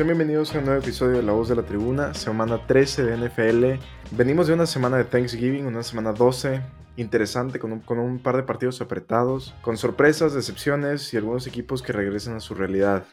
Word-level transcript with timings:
Sean 0.00 0.08
bienvenidos 0.08 0.54
a 0.54 0.60
un 0.60 0.64
nuevo 0.64 0.80
episodio 0.80 1.18
de 1.18 1.22
La 1.22 1.32
Voz 1.32 1.50
de 1.50 1.56
la 1.56 1.62
Tribuna, 1.62 2.14
semana 2.14 2.66
13 2.66 3.04
de 3.04 3.18
NFL. 3.18 3.84
Venimos 4.12 4.46
de 4.46 4.54
una 4.54 4.64
semana 4.64 4.96
de 4.96 5.04
Thanksgiving, 5.04 5.66
una 5.66 5.82
semana 5.82 6.14
12, 6.14 6.62
interesante, 6.96 7.58
con 7.58 7.70
un, 7.72 7.80
con 7.80 7.98
un 7.98 8.18
par 8.18 8.36
de 8.36 8.42
partidos 8.42 8.80
apretados, 8.80 9.54
con 9.60 9.76
sorpresas, 9.76 10.32
decepciones 10.32 11.12
y 11.12 11.18
algunos 11.18 11.46
equipos 11.46 11.82
que 11.82 11.92
regresan 11.92 12.34
a 12.34 12.40
su 12.40 12.54
realidad. 12.54 13.04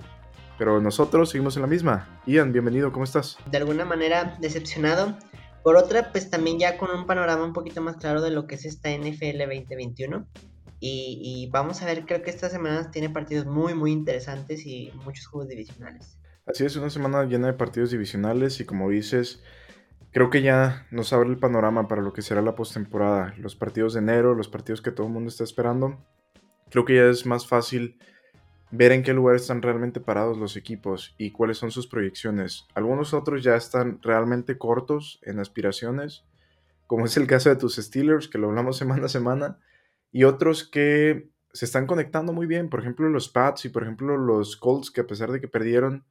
Pero 0.58 0.80
nosotros 0.80 1.30
seguimos 1.30 1.58
en 1.58 1.64
la 1.64 1.68
misma. 1.68 2.22
Ian, 2.26 2.54
bienvenido, 2.54 2.94
¿cómo 2.94 3.04
estás? 3.04 3.36
De 3.52 3.58
alguna 3.58 3.84
manera 3.84 4.38
decepcionado. 4.40 5.18
Por 5.64 5.76
otra, 5.76 6.14
pues 6.14 6.30
también 6.30 6.58
ya 6.58 6.78
con 6.78 6.90
un 6.92 7.06
panorama 7.06 7.44
un 7.44 7.52
poquito 7.52 7.82
más 7.82 7.98
claro 7.98 8.22
de 8.22 8.32
lo 8.32 8.48
que 8.48 8.56
es 8.56 8.64
esta 8.64 8.90
NFL 8.92 9.40
2021. 9.40 10.26
Y, 10.80 11.20
y, 11.22 11.50
vamos 11.50 11.82
a 11.82 11.86
ver, 11.86 12.06
creo 12.06 12.22
que 12.22 12.30
esta 12.30 12.50
semana 12.50 12.92
tiene 12.92 13.10
partidos 13.10 13.46
muy, 13.46 13.74
muy 13.74 13.92
interesantes 13.92 14.66
y 14.66 14.94
muchos 15.04 15.28
juegos 15.28 15.50
divisionales. 15.50 16.18
Así 16.48 16.64
es, 16.64 16.78
una 16.78 16.90
semana 16.90 17.26
llena 17.26 17.48
de 17.48 17.54
partidos 17.54 17.92
divisionales 17.92 18.62
y 18.62 18.66
como 18.66 18.90
dices, 18.90 19.44
creo 20.12 20.30
que 20.30 20.42
ya 20.42 20.88
nos 20.92 21.12
abre 21.12 21.28
el 21.28 21.38
panorama 21.38 21.90
para 21.90 22.02
lo 22.02 22.14
que 22.14 22.22
será 22.22 22.42
la 22.42 22.56
postemporada. 22.56 23.34
Los 23.38 23.58
partidos 23.58 23.94
de 23.94 24.00
enero, 24.00 24.34
los 24.34 24.48
partidos 24.48 24.82
que 24.82 24.92
todo 24.92 25.08
el 25.08 25.14
mundo 25.14 25.28
está 25.28 25.44
esperando. 25.44 25.98
Creo 26.70 26.86
que 26.86 26.96
ya 26.96 27.04
es 27.04 27.26
más 27.26 27.46
fácil 27.46 28.00
ver 28.72 28.94
en 28.94 29.04
qué 29.04 29.14
lugar 29.14 29.36
están 29.36 29.62
realmente 29.62 30.00
parados 30.00 30.38
los 30.38 30.56
equipos 30.56 31.16
y 31.18 31.32
cuáles 31.32 31.58
son 31.58 31.70
sus 31.70 31.86
proyecciones. 31.86 32.66
Algunos 32.76 33.14
otros 33.14 33.44
ya 33.44 33.58
están 33.58 34.00
realmente 34.02 34.58
cortos 34.58 35.20
en 35.24 35.40
aspiraciones, 35.40 36.24
como 36.86 37.06
es 37.06 37.18
el 37.18 37.28
caso 37.28 37.50
de 37.50 37.58
tus 37.58 37.76
Steelers, 37.76 38.30
que 38.30 38.38
lo 38.38 38.48
hablamos 38.48 38.78
semana 38.78 39.08
a 39.08 39.10
semana 39.10 39.60
y 40.14 40.24
otros 40.24 40.66
que 40.66 41.30
se 41.52 41.66
están 41.66 41.88
conectando 41.88 42.32
muy 42.32 42.46
bien, 42.46 42.70
por 42.70 42.80
ejemplo 42.80 43.10
los 43.10 43.28
Pats 43.28 43.66
y 43.66 43.70
por 43.70 43.84
ejemplo 43.84 44.16
los 44.16 44.56
Colts, 44.56 44.92
que 44.92 45.02
a 45.02 45.08
pesar 45.08 45.32
de 45.32 45.42
que 45.42 45.50
perdieron, 45.50 46.06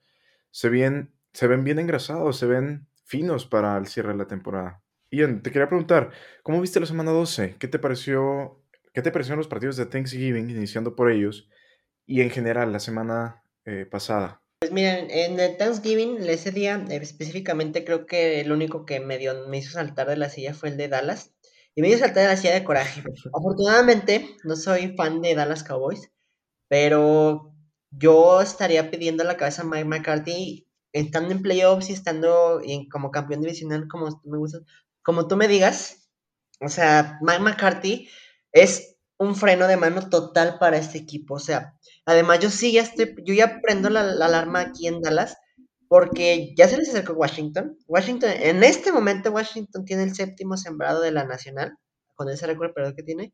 se 0.57 0.71
ven, 0.71 1.13
se 1.35 1.49
ven 1.49 1.65
bien 1.65 1.79
engrasados, 1.79 2.39
se 2.39 2.47
ven 2.47 2.89
finos 3.05 3.45
para 3.45 3.77
el 3.77 3.87
cierre 3.89 4.13
de 4.13 4.17
la 4.17 4.27
temporada. 4.27 4.83
Ian, 5.11 5.43
te 5.43 5.51
quería 5.51 5.69
preguntar, 5.69 6.13
¿cómo 6.43 6.63
viste 6.63 6.81
la 6.81 6.87
semana 6.87 7.11
12? 7.11 7.57
¿Qué 7.59 7.69
te 7.69 7.79
pareció, 7.79 8.65
qué 8.95 9.03
te 9.03 9.13
parecieron 9.13 9.37
los 9.37 9.49
partidos 9.49 9.77
de 9.77 9.85
Thanksgiving, 9.85 10.49
iniciando 10.49 10.97
por 10.97 11.11
ellos, 11.11 11.51
y 12.07 12.23
en 12.23 12.31
general 12.31 12.73
la 12.73 12.81
semana 12.81 13.43
eh, 13.67 13.85
pasada? 13.85 14.41
Pues 14.59 14.73
miren, 14.73 15.11
en 15.11 15.39
el 15.39 15.59
Thanksgiving, 15.59 16.25
ese 16.27 16.53
día 16.53 16.83
específicamente 16.89 17.85
creo 17.85 18.07
que 18.07 18.41
el 18.41 18.51
único 18.51 18.87
que 18.87 19.01
medio 19.01 19.47
me 19.49 19.59
hizo 19.59 19.73
saltar 19.73 20.09
de 20.09 20.17
la 20.17 20.31
silla 20.31 20.55
fue 20.55 20.71
el 20.71 20.79
de 20.79 20.89
Dallas. 20.89 21.35
Y 21.75 21.83
me 21.83 21.89
dio 21.89 21.99
saltar 21.99 22.23
de 22.23 22.29
la 22.31 22.37
silla 22.39 22.55
de 22.55 22.65
coraje. 22.65 23.03
Afortunadamente, 23.35 24.27
no 24.45 24.57
soy 24.57 24.95
fan 24.97 25.21
de 25.21 25.35
Dallas 25.35 25.65
Cowboys, 25.65 26.11
pero 26.67 27.56
yo 27.99 28.41
estaría 28.41 28.91
pidiendo 28.91 29.25
la 29.25 29.37
cabeza 29.37 29.63
a 29.63 29.65
Mike 29.65 29.85
McCarthy, 29.85 30.67
estando 30.93 31.33
en 31.33 31.43
playoffs 31.43 31.91
y 31.91 31.93
estando 31.93 32.61
en, 32.63 32.89
como 32.89 33.11
campeón 33.11 33.43
divisional, 33.43 33.89
como 33.89 34.21
me 34.25 34.39
gusta, 34.39 34.59
como 35.03 35.29
tú 35.29 35.37
me 35.37 35.49
digas. 35.49 36.09
O 36.61 36.69
sea, 36.69 37.19
Mike 37.23 37.41
McCarthy 37.41 38.09
es 38.53 38.97
un 39.19 39.35
freno 39.37 39.67
de 39.67 39.77
mano 39.77 40.09
total 40.09 40.59
para 40.59 40.79
este 40.79 40.99
equipo. 40.99 41.35
O 41.35 41.39
sea, 41.39 41.75
además 42.05 42.41
yo 42.41 42.51
sí 42.51 42.73
ya 42.73 42.83
estoy, 42.83 43.15
yo 43.25 43.35
ya 43.35 43.61
prendo 43.61 43.91
la, 43.91 44.03
la 44.03 44.27
alarma 44.27 44.61
aquí 44.61 44.87
en 44.87 45.01
Dallas 45.01 45.37
porque 45.89 46.55
ya 46.57 46.69
se 46.69 46.77
les 46.77 46.89
acercó 46.89 47.13
Washington. 47.15 47.79
Washington, 47.87 48.31
en 48.31 48.65
este 48.65 48.93
momento 48.93 49.31
Washington 49.31 49.85
tiene 49.85 50.03
el 50.03 50.15
séptimo 50.15 50.57
sembrado 50.57 51.01
de 51.01 51.13
la 51.13 51.25
nacional, 51.25 51.77
con 52.15 52.29
ese 52.29 52.47
récord 52.47 52.73
que 52.95 53.03
tiene. 53.03 53.33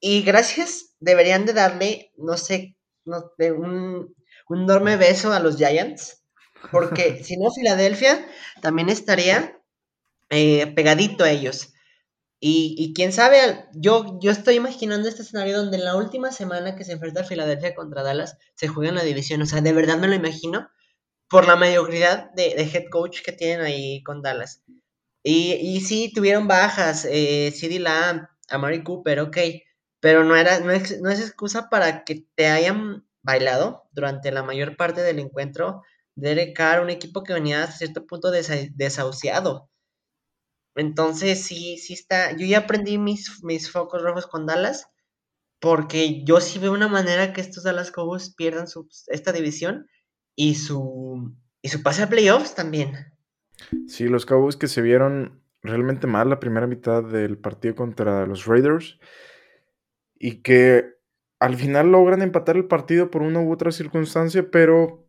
Y 0.00 0.22
gracias, 0.22 0.96
deberían 0.98 1.46
de 1.46 1.52
darle, 1.52 2.12
no 2.16 2.36
sé, 2.36 2.76
no, 3.04 3.32
de 3.38 3.52
un, 3.52 4.14
un 4.48 4.62
enorme 4.62 4.96
beso 4.96 5.32
a 5.32 5.40
los 5.40 5.56
Giants, 5.56 6.24
porque 6.70 7.22
si 7.24 7.36
no, 7.36 7.50
Filadelfia 7.50 8.26
también 8.60 8.88
estaría 8.88 9.58
eh, 10.30 10.66
pegadito 10.74 11.24
a 11.24 11.30
ellos. 11.30 11.72
Y, 12.44 12.74
y, 12.76 12.92
quién 12.92 13.12
sabe, 13.12 13.66
yo, 13.72 14.18
yo 14.20 14.32
estoy 14.32 14.56
imaginando 14.56 15.08
este 15.08 15.22
escenario 15.22 15.58
donde 15.58 15.76
en 15.76 15.84
la 15.84 15.94
última 15.94 16.32
semana 16.32 16.74
que 16.74 16.82
se 16.84 16.90
enfrenta 16.90 17.22
Filadelfia 17.22 17.72
contra 17.72 18.02
Dallas 18.02 18.36
se 18.56 18.66
juega 18.66 18.88
en 18.88 18.96
la 18.96 19.04
división. 19.04 19.42
O 19.42 19.46
sea, 19.46 19.60
de 19.60 19.72
verdad 19.72 19.96
me 19.98 20.08
lo 20.08 20.14
imagino 20.14 20.68
por 21.28 21.46
la 21.46 21.54
mediocridad 21.54 22.32
de, 22.32 22.50
head 22.60 22.90
coach 22.90 23.22
que 23.22 23.30
tienen 23.30 23.64
ahí 23.64 24.02
con 24.02 24.22
Dallas. 24.22 24.64
Y, 25.22 25.52
y 25.52 25.82
sí, 25.82 26.10
tuvieron 26.12 26.48
bajas, 26.48 27.06
eh, 27.08 27.52
CD 27.52 27.78
Lamb, 27.78 28.26
Amari 28.48 28.82
Cooper, 28.82 29.20
ok, 29.20 29.38
pero 30.02 30.24
no, 30.24 30.34
era, 30.34 30.58
no, 30.58 30.72
es, 30.72 31.00
no 31.00 31.10
es 31.10 31.20
excusa 31.20 31.70
para 31.70 32.02
que 32.02 32.26
te 32.34 32.48
hayan 32.48 33.06
bailado 33.22 33.84
durante 33.92 34.32
la 34.32 34.42
mayor 34.42 34.76
parte 34.76 35.00
del 35.00 35.20
encuentro 35.20 35.84
Derek 36.16 36.56
Carr, 36.56 36.82
un 36.82 36.90
equipo 36.90 37.22
que 37.22 37.32
venía 37.32 37.62
a 37.62 37.70
cierto 37.70 38.04
punto 38.04 38.32
desahuciado. 38.32 39.70
Entonces, 40.74 41.44
sí, 41.44 41.78
sí 41.78 41.92
está. 41.92 42.36
Yo 42.36 42.46
ya 42.46 42.58
aprendí 42.58 42.98
mis, 42.98 43.44
mis 43.44 43.70
focos 43.70 44.02
rojos 44.02 44.26
con 44.26 44.44
Dallas, 44.44 44.88
porque 45.60 46.24
yo 46.24 46.40
sí 46.40 46.58
veo 46.58 46.72
una 46.72 46.88
manera 46.88 47.32
que 47.32 47.40
estos 47.40 47.62
Dallas 47.62 47.92
Cowboys 47.92 48.34
pierdan 48.34 48.66
su, 48.66 48.88
esta 49.06 49.30
división 49.30 49.86
y 50.34 50.56
su, 50.56 51.32
y 51.62 51.68
su 51.68 51.80
pase 51.84 52.02
a 52.02 52.08
playoffs 52.08 52.56
también. 52.56 53.14
Sí, 53.86 54.08
los 54.08 54.26
Cowboys 54.26 54.56
que 54.56 54.66
se 54.66 54.82
vieron 54.82 55.44
realmente 55.62 56.08
mal 56.08 56.28
la 56.28 56.40
primera 56.40 56.66
mitad 56.66 57.04
del 57.04 57.38
partido 57.38 57.76
contra 57.76 58.26
los 58.26 58.46
Raiders 58.46 58.98
y 60.22 60.40
que 60.40 60.94
al 61.40 61.56
final 61.56 61.90
logran 61.90 62.22
empatar 62.22 62.56
el 62.56 62.66
partido 62.66 63.10
por 63.10 63.22
una 63.22 63.40
u 63.40 63.52
otra 63.52 63.72
circunstancia, 63.72 64.52
pero 64.52 65.04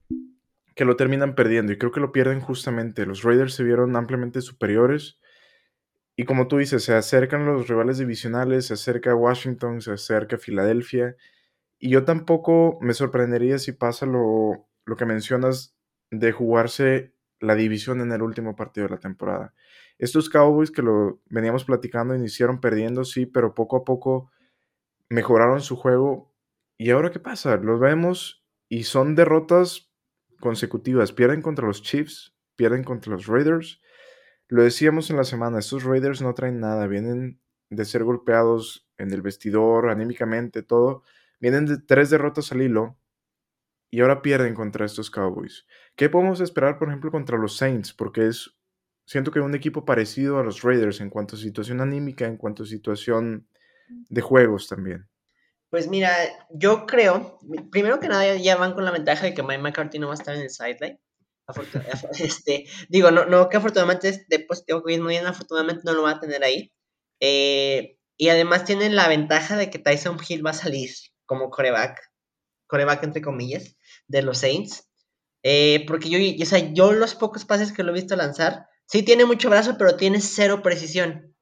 que 0.75 0.85
lo 0.85 0.95
terminan 0.95 1.35
perdiendo 1.35 1.71
y 1.71 1.77
creo 1.77 1.91
que 1.91 1.99
lo 1.99 2.11
pierden 2.11 2.41
justamente. 2.41 3.05
Los 3.05 3.21
Raiders 3.21 3.53
se 3.53 3.63
vieron 3.63 3.95
ampliamente 3.95 4.41
superiores 4.41 5.19
y 6.15 6.25
como 6.25 6.47
tú 6.47 6.57
dices, 6.57 6.83
se 6.83 6.95
acercan 6.95 7.45
los 7.45 7.67
rivales 7.67 7.99
divisionales, 7.99 8.65
se 8.65 8.73
acerca 8.73 9.13
Washington, 9.13 9.81
se 9.81 9.91
acerca 9.91 10.39
Filadelfia 10.39 11.15
y 11.77 11.91
yo 11.91 12.05
tampoco 12.05 12.79
me 12.81 12.95
sorprendería 12.95 13.59
si 13.59 13.71
pasa 13.71 14.07
lo, 14.07 14.67
lo 14.85 14.95
que 14.95 15.05
mencionas 15.05 15.75
de 16.09 16.31
jugarse 16.31 17.13
la 17.39 17.53
división 17.53 18.01
en 18.01 18.11
el 18.13 18.23
último 18.23 18.55
partido 18.55 18.87
de 18.87 18.95
la 18.95 18.99
temporada. 18.99 19.53
Estos 19.99 20.27
Cowboys 20.27 20.71
que 20.71 20.81
lo 20.81 21.21
veníamos 21.29 21.65
platicando 21.65 22.15
iniciaron 22.15 22.59
perdiendo, 22.59 23.03
sí, 23.03 23.27
pero 23.27 23.53
poco 23.53 23.77
a 23.77 23.83
poco 23.83 24.31
mejoraron 25.09 25.61
su 25.61 25.75
juego. 25.75 26.33
¿Y 26.77 26.91
ahora 26.91 27.11
qué 27.11 27.19
pasa? 27.19 27.57
Los 27.57 27.79
vemos 27.79 28.45
y 28.69 28.83
son 28.83 29.15
derrotas 29.15 29.91
consecutivas. 30.39 31.11
Pierden 31.11 31.41
contra 31.41 31.67
los 31.67 31.81
Chiefs, 31.81 32.35
pierden 32.55 32.83
contra 32.83 33.13
los 33.13 33.27
Raiders. 33.27 33.81
Lo 34.47 34.63
decíamos 34.63 35.09
en 35.09 35.17
la 35.17 35.23
semana, 35.23 35.59
estos 35.59 35.83
Raiders 35.83 36.21
no 36.21 36.33
traen 36.33 36.59
nada, 36.59 36.87
vienen 36.87 37.41
de 37.69 37.85
ser 37.85 38.03
golpeados 38.03 38.87
en 38.97 39.11
el 39.11 39.21
vestidor, 39.21 39.89
anímicamente, 39.89 40.63
todo. 40.63 41.03
Vienen 41.39 41.65
de 41.65 41.77
tres 41.77 42.09
derrotas 42.09 42.51
al 42.51 42.61
hilo 42.61 42.97
y 43.89 44.01
ahora 44.01 44.21
pierden 44.21 44.55
contra 44.55 44.85
estos 44.85 45.11
Cowboys. 45.11 45.65
¿Qué 45.95 46.09
podemos 46.09 46.39
esperar, 46.39 46.79
por 46.79 46.87
ejemplo, 46.87 47.11
contra 47.11 47.37
los 47.37 47.57
Saints? 47.57 47.93
Porque 47.93 48.27
es, 48.27 48.57
siento 49.05 49.31
que 49.31 49.39
un 49.39 49.55
equipo 49.55 49.85
parecido 49.85 50.39
a 50.39 50.43
los 50.43 50.61
Raiders 50.63 50.99
en 51.01 51.09
cuanto 51.09 51.35
a 51.35 51.39
situación 51.39 51.81
anímica, 51.81 52.25
en 52.25 52.37
cuanto 52.37 52.63
a 52.63 52.65
situación 52.65 53.47
de 53.87 54.21
juegos 54.21 54.67
también. 54.67 55.07
Pues 55.69 55.87
mira, 55.87 56.15
yo 56.51 56.85
creo, 56.85 57.39
primero 57.71 57.99
que 57.99 58.07
nada 58.07 58.35
ya 58.35 58.55
van 58.55 58.73
con 58.73 58.85
la 58.85 58.91
ventaja 58.91 59.25
de 59.25 59.33
que 59.33 59.41
Mike 59.41 59.61
McCarthy 59.61 59.97
no 59.97 60.07
va 60.07 60.13
a 60.13 60.17
estar 60.17 60.35
en 60.35 60.41
el 60.41 60.49
sideline. 60.49 60.99
este, 62.19 62.65
digo, 62.89 63.11
no, 63.11 63.25
no 63.25 63.49
que 63.49 63.57
afortunadamente 63.57 64.25
de 64.27 64.39
positivo 64.39 64.83
que 64.83 64.99
muy 64.99 65.13
bien, 65.13 65.25
afortunadamente 65.25 65.81
no 65.83 65.93
lo 65.93 66.03
va 66.03 66.11
a 66.11 66.19
tener 66.19 66.43
ahí. 66.43 66.71
Eh, 67.19 67.97
y 68.17 68.29
además 68.29 68.65
tienen 68.65 68.95
la 68.95 69.07
ventaja 69.07 69.57
de 69.57 69.69
que 69.69 69.79
Tyson 69.79 70.17
Hill 70.27 70.45
va 70.45 70.51
a 70.51 70.53
salir 70.53 70.91
como 71.25 71.49
coreback, 71.49 71.99
coreback 72.67 73.03
entre 73.03 73.21
comillas 73.21 73.75
de 74.07 74.21
los 74.21 74.37
Saints. 74.37 74.89
Eh, 75.41 75.85
porque 75.87 76.09
yo, 76.09 76.19
o 76.41 76.45
sea, 76.45 76.59
yo 76.73 76.93
los 76.93 77.15
pocos 77.15 77.45
pases 77.45 77.73
que 77.73 77.83
lo 77.83 77.91
he 77.91 77.95
visto 77.95 78.15
lanzar, 78.15 78.67
sí 78.85 79.03
tiene 79.03 79.25
mucho 79.25 79.49
brazo, 79.49 79.75
pero 79.77 79.97
tiene 79.97 80.21
cero 80.21 80.61
precisión. 80.61 81.32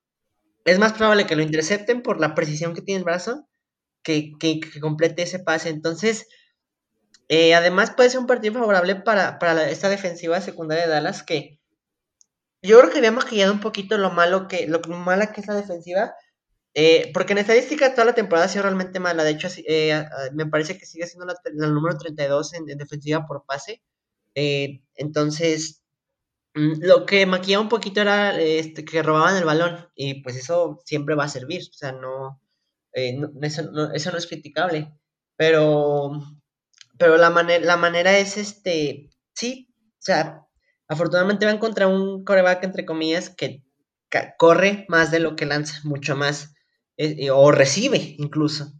Es 0.65 0.79
más 0.79 0.93
probable 0.93 1.25
que 1.25 1.35
lo 1.35 1.41
intercepten 1.41 2.01
por 2.01 2.19
la 2.19 2.35
precisión 2.35 2.73
que 2.73 2.81
tiene 2.81 2.99
el 2.99 3.05
brazo 3.05 3.47
que, 4.03 4.33
complete 4.79 5.23
ese 5.23 5.39
pase. 5.39 5.69
Entonces, 5.69 6.27
eh, 7.29 7.55
además 7.55 7.91
puede 7.91 8.09
ser 8.09 8.19
un 8.19 8.27
partido 8.27 8.53
favorable 8.53 8.95
para, 8.95 9.69
esta 9.69 9.89
defensiva 9.89 10.41
secundaria 10.41 10.85
de 10.85 10.91
Dallas 10.91 11.23
que 11.23 11.59
yo 12.61 12.79
creo 12.79 12.91
que 12.91 12.99
habíamos 12.99 13.25
maquillado 13.25 13.53
un 13.53 13.59
poquito 13.59 13.97
lo 13.97 14.11
malo 14.11 14.47
que, 14.47 14.67
lo 14.67 14.79
mala 14.81 15.31
que 15.31 15.41
es 15.41 15.47
la 15.47 15.55
defensiva, 15.55 16.13
eh, 16.73 17.11
porque 17.13 17.33
en 17.33 17.39
estadística 17.39 17.93
toda 17.93 18.05
la 18.05 18.15
temporada 18.15 18.45
ha 18.45 18.49
sido 18.49 18.63
realmente 18.63 18.99
mala. 18.99 19.23
De 19.23 19.31
hecho, 19.31 19.47
eh, 19.67 20.05
me 20.33 20.45
parece 20.45 20.77
que 20.77 20.85
sigue 20.85 21.07
siendo 21.07 21.25
la, 21.25 21.67
número 21.67 21.97
32 21.97 22.53
en, 22.53 22.65
defensiva 22.65 23.25
por 23.25 23.45
pase. 23.45 23.81
Eh, 24.35 24.81
entonces, 24.95 25.80
lo 26.53 27.05
que 27.05 27.25
maquillaba 27.25 27.63
un 27.63 27.69
poquito 27.69 28.01
era 28.01 28.39
este, 28.39 28.83
que 28.85 29.03
robaban 29.03 29.37
el 29.37 29.45
balón. 29.45 29.87
Y 29.95 30.21
pues 30.21 30.35
eso 30.35 30.81
siempre 30.85 31.15
va 31.15 31.25
a 31.25 31.29
servir. 31.29 31.61
O 31.61 31.73
sea, 31.73 31.91
no, 31.91 32.41
eso, 32.93 33.63
no 33.71 33.91
eso, 33.93 34.11
no, 34.11 34.17
es 34.17 34.27
criticable. 34.27 34.91
Pero, 35.37 36.11
pero 36.97 37.17
la, 37.17 37.29
manera 37.29 37.65
la 37.65 37.77
manera 37.77 38.17
es, 38.17 38.37
este, 38.37 39.09
sí, 39.33 39.71
sea, 40.01 40.45
afortunadamente 40.87 41.45
van 41.45 41.59
contra 41.59 41.87
un 41.87 42.23
coreback, 42.25 42.63
entre 42.63 42.85
comillas, 42.85 43.29
que 43.29 43.63
corre 44.37 44.85
más 44.89 45.11
de 45.11 45.19
lo 45.19 45.35
que 45.35 45.45
lanza, 45.45 45.79
mucho 45.83 46.15
más, 46.15 46.53
eh, 46.97 47.31
o 47.31 47.51
recibe 47.51 48.15
incluso. 48.17 48.73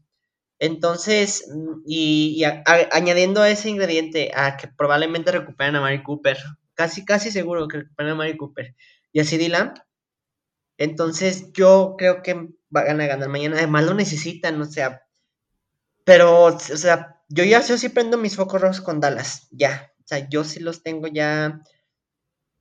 Entonces, 0.59 1.45
mm, 1.49 1.81
y, 1.87 2.43
añadiendo 2.91 3.43
ese 3.45 3.69
ingrediente 3.69 4.31
a 4.35 4.57
que 4.57 4.67
probablemente 4.67 5.31
recuperen 5.31 5.75
a 5.75 5.81
Mari 5.81 6.03
Cooper, 6.03 6.37
casi, 6.81 7.05
casi 7.05 7.31
seguro 7.31 7.67
que 7.67 7.77
recuperen 7.77 8.13
a 8.13 8.15
Mari 8.15 8.37
Cooper 8.37 8.75
y 9.11 9.19
a 9.19 9.23
CD 9.23 9.49
Lamp, 9.49 9.77
entonces 10.77 11.51
yo 11.53 11.95
creo 11.95 12.23
que 12.23 12.49
van 12.69 13.01
a 13.01 13.05
ganar 13.05 13.29
mañana. 13.29 13.57
Además 13.57 13.85
lo 13.85 13.93
necesitan, 13.93 14.59
o 14.59 14.65
sea, 14.65 15.03
pero, 16.05 16.45
o 16.45 16.59
sea, 16.59 17.21
yo 17.29 17.43
ya 17.43 17.61
yo 17.61 17.77
sí 17.77 17.89
prendo 17.89 18.17
mis 18.17 18.35
focos 18.35 18.61
rojos 18.61 18.81
con 18.81 18.99
Dallas, 18.99 19.47
ya. 19.51 19.93
O 19.99 20.07
sea, 20.07 20.27
yo 20.27 20.43
sí 20.43 20.59
los 20.59 20.81
tengo 20.81 21.07
ya 21.07 21.61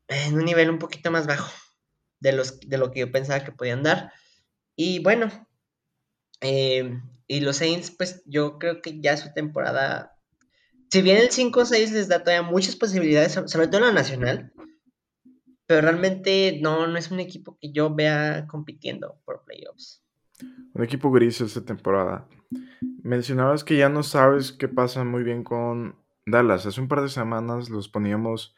en 0.08 0.34
un 0.34 0.44
nivel 0.44 0.68
un 0.68 0.78
poquito 0.78 1.10
más 1.10 1.26
bajo 1.26 1.50
de, 2.20 2.32
los, 2.32 2.60
de 2.60 2.76
lo 2.76 2.90
que 2.90 3.00
yo 3.00 3.10
pensaba 3.10 3.42
que 3.42 3.52
podían 3.52 3.82
dar. 3.82 4.12
Y 4.76 4.98
bueno, 4.98 5.30
eh, 6.42 7.00
y 7.26 7.40
los 7.40 7.56
Saints, 7.56 7.90
pues 7.90 8.22
yo 8.26 8.58
creo 8.58 8.82
que 8.82 9.00
ya 9.00 9.16
su 9.16 9.32
temporada, 9.32 10.19
si 10.90 11.02
bien 11.02 11.18
el 11.18 11.30
5-6 11.30 11.92
les 11.92 12.08
da 12.08 12.22
todavía 12.22 12.48
muchas 12.48 12.76
posibilidades, 12.76 13.32
sobre 13.32 13.68
todo 13.68 13.78
en 13.78 13.86
la 13.86 13.92
nacional, 13.92 14.52
pero 15.66 15.82
realmente 15.82 16.58
no, 16.60 16.86
no 16.88 16.98
es 16.98 17.10
un 17.10 17.20
equipo 17.20 17.56
que 17.60 17.72
yo 17.72 17.94
vea 17.94 18.46
compitiendo 18.48 19.20
por 19.24 19.44
playoffs. 19.44 20.02
Un 20.74 20.82
equipo 20.82 21.10
gris 21.12 21.40
esta 21.40 21.64
temporada. 21.64 22.26
Mencionabas 23.02 23.62
que 23.62 23.76
ya 23.76 23.88
no 23.88 24.02
sabes 24.02 24.52
qué 24.52 24.66
pasa 24.66 25.04
muy 25.04 25.22
bien 25.22 25.44
con 25.44 25.96
Dallas. 26.26 26.66
Hace 26.66 26.80
un 26.80 26.88
par 26.88 27.02
de 27.02 27.08
semanas 27.08 27.70
los 27.70 27.88
poníamos 27.88 28.56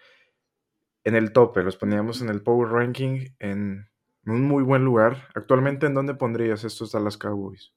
en 1.05 1.17
el 1.17 1.32
tope, 1.32 1.62
los 1.62 1.76
poníamos 1.76 2.23
en 2.23 2.29
el 2.29 2.43
Power 2.43 2.70
Ranking 2.70 3.26
en 3.40 3.88
un 4.25 4.43
muy 4.43 4.62
buen 4.62 4.84
lugar. 4.84 5.29
Actualmente, 5.34 5.87
¿en 5.87 5.94
dónde 5.94 6.14
pondrías 6.14 6.64
estos 6.64 6.93
Dallas 6.93 7.19
Cowboys? 7.19 7.73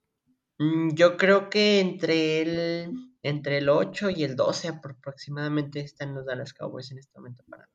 Mm, 0.60 0.94
yo 0.94 1.18
creo 1.18 1.50
que 1.50 1.80
entre 1.80 2.42
el, 2.42 3.15
entre 3.26 3.58
el 3.58 3.70
8 3.70 4.12
y 4.12 4.24
el 4.24 4.36
12 4.36 4.68
aproximadamente 4.68 5.80
están 5.80 6.14
los 6.14 6.28
Dallas 6.28 6.54
Cowboys 6.54 6.92
en 6.92 7.00
este 7.00 7.18
momento 7.18 7.44
para 7.50 7.68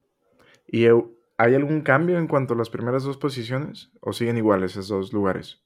¿Y 0.68 0.84
hay 0.84 1.54
algún 1.56 1.80
cambio 1.80 2.18
en 2.18 2.28
cuanto 2.28 2.54
a 2.54 2.56
las 2.56 2.70
primeras 2.70 3.02
dos 3.02 3.16
posiciones? 3.16 3.90
¿O 4.00 4.12
siguen 4.12 4.36
iguales 4.36 4.72
esos 4.72 4.88
dos 4.88 5.12
lugares? 5.12 5.64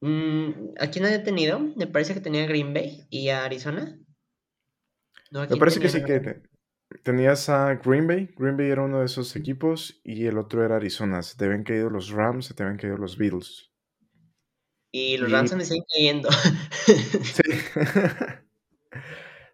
Mm, 0.00 0.74
aquí 0.78 1.00
no 1.00 1.08
he 1.08 1.18
tenido. 1.20 1.60
Me 1.76 1.86
parece 1.86 2.12
que 2.12 2.20
tenía 2.20 2.46
Green 2.46 2.74
Bay 2.74 3.06
y 3.08 3.30
a 3.30 3.46
Arizona. 3.46 3.98
Me 5.30 5.56
parece 5.56 5.80
que 5.80 5.88
sí 5.88 6.04
que 6.04 6.42
tenías 7.02 7.48
a 7.48 7.76
Green 7.76 8.06
Bay. 8.06 8.34
Green 8.36 8.58
Bay 8.58 8.68
era 8.68 8.82
uno 8.82 9.00
de 9.00 9.06
esos 9.06 9.34
equipos 9.34 10.02
y 10.04 10.26
el 10.26 10.36
otro 10.36 10.62
era 10.62 10.76
Arizona. 10.76 11.22
Se 11.22 11.38
te 11.38 11.46
habían 11.46 11.64
caído 11.64 11.88
los 11.88 12.10
Rams, 12.10 12.44
se 12.44 12.54
te 12.54 12.62
habían 12.62 12.76
caído 12.76 12.98
los 12.98 13.16
Beatles. 13.16 13.70
Y 14.92 15.16
los 15.16 15.32
Rams 15.32 15.48
se 15.48 15.56
me 15.56 15.64
siguen 15.64 15.84
cayendo. 15.90 16.28
Sí. 16.30 17.42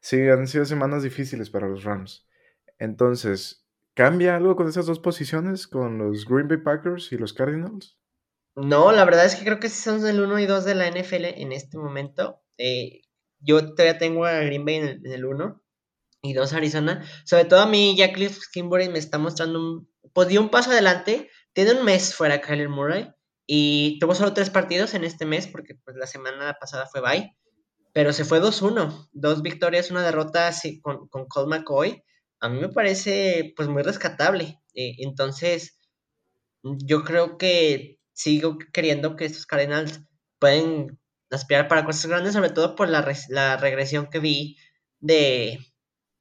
sí, 0.01 0.29
han 0.29 0.47
sido 0.47 0.65
semanas 0.65 1.03
difíciles 1.03 1.51
para 1.51 1.69
los 1.69 1.85
Rams. 1.85 2.27
Entonces, 2.79 3.67
¿cambia 3.95 4.37
algo 4.37 4.57
con 4.57 4.69
esas 4.69 4.87
dos 4.87 4.99
posiciones, 4.99 5.67
con 5.67 5.99
los 5.99 6.25
Green 6.27 6.49
Bay 6.49 6.59
Packers 6.59 7.13
y 7.13 7.19
los 7.19 7.33
Cardinals? 7.33 7.99
No, 8.57 8.93
la 8.93 9.05
verdad 9.05 9.27
es 9.27 9.37
que 9.37 9.45
creo 9.45 9.61
que 9.61 9.69
sí 9.69 9.81
son 9.83 10.07
el 10.07 10.21
1 10.21 10.39
y 10.41 10.47
2 10.47 10.65
de 10.65 10.75
la 10.75 10.91
NFL 10.91 11.25
en 11.25 11.53
este 11.53 11.79
momento. 11.79 12.43
Eh, 12.59 13.03
yo 13.39 13.75
todavía 13.75 13.99
tengo 13.99 14.25
a 14.25 14.41
Green 14.41 14.65
Bay 14.65 14.77
en 14.77 15.07
el, 15.07 15.25
1 15.25 15.63
y 16.23 16.33
2 16.33 16.53
Arizona. 16.53 17.05
Sobre 17.25 17.45
todo 17.45 17.61
a 17.61 17.67
mí, 17.67 17.97
ya 17.97 18.13
Cliff 18.13 18.39
Kimbury 18.53 18.89
me 18.89 18.99
está 18.99 19.19
mostrando 19.19 19.59
un. 19.59 19.91
Pues 20.13 20.29
dio 20.29 20.41
un 20.41 20.51
paso 20.51 20.71
adelante. 20.71 21.31
Tiene 21.53 21.73
un 21.73 21.85
mes 21.85 22.15
fuera 22.15 22.41
Kyler 22.41 22.69
Murray 22.69 23.13
y 23.47 23.99
tuvo 23.99 24.15
solo 24.15 24.33
tres 24.33 24.51
partidos 24.51 24.95
en 24.95 25.03
este 25.03 25.27
mes 25.27 25.49
porque 25.49 25.75
pues, 25.85 25.97
la 25.97 26.07
semana 26.07 26.57
pasada 26.61 26.87
fue 26.87 27.01
bye. 27.01 27.37
Pero 27.93 28.13
se 28.13 28.25
fue 28.25 28.41
2-1. 28.41 29.09
Dos 29.13 29.43
victorias, 29.43 29.91
una 29.91 30.05
derrota 30.05 30.51
con, 30.83 31.09
con 31.09 31.27
Colt 31.27 31.49
McCoy. 31.49 32.03
A 32.41 32.49
mí 32.49 32.61
me 32.61 32.69
parece 32.69 33.53
pues 33.57 33.69
muy 33.69 33.83
rescatable. 33.83 34.61
Eh, 34.75 34.95
entonces, 34.99 35.79
yo 36.63 37.05
creo 37.05 37.39
que 37.39 37.99
sigo 38.13 38.59
queriendo 38.73 39.17
que 39.17 39.25
estos 39.25 39.47
Cardinals 39.47 40.01
pueden 40.39 40.99
aspirar 41.31 41.69
para 41.69 41.85
cosas 41.85 42.07
grandes, 42.07 42.35
sobre 42.35 42.51
todo 42.51 42.75
por 42.75 42.89
la, 42.89 43.07
la 43.29 43.57
regresión 43.57 44.09
que 44.11 44.19
vi 44.19 44.57
de, 44.99 45.59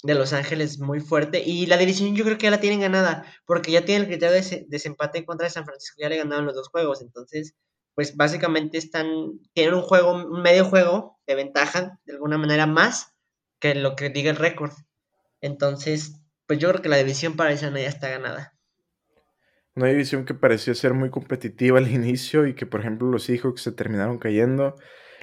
de, 0.03 0.15
Los 0.15 0.33
Ángeles 0.33 0.79
muy 0.79 0.99
fuerte. 0.99 1.43
Y 1.45 1.65
la 1.65 1.77
división 1.77 2.15
yo 2.15 2.23
creo 2.25 2.37
que 2.37 2.43
ya 2.45 2.51
la 2.51 2.61
tienen 2.61 2.81
ganada, 2.81 3.25
porque 3.45 3.71
ya 3.71 3.85
tienen 3.85 4.03
el 4.03 4.07
criterio 4.09 4.35
de 4.35 4.65
desempate 4.69 5.19
en 5.19 5.25
contra 5.25 5.45
de 5.45 5.51
San 5.51 5.65
Francisco, 5.65 5.97
ya 5.99 6.09
le 6.09 6.17
ganaron 6.17 6.45
los 6.45 6.55
dos 6.55 6.69
juegos. 6.69 7.01
Entonces, 7.01 7.55
pues 7.99 8.15
básicamente 8.15 8.77
están, 8.77 9.41
tienen 9.53 9.73
un 9.73 9.81
juego, 9.81 10.13
un 10.13 10.41
medio 10.41 10.63
juego 10.63 11.19
de 11.27 11.35
ventaja, 11.35 11.99
de 12.05 12.13
alguna 12.13 12.37
manera 12.37 12.65
más 12.65 13.13
que 13.59 13.75
lo 13.75 13.97
que 13.97 14.09
diga 14.09 14.31
el 14.31 14.37
récord. 14.37 14.71
Entonces, 15.41 16.17
pues 16.47 16.59
yo 16.59 16.69
creo 16.69 16.81
que 16.81 16.87
la 16.87 16.95
división 16.95 17.35
para 17.35 17.51
esa 17.51 17.69
ya 17.69 17.89
está 17.89 18.07
ganada. 18.07 18.57
Una 19.75 19.87
división 19.87 20.23
que 20.23 20.33
parecía 20.33 20.75
ser 20.75 20.93
muy 20.93 21.09
competitiva 21.09 21.77
al 21.77 21.89
inicio 21.91 22.47
y 22.47 22.55
que, 22.55 22.65
por 22.65 22.79
ejemplo, 22.79 23.09
los 23.09 23.23
Seahawks 23.23 23.63
se 23.63 23.73
terminaron 23.73 24.17
cayendo. 24.17 24.75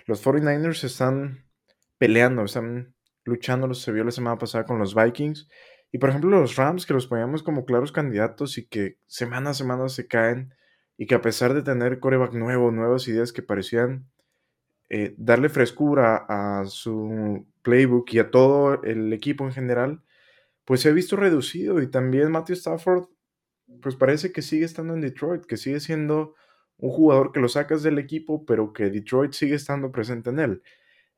Los 0.05 0.23
49ers 0.23 0.85
están 0.85 1.49
peleando, 1.97 2.45
están 2.45 2.95
luchando, 3.25 3.73
se 3.73 3.91
vio 3.91 4.05
la 4.05 4.11
semana 4.11 4.37
pasada 4.37 4.67
con 4.67 4.79
los 4.79 4.95
Vikings. 4.95 5.49
Y, 5.93 5.97
por 5.97 6.11
ejemplo, 6.11 6.29
los 6.29 6.57
Rams, 6.57 6.85
que 6.85 6.93
los 6.93 7.07
poníamos 7.07 7.43
como 7.43 7.65
claros 7.65 7.91
candidatos 7.91 8.59
y 8.59 8.69
que 8.69 8.99
semana 9.07 9.49
a 9.49 9.55
semana 9.55 9.89
se 9.89 10.07
caen 10.07 10.53
y 10.99 11.07
que 11.07 11.15
a 11.15 11.23
pesar 11.23 11.55
de 11.55 11.63
tener 11.63 12.01
coreback 12.01 12.33
nuevo, 12.33 12.71
nuevas 12.71 13.07
ideas 13.09 13.33
que 13.33 13.43
parecían 13.43 14.07
eh, 14.89 15.15
darle 15.19 15.49
frescura 15.49 16.27
a 16.29 16.65
su 16.67 17.47
playbook 17.63 18.13
y 18.13 18.19
a 18.21 18.31
todo 18.31 18.83
el 18.85 19.13
equipo 19.13 19.45
en 19.45 19.53
general, 19.53 20.03
pues 20.65 20.81
se 20.81 20.89
ha 20.91 20.93
visto 20.93 21.17
reducido. 21.17 21.83
Y 21.83 21.91
también 21.91 22.31
Matthew 22.31 22.55
Stafford 22.55 23.07
pues 23.83 23.97
parece 23.97 24.33
que 24.33 24.43
sigue 24.43 24.65
estando 24.65 24.95
en 24.95 25.01
Detroit, 25.01 25.45
que 25.45 25.57
sigue 25.57 25.81
siendo 25.81 26.35
un 26.79 26.91
jugador 26.91 27.33
que 27.33 27.41
lo 27.41 27.49
sacas 27.49 27.83
del 27.83 27.99
equipo, 27.99 28.45
pero 28.47 28.73
que 28.73 28.91
Detroit 28.91 29.33
sigue 29.33 29.55
estando 29.55 29.91
presente 29.91 30.31
en 30.31 30.39
él. 30.39 30.63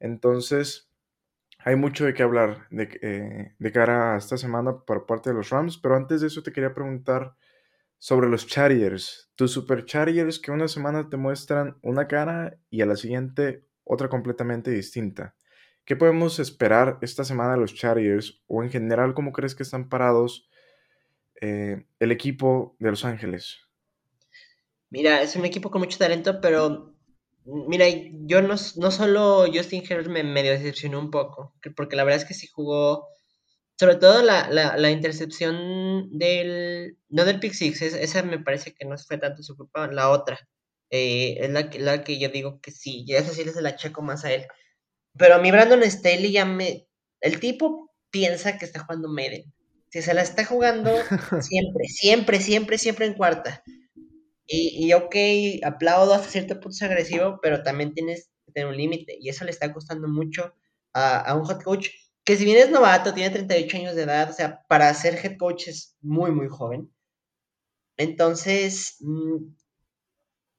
Entonces, 0.01 0.91
hay 1.59 1.77
mucho 1.77 2.05
de 2.05 2.15
qué 2.15 2.23
hablar 2.23 2.67
de, 2.71 2.89
eh, 3.03 3.55
de 3.59 3.73
cara 3.73 4.15
a 4.15 4.19
esta 4.19 4.39
semana 4.39 4.79
por 4.81 5.07
parte 5.07 5.31
de 5.31 5.37
los 5.37 5.51
Rams, 5.51 5.79
pero 5.79 5.97
antes 5.97 6.21
de 6.21 6.29
eso 6.29 6.43
te 6.43 6.53
quería 6.53 6.75
preguntar 6.75 7.35
sobre 7.99 8.29
los 8.29 8.47
Chargers, 8.47 9.31
tus 9.35 9.53
Super 9.53 9.85
Chargers 9.85 10.39
que 10.39 10.51
una 10.51 10.69
semana 10.69 11.09
te 11.11 11.17
muestran 11.17 11.79
una 11.83 12.07
cara 12.07 12.59
y 12.71 12.81
a 12.81 12.87
la 12.87 12.97
siguiente 12.97 13.65
otra 13.85 14.09
completamente 14.09 14.71
distinta. 14.71 15.35
¿Qué 15.85 15.97
podemos 15.97 16.39
esperar 16.39 16.99
esta 17.01 17.25
semana 17.25 17.55
de 17.55 17.61
los 17.61 17.75
Chargers 17.75 18.43
o 18.47 18.63
en 18.63 18.71
general 18.71 19.15
cómo 19.15 19.33
crees 19.33 19.55
que 19.55 19.63
están 19.63 19.89
parados 19.89 20.49
eh, 21.41 21.87
el 21.99 22.13
equipo 22.13 22.77
de 22.79 22.91
Los 22.91 23.05
Ángeles? 23.05 23.59
Mira, 24.91 25.23
es 25.23 25.35
un 25.37 25.45
equipo 25.45 25.71
con 25.71 25.81
mucho 25.81 25.99
talento, 25.99 26.41
pero 26.41 26.95
mira, 27.45 27.87
yo 28.27 28.43
no, 28.43 28.55
no 28.77 28.91
solo 28.91 29.47
Justin 29.53 29.83
Herbert 29.89 30.11
me 30.11 30.23
medio 30.25 30.53
decepcionó 30.53 30.99
un 30.99 31.11
poco, 31.11 31.55
porque 31.75 31.97
la 31.97 32.05
verdad 32.05 32.21
es 32.21 32.29
que 32.29 32.35
sí 32.35 32.47
jugó, 32.47 33.07
sobre 33.79 33.97
todo 33.97 34.23
la, 34.23 34.49
la, 34.51 34.91
intercepción 34.91 36.09
del, 36.19 36.99
no 37.09 37.25
del 37.25 37.39
pick 37.39 37.53
six, 37.53 37.81
esa 37.81 38.23
me 38.23 38.41
parece 38.41 38.75
que 38.75 38.85
no 38.85 38.97
fue 38.99 39.19
tanto 39.19 39.43
su 39.43 39.57
culpa, 39.57 39.87
la 39.87 40.11
otra, 40.11 40.39
eh, 40.91 41.37
es 41.41 41.51
la, 41.51 41.71
la 41.79 42.03
que 42.03 42.19
yo 42.19 42.29
digo 42.29 42.61
que 42.61 42.73
sí, 42.73 43.05
ya 43.07 43.19
esa 43.19 43.33
sí 43.33 43.45
se 43.45 43.63
la 43.63 43.77
checo 43.77 44.03
más 44.03 44.25
a 44.25 44.33
él. 44.33 44.47
Pero 45.17 45.37
a 45.37 45.39
mí 45.39 45.51
Brandon 45.51 45.83
Staley 45.89 46.33
ya 46.33 46.45
me, 46.45 46.89
el 47.21 47.41
tipo 47.41 47.93
piensa 48.11 48.59
que 48.59 48.65
está 48.65 48.81
jugando 48.81 49.09
Meden. 49.09 49.53
Si 49.91 50.03
se 50.03 50.15
la 50.15 50.23
está 50.23 50.45
jugando 50.45 50.91
siempre, 51.41 51.89
siempre, 51.89 52.41
siempre, 52.41 52.79
siempre 52.79 53.07
en 53.07 53.15
cuarta. 53.15 53.63
Y, 54.47 54.87
y 54.87 54.93
ok, 54.95 55.15
aplaudo 55.65 56.15
hasta 56.15 56.31
cierto 56.31 56.55
punto 56.55 56.71
es 56.71 56.83
agresivo, 56.83 57.39
pero 57.43 57.63
también 57.63 57.93
tienes 57.93 58.31
que 58.47 58.53
tener 58.53 58.69
un 58.69 58.77
límite. 58.77 59.17
Y 59.21 59.29
eso 59.29 59.45
le 59.45 59.51
está 59.51 59.73
costando 59.73 60.09
mucho 60.09 60.55
a, 60.95 61.35
un 61.35 61.49
head 61.49 61.63
coach 61.63 61.89
que 62.29 62.37
si 62.37 62.45
bien 62.45 62.59
es 62.59 62.71
novato, 62.71 63.15
tiene 63.15 63.31
38 63.31 63.77
años 63.79 63.95
de 63.95 64.03
edad, 64.03 64.29
o 64.29 64.35
sea, 64.35 64.63
para 64.69 64.93
ser 64.93 65.15
head 65.15 65.39
coach 65.39 65.69
es 65.69 65.97
muy, 66.03 66.31
muy 66.31 66.47
joven. 66.49 66.93
Entonces, 67.97 68.97
mm, 69.01 69.55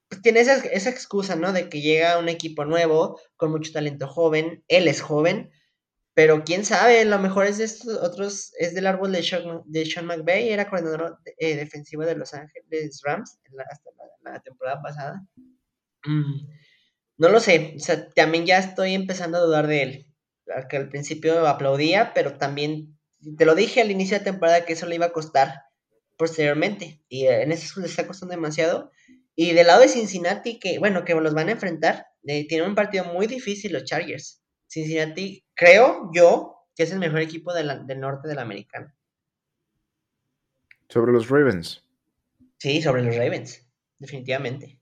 pues 0.07 0.21
tiene 0.23 0.39
esa, 0.39 0.55
esa, 0.55 0.89
excusa, 0.89 1.35
¿no? 1.35 1.53
De 1.53 1.69
que 1.69 1.81
llega 1.81 2.17
un 2.17 2.27
equipo 2.27 2.65
nuevo, 2.65 3.21
con 3.35 3.51
mucho 3.51 3.71
talento 3.71 4.07
joven, 4.07 4.63
él 4.67 4.87
es 4.87 5.01
joven, 5.01 5.51
pero 6.15 6.43
quién 6.43 6.65
sabe, 6.65 7.05
lo 7.05 7.19
mejor 7.19 7.45
es 7.45 7.59
de 7.59 7.65
estos 7.65 7.97
otros, 7.97 8.51
es 8.57 8.73
del 8.73 8.87
árbol 8.87 9.11
de 9.11 9.21
Sean, 9.21 9.61
de 9.65 9.85
Sean 9.85 10.07
McVay, 10.07 10.49
era 10.49 10.67
coordinador 10.67 11.19
eh, 11.37 11.55
defensivo 11.55 12.03
de 12.03 12.15
Los 12.15 12.33
Ángeles 12.33 12.99
Rams 13.03 13.37
hasta 13.69 13.91
la, 14.23 14.39
temporada 14.41 14.81
pasada. 14.81 15.23
Mm, 16.03 16.47
no 17.17 17.29
lo 17.29 17.39
sé, 17.39 17.75
o 17.77 17.79
sea, 17.79 18.09
también 18.09 18.47
ya 18.47 18.57
estoy 18.57 18.95
empezando 18.95 19.37
a 19.37 19.41
dudar 19.41 19.67
de 19.67 19.83
él. 19.83 20.08
Que 20.69 20.77
al 20.77 20.89
principio 20.89 21.47
aplaudía, 21.47 22.13
pero 22.13 22.37
también 22.37 22.97
te 23.37 23.45
lo 23.45 23.55
dije 23.55 23.81
al 23.81 23.91
inicio 23.91 24.17
de 24.17 24.23
temporada 24.23 24.65
que 24.65 24.73
eso 24.73 24.85
le 24.85 24.95
iba 24.95 25.07
a 25.07 25.13
costar 25.13 25.63
posteriormente. 26.17 27.03
Y 27.09 27.25
eh, 27.25 27.43
en 27.43 27.51
ese 27.51 27.79
le 27.79 27.87
está 27.87 28.07
costando 28.07 28.33
demasiado. 28.33 28.91
Y 29.35 29.53
del 29.53 29.67
lado 29.67 29.81
de 29.81 29.87
Cincinnati, 29.87 30.59
que 30.59 30.79
bueno, 30.79 31.05
que 31.05 31.15
los 31.15 31.33
van 31.33 31.49
a 31.49 31.53
enfrentar, 31.53 32.07
eh, 32.25 32.47
tienen 32.47 32.69
un 32.69 32.75
partido 32.75 33.05
muy 33.05 33.27
difícil 33.27 33.73
los 33.73 33.85
Chargers. 33.85 34.41
Cincinnati, 34.67 35.45
creo 35.55 36.09
yo, 36.13 36.67
que 36.75 36.83
es 36.83 36.91
el 36.91 36.99
mejor 36.99 37.21
equipo 37.21 37.53
del 37.53 37.99
norte 37.99 38.27
de 38.27 38.35
la 38.35 38.41
americana. 38.41 38.95
Sobre 40.89 41.11
los 41.11 41.29
Ravens. 41.29 41.83
Sí, 42.57 42.81
sobre 42.81 43.03
los 43.03 43.15
Ravens, 43.15 43.65
definitivamente. 43.99 44.78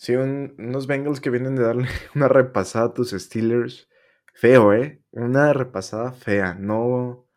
Sí, 0.00 0.14
unos 0.14 0.86
Bengals 0.86 1.20
que 1.20 1.28
vienen 1.28 1.56
de 1.56 1.62
darle 1.62 1.86
una 2.14 2.26
repasada 2.26 2.86
a 2.86 2.94
tus 2.94 3.10
Steelers. 3.10 3.86
Feo, 4.32 4.72
¿eh? 4.72 5.02
Una 5.10 5.52
repasada 5.52 6.12
fea. 6.12 6.54
No, 6.54 7.28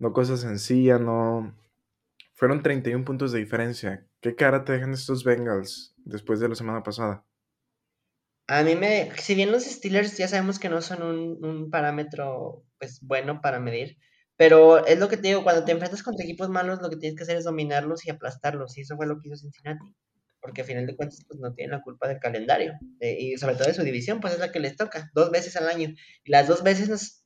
no 0.00 0.12
cosa 0.12 0.36
sencilla, 0.36 0.98
no. 0.98 1.56
Fueron 2.34 2.64
31 2.64 3.04
puntos 3.04 3.30
de 3.30 3.38
diferencia. 3.38 4.08
¿Qué 4.20 4.34
cara 4.34 4.64
te 4.64 4.72
dejan 4.72 4.92
estos 4.92 5.22
Bengals 5.22 5.94
después 5.98 6.40
de 6.40 6.48
la 6.48 6.56
semana 6.56 6.82
pasada? 6.82 7.24
A 8.48 8.64
mí 8.64 8.74
me. 8.74 9.12
Si 9.16 9.36
bien 9.36 9.52
los 9.52 9.62
Steelers 9.62 10.18
ya 10.18 10.26
sabemos 10.26 10.58
que 10.58 10.68
no 10.68 10.82
son 10.82 11.04
un, 11.04 11.44
un 11.44 11.70
parámetro 11.70 12.64
pues 12.78 12.98
bueno 13.02 13.40
para 13.40 13.60
medir, 13.60 13.98
pero 14.36 14.84
es 14.84 14.98
lo 14.98 15.08
que 15.08 15.16
te 15.16 15.28
digo, 15.28 15.44
cuando 15.44 15.64
te 15.64 15.70
enfrentas 15.70 16.02
contra 16.02 16.24
equipos 16.24 16.48
malos, 16.48 16.82
lo 16.82 16.90
que 16.90 16.96
tienes 16.96 17.16
que 17.16 17.22
hacer 17.22 17.36
es 17.36 17.44
dominarlos 17.44 18.04
y 18.04 18.10
aplastarlos. 18.10 18.76
Y 18.76 18.80
eso 18.80 18.96
fue 18.96 19.06
lo 19.06 19.20
que 19.20 19.28
hizo 19.28 19.36
Cincinnati 19.36 19.94
porque 20.40 20.62
a 20.62 20.64
final 20.64 20.86
de 20.86 20.96
cuentas 20.96 21.24
pues 21.26 21.38
no 21.38 21.52
tienen 21.52 21.72
la 21.72 21.82
culpa 21.82 22.08
del 22.08 22.18
calendario 22.18 22.74
eh, 23.00 23.16
y 23.18 23.36
sobre 23.36 23.54
todo 23.54 23.68
de 23.68 23.74
su 23.74 23.82
división, 23.82 24.20
pues 24.20 24.34
es 24.34 24.40
la 24.40 24.52
que 24.52 24.60
les 24.60 24.76
toca, 24.76 25.10
dos 25.14 25.30
veces 25.30 25.56
al 25.56 25.68
año. 25.68 25.90
Y 26.24 26.30
las 26.30 26.48
dos 26.48 26.62
veces, 26.62 27.24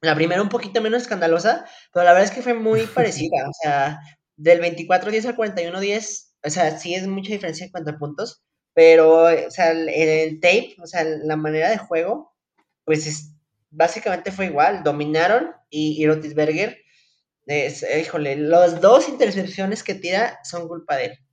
la 0.00 0.14
primera 0.14 0.42
un 0.42 0.48
poquito 0.48 0.80
menos 0.80 1.02
escandalosa, 1.02 1.66
pero 1.92 2.04
la 2.04 2.12
verdad 2.12 2.28
es 2.28 2.34
que 2.34 2.42
fue 2.42 2.54
muy 2.54 2.82
parecida, 2.94 3.48
o 3.48 3.52
sea, 3.62 3.98
del 4.36 4.60
24-10 4.60 5.26
al 5.26 5.36
41-10, 5.36 6.32
o 6.44 6.50
sea, 6.50 6.78
sí 6.78 6.94
es 6.94 7.06
mucha 7.06 7.32
diferencia 7.32 7.66
en 7.66 7.72
cuanto 7.72 7.90
a 7.90 7.98
puntos, 7.98 8.44
pero, 8.72 9.24
o 9.24 9.50
sea, 9.50 9.70
el, 9.70 10.40
tape, 10.40 10.76
o 10.82 10.86
sea, 10.86 11.04
la 11.04 11.36
manera 11.36 11.70
de 11.70 11.78
juego, 11.78 12.34
pues 12.84 13.06
es, 13.06 13.32
básicamente 13.70 14.32
fue 14.32 14.46
igual, 14.46 14.82
dominaron 14.82 15.52
y, 15.70 16.02
y 16.02 16.06
Rotisberger, 16.06 16.78
híjole, 17.46 18.36
las 18.36 18.80
dos 18.80 19.08
intercepciones 19.08 19.82
que 19.82 19.94
tira 19.94 20.40
son 20.42 20.66
culpa 20.66 20.96
de 20.96 21.04
él 21.06 21.23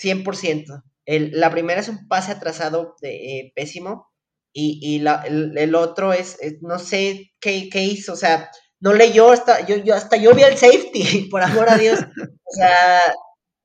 100%. 0.00 0.82
El, 1.06 1.30
la 1.32 1.50
primera 1.50 1.80
es 1.80 1.88
un 1.88 2.06
pase 2.08 2.32
atrasado 2.32 2.96
de, 3.00 3.38
eh, 3.38 3.52
pésimo 3.54 4.08
y, 4.52 4.98
la, 4.98 5.22
el, 5.24 5.74
otro 5.76 6.12
es, 6.12 6.38
no 6.62 6.78
sé 6.80 7.32
qué, 7.38 7.68
hizo, 7.74 8.14
o 8.14 8.16
sea, 8.16 8.50
no 8.80 8.92
leyó, 8.92 9.30
hasta 9.30 9.64
yo, 9.64 9.76
yo, 9.76 9.94
hasta 9.94 10.16
yo 10.16 10.34
vi 10.34 10.42
el 10.42 10.56
safety, 10.56 11.28
por 11.30 11.42
amor 11.42 11.70
a 11.70 11.76
Dios, 11.76 12.00
o 12.00 12.52
sea, 12.52 13.00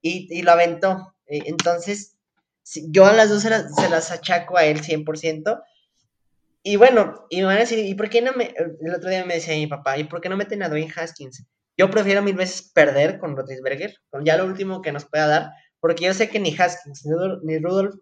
y, 0.02 0.42
lo 0.44 0.52
aventó. 0.52 1.16
E, 1.26 1.42
entonces, 1.46 2.16
yo 2.90 3.06
a 3.06 3.14
las 3.14 3.30
dos 3.30 3.42
se 3.42 3.50
las, 3.50 3.74
se 3.76 3.90
las 3.90 4.12
achaco 4.12 4.58
a 4.58 4.66
él 4.66 4.82
100%. 4.82 5.64
Y 6.62 6.76
bueno, 6.78 7.26
y 7.30 7.38
me 7.40 7.46
van 7.46 7.58
a 7.58 7.62
decir, 7.62 7.80
¿y 7.80 7.96
por 7.96 8.10
qué 8.10 8.22
no 8.22 8.34
me.? 8.34 8.54
El 8.56 8.96
otro 8.96 9.10
día 9.10 9.26
me 9.26 9.34
decía 9.36 9.56
mi 9.56 9.68
papá, 9.68 9.98
¿y 9.98 10.06
por 10.06 10.22
qué 10.22 10.30
no 10.30 10.38
meten 10.38 10.64
a 10.64 10.70
Dwayne 10.70 10.94
Haskins? 10.96 11.44
Yo 11.78 11.90
prefiero 11.90 12.22
mil 12.22 12.36
veces 12.36 12.72
perder 12.72 13.20
con 13.20 13.36
Rotisberger, 13.36 13.96
con 14.10 14.24
ya 14.24 14.38
lo 14.38 14.46
último 14.46 14.82
que 14.82 14.92
nos 14.92 15.06
pueda 15.06 15.28
dar, 15.28 15.52
porque 15.84 16.06
yo 16.06 16.14
sé 16.14 16.30
que 16.30 16.40
ni 16.40 16.56
Haskins 16.58 17.06
ni 17.44 17.60
Rudolph 17.60 18.00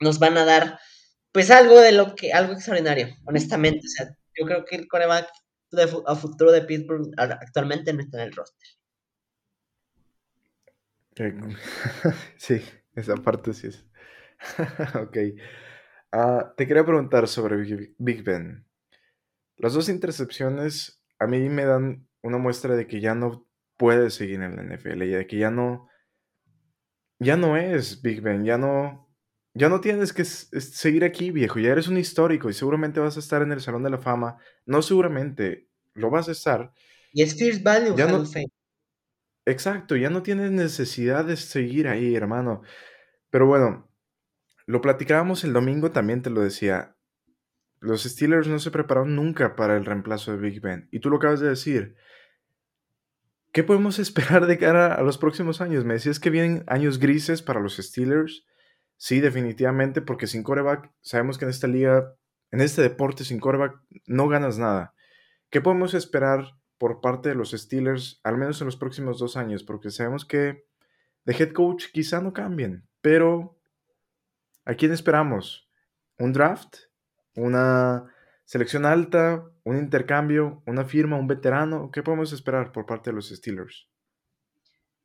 nos 0.00 0.18
van 0.18 0.36
a 0.36 0.44
dar 0.44 0.78
pues 1.32 1.50
algo 1.50 1.80
de 1.80 1.92
lo 1.92 2.14
que, 2.14 2.34
algo 2.34 2.52
extraordinario, 2.52 3.08
honestamente. 3.24 3.86
O 3.86 3.88
sea, 3.88 4.14
yo 4.38 4.44
creo 4.44 4.66
que 4.66 4.76
el 4.76 4.86
coreback 4.86 5.30
a 6.06 6.14
futuro 6.14 6.52
de 6.52 6.60
Pittsburgh 6.60 7.10
actualmente 7.16 7.94
no 7.94 8.00
está 8.00 8.18
en 8.18 8.28
el 8.28 8.34
roster. 8.34 8.68
Sí, 12.36 12.60
esa 12.94 13.14
parte 13.14 13.54
sí 13.54 13.68
es. 13.68 13.86
ok. 14.94 15.16
Ah, 16.12 16.52
te 16.54 16.66
quería 16.66 16.84
preguntar 16.84 17.28
sobre 17.28 17.94
Big 17.96 18.22
Ben. 18.24 18.66
Las 19.56 19.72
dos 19.72 19.88
intercepciones 19.88 21.02
a 21.18 21.26
mí 21.26 21.48
me 21.48 21.64
dan 21.64 22.06
una 22.20 22.36
muestra 22.36 22.76
de 22.76 22.86
que 22.86 23.00
ya 23.00 23.14
no 23.14 23.48
puede 23.78 24.10
seguir 24.10 24.42
en 24.42 24.56
la 24.56 24.76
NFL, 24.76 25.02
y 25.04 25.08
de 25.12 25.26
que 25.26 25.38
ya 25.38 25.50
no, 25.50 25.89
ya 27.20 27.36
no 27.36 27.56
es 27.56 28.02
Big 28.02 28.22
Ben, 28.22 28.44
ya 28.44 28.58
no, 28.58 29.08
ya 29.54 29.68
no 29.68 29.80
tienes 29.80 30.12
que 30.12 30.24
seguir 30.24 31.04
aquí, 31.04 31.30
viejo, 31.30 31.60
ya 31.60 31.70
eres 31.70 31.86
un 31.86 31.98
histórico 31.98 32.50
y 32.50 32.54
seguramente 32.54 32.98
vas 32.98 33.16
a 33.16 33.20
estar 33.20 33.42
en 33.42 33.52
el 33.52 33.60
Salón 33.60 33.82
de 33.82 33.90
la 33.90 33.98
Fama. 33.98 34.38
No 34.66 34.82
seguramente, 34.82 35.68
lo 35.94 36.10
vas 36.10 36.28
a 36.28 36.32
estar. 36.32 36.72
Y 37.12 37.22
es 37.22 37.38
First 37.38 37.62
Value, 37.62 37.94
ya 37.96 38.06
no, 38.06 38.24
Exacto, 39.46 39.96
ya 39.96 40.10
no 40.10 40.22
tienes 40.22 40.50
necesidad 40.50 41.24
de 41.24 41.36
seguir 41.36 41.88
ahí, 41.88 42.14
hermano. 42.14 42.62
Pero 43.30 43.46
bueno, 43.46 43.90
lo 44.66 44.80
platicábamos 44.80 45.44
el 45.44 45.52
domingo, 45.52 45.90
también 45.90 46.22
te 46.22 46.30
lo 46.30 46.40
decía. 46.40 46.96
Los 47.80 48.04
Steelers 48.04 48.46
no 48.46 48.58
se 48.58 48.70
prepararon 48.70 49.16
nunca 49.16 49.56
para 49.56 49.76
el 49.76 49.84
reemplazo 49.84 50.32
de 50.32 50.38
Big 50.38 50.60
Ben. 50.60 50.88
Y 50.90 51.00
tú 51.00 51.10
lo 51.10 51.16
acabas 51.16 51.40
de 51.40 51.48
decir. 51.48 51.96
¿Qué 53.52 53.64
podemos 53.64 53.98
esperar 54.00 54.46
de 54.46 54.58
cara 54.58 54.94
a 54.94 55.02
los 55.02 55.18
próximos 55.18 55.60
años? 55.60 55.84
Me 55.84 55.94
decías 55.94 56.20
que 56.20 56.30
vienen 56.30 56.64
años 56.66 56.98
grises 56.98 57.42
para 57.42 57.60
los 57.60 57.76
Steelers. 57.76 58.44
Sí, 58.96 59.20
definitivamente, 59.20 60.02
porque 60.02 60.26
sin 60.26 60.42
coreback, 60.42 60.92
sabemos 61.00 61.38
que 61.38 61.46
en 61.46 61.50
esta 61.50 61.66
liga, 61.66 62.14
en 62.50 62.60
este 62.60 62.82
deporte 62.82 63.24
sin 63.24 63.40
coreback, 63.40 63.80
no 64.06 64.28
ganas 64.28 64.58
nada. 64.58 64.94
¿Qué 65.48 65.60
podemos 65.60 65.94
esperar 65.94 66.44
por 66.78 67.00
parte 67.00 67.30
de 67.30 67.34
los 67.34 67.52
Steelers, 67.52 68.20
al 68.22 68.36
menos 68.36 68.60
en 68.60 68.66
los 68.66 68.76
próximos 68.76 69.18
dos 69.18 69.36
años? 69.36 69.64
Porque 69.64 69.90
sabemos 69.90 70.24
que 70.24 70.64
de 71.24 71.32
head 71.32 71.52
coach 71.52 71.86
quizá 71.92 72.20
no 72.20 72.32
cambien, 72.32 72.86
pero 73.00 73.58
¿a 74.64 74.74
quién 74.74 74.92
esperamos? 74.92 75.68
¿Un 76.18 76.32
draft? 76.32 76.76
¿Una 77.34 78.12
selección 78.50 78.84
alta? 78.84 79.44
un 79.62 79.76
intercambio, 79.76 80.64
una 80.66 80.84
firma, 80.84 81.16
un 81.16 81.28
veterano? 81.28 81.92
¿Qué 81.92 82.02
podemos 82.02 82.32
esperar 82.32 82.72
por 82.72 82.84
parte 82.84 83.10
de 83.10 83.14
los 83.14 83.28
Steelers? 83.28 83.86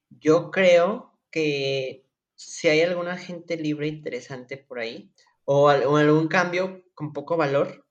Yo 0.10 0.50
creo 0.50 1.14
que 1.30 2.10
si 2.34 2.70
hay 2.70 2.82
alguna 2.82 3.18
gente 3.18 3.56
libre 3.56 3.88
interesante 3.88 4.58
por 4.58 4.80
ahí, 4.80 5.14
o, 5.44 5.70
algún 5.70 6.28
cambio 6.28 6.84
con 6.96 7.14
poco 7.14 7.38
valor, 7.38 7.86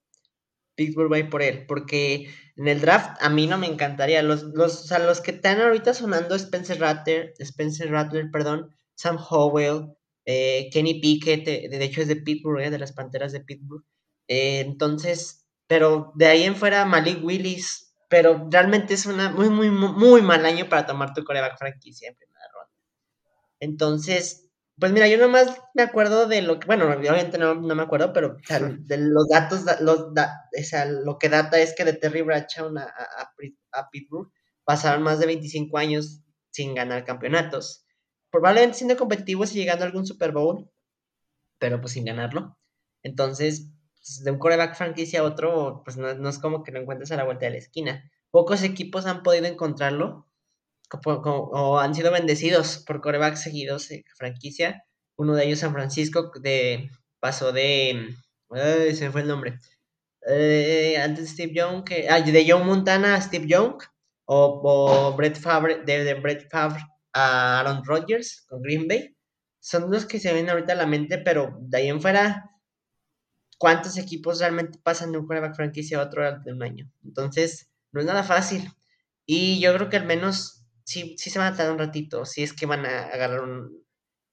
Pittsburgh 0.75 1.13
va 1.13 1.17
a 1.17 1.21
ir 1.21 1.31
por 1.31 1.43
él, 1.43 1.67
porque 1.69 2.29
en 2.57 2.67
el 2.67 2.81
draft 2.81 3.17
a 3.21 3.29
mí 3.29 3.47
no 3.47 3.57
me 3.57 3.69
encantaría. 3.69 4.25
Los, 4.25 4.43
los, 4.43 4.91
los 4.91 5.21
que 5.21 5.31
están 5.31 5.61
ahorita 5.61 5.95
sonando 5.95 6.35
Spencer 6.35 6.81
Rattler, 6.81 7.33
Spencer 7.39 7.93
Rattler, 7.93 8.29
perdón, 8.33 8.75
Sam 8.97 9.19
Howell, 9.31 9.95
eh, 10.25 10.69
Kenny 10.73 11.01
Pickett, 11.01 11.45
de, 11.45 11.85
hecho 11.85 12.01
es 12.01 12.09
de 12.09 12.17
Pittsburgh, 12.17 12.61
eh, 12.61 12.71
de 12.71 12.79
las 12.81 12.93
Panteras 12.93 13.31
de 13.31 13.39
Pittsburgh. 13.39 13.85
Eh, 14.27 14.59
entonces, 14.61 15.44
pero 15.67 16.13
de 16.15 16.27
ahí 16.27 16.43
en 16.45 16.57
fuera 16.57 16.85
Malik 16.85 17.25
Willis, 17.25 17.95
pero 18.09 18.49
realmente 18.51 18.95
es 18.95 19.07
una 19.07 19.31
muy, 19.31 19.51
muy, 19.51 19.71
muy 19.71 20.23
mal 20.23 20.45
año 20.45 20.69
para 20.69 20.87
tomar 20.87 21.15
tu 21.15 21.25
coreback 21.25 21.59
franquicia 21.59 22.09
en 22.09 22.17
primera 22.17 22.45
ronda. 22.53 22.73
Entonces, 23.61 24.45
pues 24.79 24.93
mira, 24.93 25.07
yo 25.09 25.19
nomás 25.19 25.57
me 25.75 25.83
acuerdo 25.83 26.27
de 26.27 26.43
lo 26.43 26.59
que, 26.59 26.67
bueno, 26.67 26.91
obviamente 26.91 27.39
no, 27.39 27.55
me 27.55 27.83
acuerdo, 27.83 28.13
pero 28.13 28.37
de 28.81 28.99
los 28.99 29.29
datos, 29.29 29.65
los, 29.81 30.01
o 30.01 30.63
sea, 30.63 30.85
lo 30.87 31.19
que 31.19 31.29
data 31.29 31.59
es 31.59 31.75
que 31.75 31.85
de 31.85 31.93
Terry 31.93 32.23
Bradshaw 32.23 32.77
a, 32.77 32.83
a, 33.73 33.91
Pittsburgh 33.91 34.31
pasaron 34.65 35.03
más 35.03 35.19
de 35.19 35.27
25 35.27 35.79
años 35.79 36.21
sin 36.51 36.75
ganar 36.75 37.05
campeonatos. 37.05 37.87
Probablemente 38.31 38.79
siendo 38.79 38.97
competitivos 38.97 39.53
y 39.53 39.59
llegando 39.59 39.85
a 39.85 39.87
algún 39.89 40.07
Super 40.07 40.33
Bowl, 40.33 40.69
pero 41.59 41.81
pues 41.81 41.93
sin 41.93 42.05
ganarlo. 42.05 42.59
Entonces, 43.03 43.74
pues, 44.05 44.23
de 44.23 44.31
un 44.31 44.39
coreback 44.39 44.77
franquicia 44.77 45.21
a 45.21 45.23
otro, 45.25 45.83
pues 45.83 45.97
no, 45.97 46.29
es 46.29 46.39
como 46.39 46.63
que 46.63 46.73
lo 46.73 46.81
encuentres 46.81 47.11
a 47.13 47.17
la 47.17 47.25
vuelta 47.25 47.47
de 47.47 47.53
la 47.53 47.59
esquina. 47.59 48.11
Pocos 48.31 48.63
equipos 48.63 49.07
han 49.07 49.23
podido 49.23 49.47
encontrarlo 49.47 50.29
o 51.17 51.79
han 51.79 51.95
sido 51.95 52.13
bendecidos 52.13 52.85
por 52.87 53.01
corebacks 53.01 53.43
seguidos 53.43 53.89
de 53.89 54.05
franquicia. 54.17 54.85
Uno 55.17 55.35
de 55.35 55.47
ellos, 55.47 55.61
San 55.61 55.73
Francisco, 55.73 56.31
de, 56.41 56.91
pasó 57.19 57.53
de. 57.53 58.15
se 58.95 59.07
me 59.07 59.11
fue 59.11 59.23
el 59.23 59.29
nombre. 59.29 59.59
Eh, 60.29 60.99
antes 60.99 61.31
Steve 61.31 61.55
Young, 61.55 61.85
que, 61.85 62.03
de 62.03 62.47
John 62.49 62.67
Montana 62.67 63.15
a 63.15 63.21
Steve 63.21 63.47
Young, 63.47 63.83
o, 64.27 64.61
o 64.63 65.17
Brett 65.17 65.39
Favre, 65.39 65.83
de, 65.85 66.05
de 66.05 66.15
Brett 66.15 66.51
Favre 66.51 66.83
a 67.13 67.61
Aaron 67.61 67.85
Rodgers 67.85 68.45
con 68.49 68.61
Green 68.61 68.87
Bay. 68.87 69.17
Son 69.61 69.91
los 69.91 70.05
que 70.05 70.19
se 70.19 70.33
ven 70.33 70.51
ahorita 70.51 70.75
a 70.75 70.77
la 70.77 70.87
mente, 70.87 71.19
pero 71.19 71.57
de 71.61 71.79
ahí 71.79 71.89
en 71.89 72.01
fuera 72.01 72.54
cuántos 73.59 73.97
equipos 73.99 74.41
realmente 74.41 74.79
pasan 74.83 75.13
de 75.13 75.19
un 75.19 75.27
quarterback 75.27 75.57
franquicia 75.57 75.99
a 75.99 76.03
otro 76.03 76.41
de 76.41 76.53
un 76.53 76.63
año. 76.63 76.91
Entonces, 77.05 77.71
no 77.93 78.01
es 78.01 78.07
nada 78.07 78.23
fácil. 78.23 78.71
Y 79.27 79.61
yo 79.61 79.75
creo 79.75 79.89
que 79.89 79.97
al 79.97 80.07
menos 80.07 80.67
sí, 80.85 81.17
sí 81.19 81.31
se 81.31 81.39
van 81.39 81.53
a 81.53 81.57
tardar 81.57 81.73
un 81.73 81.79
ratito, 81.79 82.25
si 82.25 82.43
es 82.43 82.53
que 82.53 82.67
van 82.67 82.85
a 82.87 83.05
agarrar 83.05 83.41
un, 83.41 83.85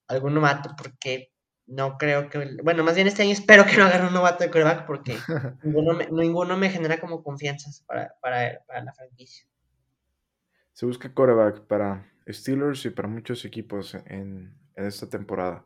algún 0.07 0.33
novato, 0.33 0.75
porque 0.77 1.31
no 1.67 1.97
creo 1.97 2.29
que, 2.29 2.57
bueno, 2.63 2.83
más 2.83 2.95
bien 2.95 3.07
este 3.07 3.23
año 3.23 3.31
espero 3.31 3.65
que 3.65 3.77
no 3.77 3.85
agarre 3.85 4.07
un 4.07 4.13
novato 4.13 4.43
de 4.43 4.51
coreback 4.51 4.85
porque 4.85 5.15
ninguno, 5.63 5.93
me, 5.93 6.07
ninguno 6.07 6.57
me 6.57 6.69
genera 6.69 6.99
como 6.99 7.23
confianza 7.23 7.69
para, 7.85 8.13
para, 8.21 8.61
para, 8.67 8.83
la 8.83 8.93
franquicia. 8.93 9.47
Se 10.73 10.85
busca 10.85 11.13
coreback 11.13 11.61
para 11.67 12.11
Steelers 12.27 12.85
y 12.85 12.89
para 12.89 13.07
muchos 13.07 13.45
equipos 13.45 13.95
en, 14.05 14.57
en 14.75 14.85
esta 14.85 15.09
temporada. 15.09 15.65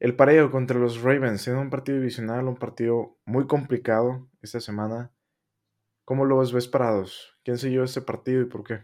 El 0.00 0.16
pareo 0.16 0.50
contra 0.50 0.78
los 0.78 1.02
Ravens, 1.02 1.42
siendo 1.42 1.62
un 1.62 1.70
partido 1.70 1.98
divisional, 1.98 2.46
un 2.46 2.56
partido 2.56 3.18
muy 3.24 3.46
complicado 3.46 4.28
esta 4.42 4.60
semana. 4.60 5.12
¿Cómo 6.04 6.24
lo 6.24 6.38
ves 6.38 6.68
parados? 6.68 7.38
¿Quién 7.44 7.56
llevó 7.56 7.84
este 7.84 8.02
partido 8.02 8.42
y 8.42 8.46
por 8.46 8.64
qué? 8.64 8.80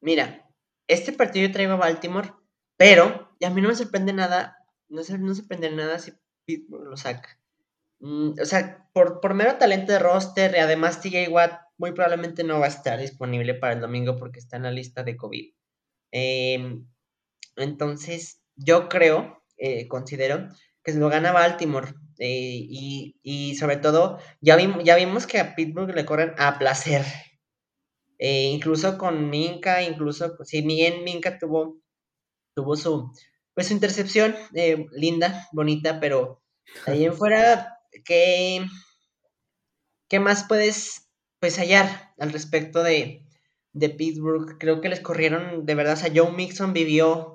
Mira, 0.00 0.50
este 0.88 1.12
partido 1.12 1.46
yo 1.46 1.52
traigo 1.52 1.74
a 1.74 1.76
Baltimore, 1.76 2.32
pero 2.76 3.36
a 3.42 3.50
mí 3.50 3.60
no 3.60 3.68
me 3.68 3.74
sorprende 3.74 4.12
nada, 4.12 4.56
no, 4.88 5.02
se, 5.02 5.18
no 5.18 5.34
sorprende 5.34 5.70
nada 5.70 5.98
si 5.98 6.12
Pittsburgh 6.44 6.88
lo 6.88 6.96
saca. 6.96 7.40
Mm, 8.00 8.32
o 8.40 8.44
sea, 8.44 8.88
por, 8.92 9.20
por 9.20 9.34
mero 9.34 9.56
talento 9.56 9.92
de 9.92 9.98
roster 9.98 10.54
y 10.56 10.58
además 10.58 11.00
TJ 11.00 11.28
Watt 11.28 11.64
muy 11.78 11.92
probablemente 11.92 12.44
no 12.44 12.60
va 12.60 12.66
a 12.66 12.68
estar 12.68 12.98
disponible 12.98 13.54
para 13.54 13.74
el 13.74 13.80
domingo 13.80 14.16
porque 14.16 14.38
está 14.38 14.56
en 14.56 14.64
la 14.64 14.70
lista 14.70 15.02
de 15.02 15.16
COVID. 15.16 15.54
Em, 16.12 16.86
entonces, 17.56 18.43
yo 18.56 18.88
creo, 18.88 19.42
eh, 19.56 19.88
considero 19.88 20.48
que 20.82 20.92
se 20.92 20.98
lo 20.98 21.08
gana 21.08 21.32
Baltimore. 21.32 21.94
Eh, 22.18 22.66
y, 23.22 23.56
sobre 23.56 23.76
todo, 23.76 24.18
ya, 24.40 24.56
ya 24.84 24.96
vimos 24.96 25.26
que 25.26 25.40
a 25.40 25.54
Pittsburgh 25.56 25.94
le 25.94 26.04
corren 26.04 26.32
a 26.38 26.58
placer. 26.58 27.04
Eh, 28.18 28.44
incluso 28.44 28.96
con 28.98 29.30
Minka, 29.30 29.82
incluso, 29.82 30.36
pues, 30.36 30.48
si 30.48 30.62
bien 30.62 31.02
Minka 31.04 31.38
tuvo, 31.38 31.80
tuvo 32.54 32.76
su, 32.76 33.12
pues, 33.54 33.68
su 33.68 33.72
intercepción, 33.74 34.36
linda, 34.92 35.48
bonita, 35.52 35.98
pero 36.00 36.42
ahí 36.86 37.04
en 37.04 37.14
fuera, 37.14 37.78
¿qué, 38.04 38.64
¿qué 40.08 40.20
más 40.20 40.44
puedes 40.44 41.10
pues, 41.40 41.58
hallar 41.58 42.14
al 42.18 42.32
respecto 42.32 42.82
de, 42.82 43.26
de 43.72 43.90
Pittsburgh? 43.90 44.56
Creo 44.58 44.80
que 44.80 44.88
les 44.88 45.00
corrieron, 45.00 45.66
de 45.66 45.74
verdad, 45.74 45.94
o 45.94 45.96
sea, 45.96 46.12
Joe 46.14 46.30
Mixon 46.30 46.72
vivió 46.72 47.34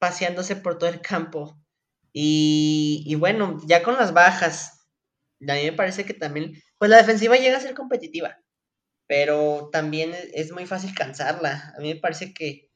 paseándose 0.00 0.56
por 0.56 0.78
todo 0.78 0.90
el 0.90 1.00
campo. 1.00 1.62
Y, 2.12 3.14
bueno, 3.16 3.60
ya 3.66 3.84
con 3.84 3.94
las 3.94 4.12
bajas, 4.12 4.88
a 5.48 5.54
mí 5.54 5.62
me 5.62 5.72
parece 5.72 6.04
que 6.04 6.14
también, 6.14 6.54
pues 6.78 6.90
la 6.90 6.96
defensiva 6.96 7.36
llega 7.36 7.58
a 7.58 7.60
ser 7.60 7.74
competitiva, 7.74 8.38
pero 9.06 9.68
también 9.70 10.12
es 10.34 10.50
muy 10.50 10.66
fácil 10.66 10.94
cansarla. 10.94 11.72
A 11.76 11.80
mí 11.80 11.94
me 11.94 12.00
parece 12.00 12.34
que, 12.34 12.68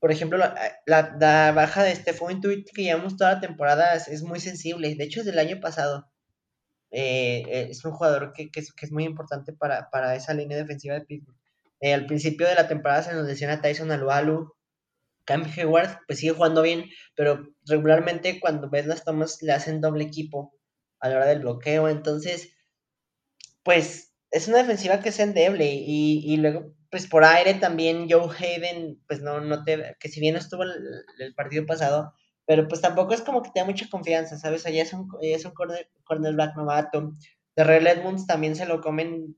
por 0.00 0.12
ejemplo, 0.12 0.38
la, 0.86 1.52
baja 1.54 1.84
de 1.84 1.94
Stephon 1.94 2.32
Intuit 2.32 2.68
que 2.74 2.82
llevamos 2.82 3.16
toda 3.16 3.34
la 3.34 3.40
temporada 3.40 3.94
es, 3.94 4.22
muy 4.22 4.40
sensible. 4.40 4.94
De 4.94 5.04
hecho, 5.04 5.20
es 5.20 5.26
del 5.26 5.38
año 5.38 5.60
pasado. 5.60 6.10
Eh, 6.90 7.44
eh, 7.48 7.68
es 7.70 7.82
un 7.84 7.92
jugador 7.92 8.34
que, 8.34 8.50
es, 8.54 8.92
muy 8.92 9.04
importante 9.04 9.54
para, 9.54 10.16
esa 10.16 10.34
línea 10.34 10.58
defensiva 10.58 10.94
de 10.94 11.06
Pittsburgh. 11.06 11.38
Eh, 11.80 11.94
al 11.94 12.06
principio 12.06 12.46
de 12.46 12.54
la 12.54 12.68
temporada 12.68 13.02
se 13.02 13.14
nos 13.14 13.26
lesiona 13.26 13.60
Tyson 13.62 13.90
Alualu, 13.90 14.52
Cam 15.24 15.44
Hayward 15.44 15.98
pues 16.06 16.18
sigue 16.18 16.32
jugando 16.32 16.62
bien, 16.62 16.90
pero 17.14 17.46
regularmente 17.66 18.40
cuando 18.40 18.70
ves 18.70 18.86
las 18.86 19.04
tomas 19.04 19.42
le 19.42 19.52
hacen 19.52 19.80
doble 19.80 20.04
equipo 20.04 20.54
a 21.00 21.08
la 21.08 21.16
hora 21.16 21.26
del 21.26 21.40
bloqueo, 21.40 21.88
entonces 21.88 22.54
pues 23.62 24.12
es 24.30 24.48
una 24.48 24.58
defensiva 24.58 25.00
que 25.00 25.10
es 25.10 25.20
endeble 25.20 25.72
y, 25.72 26.36
luego 26.38 26.74
pues 26.90 27.06
por 27.06 27.24
aire 27.24 27.54
también 27.54 28.08
Joe 28.10 28.28
Hayden 28.36 29.00
pues 29.06 29.20
no, 29.22 29.40
no 29.40 29.62
te, 29.64 29.96
que 30.00 30.08
si 30.08 30.20
bien 30.20 30.36
estuvo 30.36 30.62
el, 30.62 31.34
partido 31.34 31.64
pasado, 31.66 32.12
pero 32.46 32.66
pues 32.68 32.80
tampoco 32.80 33.14
es 33.14 33.22
como 33.22 33.42
que 33.42 33.50
te 33.50 33.60
da 33.60 33.66
mucha 33.66 33.88
confianza, 33.88 34.36
¿sabes? 34.36 34.66
Allá 34.66 34.82
es 34.82 34.92
un, 34.92 35.08
es 35.22 35.44
un 35.44 35.52
corner, 35.52 35.88
cornerback 36.04 36.56
novato. 36.56 37.12
De 37.56 37.64
Red 37.64 37.86
Edmonds 37.86 38.26
también 38.26 38.56
se 38.56 38.66
lo 38.66 38.80
comen, 38.80 39.36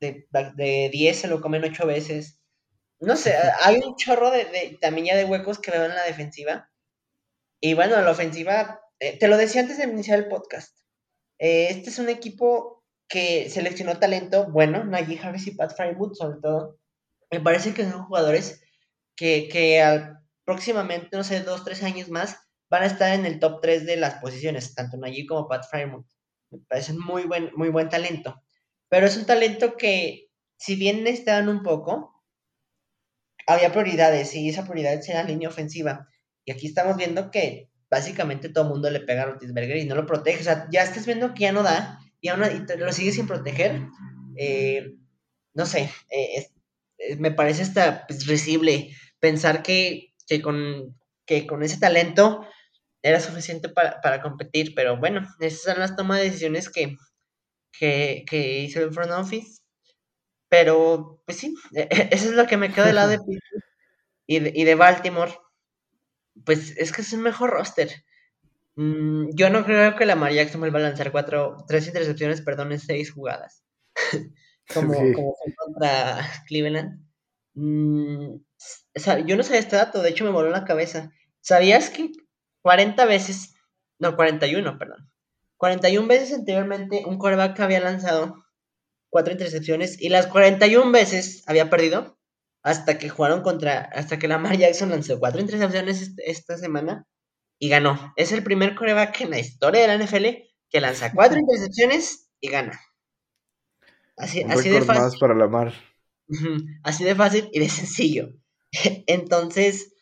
de, 0.00 0.26
de 0.30 0.88
10 0.92 1.18
se 1.18 1.28
lo 1.28 1.40
comen 1.40 1.64
8 1.64 1.86
veces. 1.86 2.40
No 3.04 3.16
sé, 3.16 3.34
hay 3.60 3.76
un 3.84 3.96
chorro 3.96 4.30
de, 4.30 4.78
también 4.80 5.08
ya 5.08 5.16
de 5.16 5.24
huecos 5.24 5.58
que 5.58 5.70
veo 5.70 5.84
en 5.84 5.94
la 5.94 6.04
defensiva. 6.04 6.70
Y 7.60 7.74
bueno, 7.74 8.00
la 8.00 8.10
ofensiva, 8.10 8.80
eh, 8.98 9.18
te 9.18 9.28
lo 9.28 9.36
decía 9.36 9.62
antes 9.62 9.78
de 9.78 9.84
iniciar 9.84 10.18
el 10.18 10.28
podcast. 10.28 10.76
Eh, 11.38 11.68
este 11.70 11.90
es 11.90 11.98
un 11.98 12.08
equipo 12.08 12.84
que 13.08 13.50
seleccionó 13.50 13.98
talento 13.98 14.50
bueno, 14.50 14.84
Najee 14.84 15.20
Harris 15.22 15.46
y 15.46 15.52
Pat 15.52 15.76
Frywood 15.76 16.14
sobre 16.14 16.40
todo. 16.40 16.78
Me 17.30 17.40
parece 17.40 17.74
que 17.74 17.84
son 17.84 18.04
jugadores 18.04 18.62
que, 19.16 19.48
que 19.48 19.82
próximamente, 20.44 21.16
no 21.16 21.24
sé, 21.24 21.40
dos, 21.40 21.64
tres 21.64 21.82
años 21.82 22.08
más, 22.08 22.38
van 22.70 22.82
a 22.82 22.86
estar 22.86 23.12
en 23.12 23.26
el 23.26 23.38
top 23.40 23.60
3 23.60 23.86
de 23.86 23.96
las 23.96 24.14
posiciones, 24.16 24.74
tanto 24.74 24.96
Najee 24.96 25.26
como 25.26 25.48
Pat 25.48 25.64
Frywood. 25.70 26.04
Me 26.50 26.58
parecen 26.68 26.98
muy 26.98 27.24
buen, 27.24 27.50
muy 27.56 27.68
buen 27.68 27.88
talento. 27.88 28.42
Pero 28.88 29.06
es 29.06 29.16
un 29.16 29.26
talento 29.26 29.76
que, 29.76 30.28
si 30.56 30.76
bien 30.76 31.04
necesitan 31.04 31.48
un 31.48 31.62
poco, 31.62 32.13
había 33.46 33.72
prioridades 33.72 34.34
y 34.34 34.48
esa 34.48 34.64
prioridad 34.64 35.00
era 35.08 35.22
la 35.22 35.28
línea 35.28 35.48
ofensiva. 35.48 36.08
Y 36.44 36.52
aquí 36.52 36.66
estamos 36.66 36.96
viendo 36.96 37.30
que 37.30 37.70
básicamente 37.90 38.48
todo 38.48 38.64
el 38.64 38.70
mundo 38.70 38.90
le 38.90 39.00
pega 39.00 39.22
a 39.22 39.26
Rotisberger 39.26 39.76
y 39.76 39.84
no 39.84 39.94
lo 39.94 40.06
protege. 40.06 40.40
O 40.40 40.44
sea, 40.44 40.68
ya 40.70 40.82
estás 40.82 41.06
viendo 41.06 41.34
que 41.34 41.42
ya 41.42 41.52
no 41.52 41.62
da 41.62 42.00
y, 42.20 42.28
aún, 42.28 42.42
lo 42.78 42.92
sigue 42.92 43.12
sin 43.12 43.26
proteger. 43.26 43.82
Eh, 44.36 44.94
no 45.54 45.66
sé, 45.66 45.90
eh, 46.10 46.48
eh, 46.98 47.16
me 47.16 47.30
parece 47.30 47.62
hasta 47.62 48.06
pues, 48.06 48.26
risible 48.26 48.90
pensar 49.20 49.62
que, 49.62 50.14
que, 50.26 50.42
con, 50.42 50.96
que 51.26 51.46
con 51.46 51.62
ese 51.62 51.78
talento 51.78 52.46
era 53.02 53.20
suficiente 53.20 53.68
para, 53.68 54.22
competir, 54.22 54.74
pero 54.74 54.96
bueno, 54.98 55.28
esas 55.38 55.62
son 55.62 55.78
las 55.78 55.94
tomas 55.94 56.18
de 56.18 56.24
decisiones 56.24 56.70
que, 56.70 56.96
que, 57.78 58.24
que 58.26 58.60
hizo 58.60 58.82
el 58.82 58.92
front 58.92 59.12
office 59.12 59.63
pero, 60.54 61.20
pues 61.26 61.38
sí, 61.38 61.56
e, 61.74 61.88
e, 61.90 62.08
eso 62.12 62.28
es 62.28 62.36
lo 62.36 62.46
que 62.46 62.56
me 62.56 62.70
queda 62.72 62.86
del 62.86 62.94
lado 62.94 63.08
de 63.08 63.18
Pittsburgh 63.26 63.64
y 64.24 64.38
de, 64.38 64.52
y 64.54 64.62
de 64.62 64.76
Baltimore. 64.76 65.32
Pues 66.44 66.76
es 66.76 66.92
que 66.92 67.02
es 67.02 67.12
un 67.12 67.22
mejor 67.22 67.50
roster. 67.50 67.90
Mm, 68.76 69.30
yo 69.34 69.50
no 69.50 69.64
creo 69.64 69.96
que 69.96 70.06
la 70.06 70.14
María 70.14 70.44
Jackson 70.44 70.60
vuelva 70.60 70.78
a 70.78 70.82
lanzar 70.82 71.10
cuatro, 71.10 71.56
tres 71.66 71.88
intercepciones, 71.88 72.40
perdón, 72.40 72.70
en 72.70 72.78
seis 72.78 73.10
jugadas. 73.10 73.64
como, 74.72 74.94
como 74.94 75.34
fue 75.34 75.54
contra 75.56 76.24
Cleveland. 76.46 77.04
Mm, 77.54 78.36
yo 79.26 79.36
no 79.36 79.42
sabía 79.42 79.58
este 79.58 79.74
dato, 79.74 80.02
de 80.02 80.10
hecho 80.10 80.24
me 80.24 80.30
voló 80.30 80.50
la 80.50 80.64
cabeza. 80.64 81.10
¿Sabías 81.40 81.90
que 81.90 82.12
40 82.62 83.04
veces, 83.06 83.54
no, 83.98 84.14
41, 84.14 84.78
perdón, 84.78 85.10
41 85.56 86.06
veces 86.06 86.32
anteriormente 86.32 87.02
un 87.06 87.18
quarterback 87.18 87.58
había 87.58 87.80
lanzado 87.80 88.43
cuatro 89.14 89.32
intercepciones 89.32 90.02
y 90.02 90.08
las 90.08 90.26
41 90.26 90.90
veces 90.90 91.44
había 91.46 91.70
perdido 91.70 92.18
hasta 92.64 92.98
que 92.98 93.08
jugaron 93.08 93.42
contra, 93.42 93.78
hasta 93.78 94.18
que 94.18 94.26
Lamar 94.26 94.58
Jackson 94.58 94.90
lanzó 94.90 95.20
cuatro 95.20 95.40
intercepciones 95.40 96.14
esta 96.16 96.58
semana 96.58 97.06
y 97.60 97.68
ganó. 97.68 98.12
Es 98.16 98.32
el 98.32 98.42
primer 98.42 98.74
coreback 98.74 99.20
en 99.20 99.30
la 99.30 99.38
historia 99.38 99.82
de 99.82 99.86
la 99.86 100.04
NFL 100.04 100.26
que 100.68 100.80
lanza 100.80 101.12
cuatro 101.12 101.38
intercepciones 101.38 102.28
y 102.40 102.48
gana. 102.48 102.80
Así, 104.16 104.42
así 104.48 104.68
de 104.68 104.82
fácil. 104.82 105.20
para 105.20 105.36
Lamar. 105.36 105.72
Así 106.82 107.04
de 107.04 107.14
fácil 107.14 107.48
y 107.52 107.60
de 107.60 107.68
sencillo. 107.68 108.30
Entonces, 109.06 109.94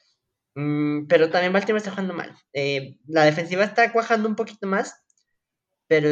mm, 0.55 1.05
pero 1.07 1.29
también 1.29 1.53
Baltimore 1.53 1.81
está 1.81 1.91
jugando 1.91 2.15
mal. 2.15 2.35
Eh, 2.55 2.97
la 3.07 3.27
defensiva 3.27 3.63
está 3.65 3.93
cuajando 3.93 4.27
un 4.27 4.37
poquito 4.37 4.67
más, 4.67 5.05
pero 5.87 6.09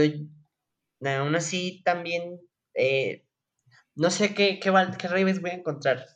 aún 1.02 1.34
así 1.34 1.80
también 1.82 2.38
eh, 2.74 3.24
no 3.94 4.10
sé 4.10 4.34
qué, 4.34 4.58
qué, 4.60 4.70
Ravens 4.70 5.40
voy 5.40 5.50
a 5.50 5.54
encontrar. 5.54 6.06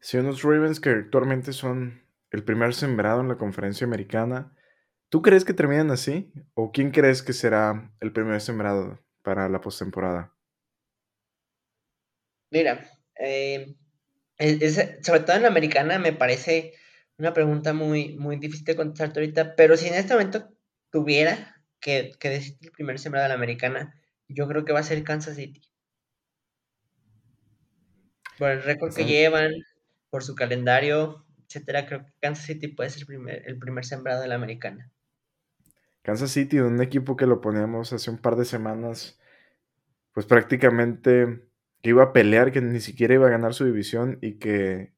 Si 0.00 0.16
unos 0.16 0.42
Ravens 0.42 0.80
que 0.80 0.90
actualmente 0.90 1.52
son 1.52 2.02
el 2.30 2.44
primer 2.44 2.74
sembrado 2.74 3.20
en 3.20 3.28
la 3.28 3.36
conferencia 3.36 3.86
americana, 3.86 4.56
¿tú 5.08 5.22
crees 5.22 5.44
que 5.44 5.54
terminan 5.54 5.90
así? 5.90 6.32
¿O 6.54 6.72
quién 6.72 6.90
crees 6.90 7.22
que 7.22 7.32
será 7.32 7.92
el 8.00 8.12
primer 8.12 8.40
sembrado 8.40 8.98
para 9.22 9.48
la 9.48 9.60
postemporada? 9.60 10.34
Mira, 12.50 12.90
eh, 13.18 13.74
sobre 15.02 15.20
todo 15.20 15.36
en 15.36 15.42
la 15.42 15.48
americana 15.48 15.98
me 15.98 16.12
parece 16.12 16.74
una 17.18 17.34
pregunta 17.34 17.72
muy, 17.72 18.16
muy 18.16 18.36
difícil 18.36 18.64
de 18.64 18.76
contestar 18.76 19.12
ahorita, 19.14 19.56
pero 19.56 19.76
si 19.76 19.88
en 19.88 19.94
este 19.94 20.14
momento 20.14 20.48
tuviera 20.90 21.56
que, 21.80 22.12
que 22.18 22.30
decir 22.30 22.56
el 22.62 22.70
primer 22.70 22.98
sembrado 22.98 23.24
de 23.24 23.30
la 23.30 23.34
americana, 23.34 23.94
yo 24.28 24.46
creo 24.46 24.64
que 24.64 24.72
va 24.72 24.80
a 24.80 24.84
ser 24.84 25.02
Kansas 25.04 25.36
City. 25.36 25.62
Por 28.38 28.50
el 28.50 28.62
récord 28.62 28.94
que 28.94 29.04
llevan, 29.04 29.50
por 30.10 30.22
su 30.22 30.34
calendario, 30.34 31.26
etcétera, 31.46 31.86
creo 31.86 32.04
que 32.04 32.12
Kansas 32.20 32.46
City 32.46 32.68
puede 32.68 32.90
ser 32.90 33.02
el 33.02 33.06
primer, 33.06 33.42
el 33.46 33.58
primer 33.58 33.84
sembrado 33.84 34.22
de 34.22 34.28
la 34.28 34.36
americana. 34.36 34.90
Kansas 36.02 36.30
City, 36.30 36.58
un 36.60 36.80
equipo 36.80 37.16
que 37.16 37.26
lo 37.26 37.40
poníamos 37.40 37.92
hace 37.92 38.10
un 38.10 38.18
par 38.18 38.36
de 38.36 38.44
semanas, 38.44 39.18
pues 40.12 40.26
prácticamente 40.26 41.48
que 41.82 41.90
iba 41.90 42.02
a 42.02 42.12
pelear, 42.12 42.52
que 42.52 42.60
ni 42.60 42.80
siquiera 42.80 43.14
iba 43.14 43.26
a 43.26 43.30
ganar 43.30 43.54
su 43.54 43.64
división 43.64 44.18
y 44.20 44.38
que 44.38 44.92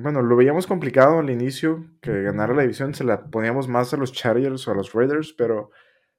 bueno, 0.00 0.22
lo 0.22 0.36
veíamos 0.36 0.68
complicado 0.68 1.18
al 1.18 1.28
inicio, 1.28 1.84
que 2.00 2.22
ganara 2.22 2.54
la 2.54 2.62
división, 2.62 2.94
se 2.94 3.02
la 3.02 3.30
poníamos 3.30 3.66
más 3.66 3.92
a 3.92 3.96
los 3.96 4.12
Chargers 4.12 4.68
o 4.68 4.70
a 4.70 4.74
los 4.74 4.92
Raiders, 4.92 5.32
pero 5.32 5.70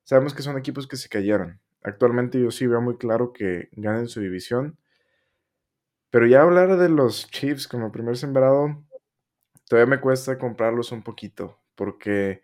sabemos 0.03 0.33
que 0.33 0.41
son 0.41 0.57
equipos 0.57 0.85
que 0.85 0.97
se 0.97 1.07
cayeron. 1.07 1.61
Actualmente 1.81 2.39
yo 2.41 2.51
sí 2.51 2.67
veo 2.67 2.81
muy 2.81 2.97
claro 2.97 3.33
que 3.33 3.69
ganen 3.73 4.07
su 4.07 4.19
división. 4.21 4.77
Pero 6.11 6.25
ya 6.25 6.41
hablar 6.41 6.77
de 6.77 6.89
los 6.89 7.29
Chiefs 7.29 7.67
como 7.67 7.91
primer 7.91 8.17
sembrado, 8.17 8.83
todavía 9.67 9.95
me 9.97 10.01
cuesta 10.01 10.37
comprarlos 10.37 10.91
un 10.91 11.03
poquito, 11.03 11.59
porque 11.75 12.41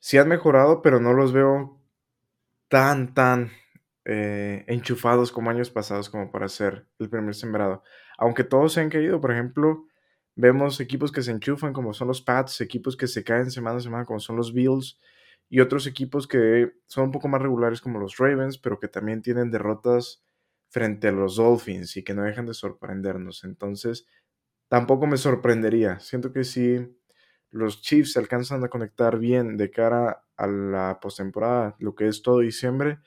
sí 0.00 0.18
han 0.18 0.28
mejorado, 0.28 0.82
pero 0.82 1.00
no 1.00 1.12
los 1.14 1.32
veo 1.32 1.80
tan, 2.68 3.14
tan 3.14 3.50
eh, 4.04 4.64
enchufados 4.68 5.32
como 5.32 5.50
años 5.50 5.70
pasados 5.70 6.10
como 6.10 6.30
para 6.30 6.48
ser 6.48 6.86
el 6.98 7.10
primer 7.10 7.34
sembrado. 7.34 7.82
Aunque 8.18 8.44
todos 8.44 8.74
se 8.74 8.80
han 8.80 8.90
caído, 8.90 9.20
por 9.20 9.32
ejemplo, 9.32 9.86
vemos 10.36 10.80
equipos 10.80 11.12
que 11.12 11.22
se 11.22 11.32
enchufan 11.32 11.72
como 11.72 11.94
son 11.94 12.08
los 12.08 12.22
Pats, 12.22 12.60
equipos 12.60 12.96
que 12.96 13.06
se 13.06 13.24
caen 13.24 13.50
semana 13.50 13.78
a 13.78 13.80
semana 13.80 14.04
como 14.04 14.20
son 14.20 14.36
los 14.36 14.52
Bills 14.52 14.98
y 15.48 15.60
otros 15.60 15.86
equipos 15.86 16.26
que 16.26 16.72
son 16.86 17.04
un 17.04 17.12
poco 17.12 17.28
más 17.28 17.40
regulares 17.40 17.80
como 17.80 17.98
los 17.98 18.16
Ravens, 18.18 18.58
pero 18.58 18.78
que 18.80 18.88
también 18.88 19.22
tienen 19.22 19.50
derrotas 19.50 20.24
frente 20.68 21.08
a 21.08 21.12
los 21.12 21.36
Dolphins 21.36 21.96
y 21.96 22.02
que 22.04 22.14
no 22.14 22.22
dejan 22.22 22.46
de 22.46 22.54
sorprendernos. 22.54 23.44
Entonces, 23.44 24.06
tampoco 24.68 25.06
me 25.06 25.16
sorprendería. 25.16 26.00
Siento 26.00 26.32
que 26.32 26.44
si 26.44 26.96
los 27.50 27.80
Chiefs 27.82 28.12
se 28.12 28.18
alcanzan 28.18 28.64
a 28.64 28.68
conectar 28.68 29.18
bien 29.18 29.56
de 29.56 29.70
cara 29.70 30.24
a 30.36 30.46
la 30.46 30.98
postemporada, 31.00 31.76
lo 31.78 31.94
que 31.94 32.08
es 32.08 32.22
todo 32.22 32.40
diciembre, 32.40 32.98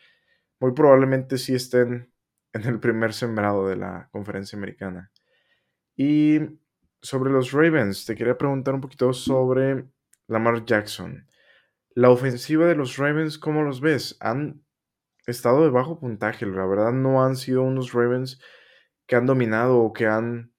muy 0.60 0.74
probablemente 0.74 1.38
sí 1.38 1.56
estén 1.56 2.12
en 2.54 2.64
el 2.64 2.80
primer 2.80 3.14
sembrado 3.14 3.68
de 3.68 3.76
la 3.76 4.10
conferencia 4.12 4.58
americana. 4.58 5.12
Y 5.96 6.40
sobre 7.02 7.32
los 7.32 7.52
Ravens, 7.52 8.06
te 8.06 8.16
quería 8.16 8.38
preguntar 8.38 8.74
un 8.74 8.82
poquito 8.82 9.14
sobre 9.14 9.86
Lamar 10.28 10.66
Jackson. 10.66 11.26
La 11.96 12.10
ofensiva 12.12 12.68
de 12.68 12.76
los 12.76 12.98
Ravens, 12.98 13.38
¿cómo 13.38 13.64
los 13.64 13.82
ves? 13.82 14.18
Han 14.20 14.64
estado 15.26 15.64
de 15.64 15.70
bajo 15.70 16.00
puntaje, 16.00 16.46
la 16.46 16.66
verdad 16.66 16.92
no 16.92 17.24
han 17.24 17.36
sido 17.36 17.64
unos 17.64 17.94
Ravens 17.94 18.40
que 19.08 19.16
han 19.16 19.26
dominado 19.26 19.80
o 19.80 19.92
que 19.92 20.06
han 20.06 20.54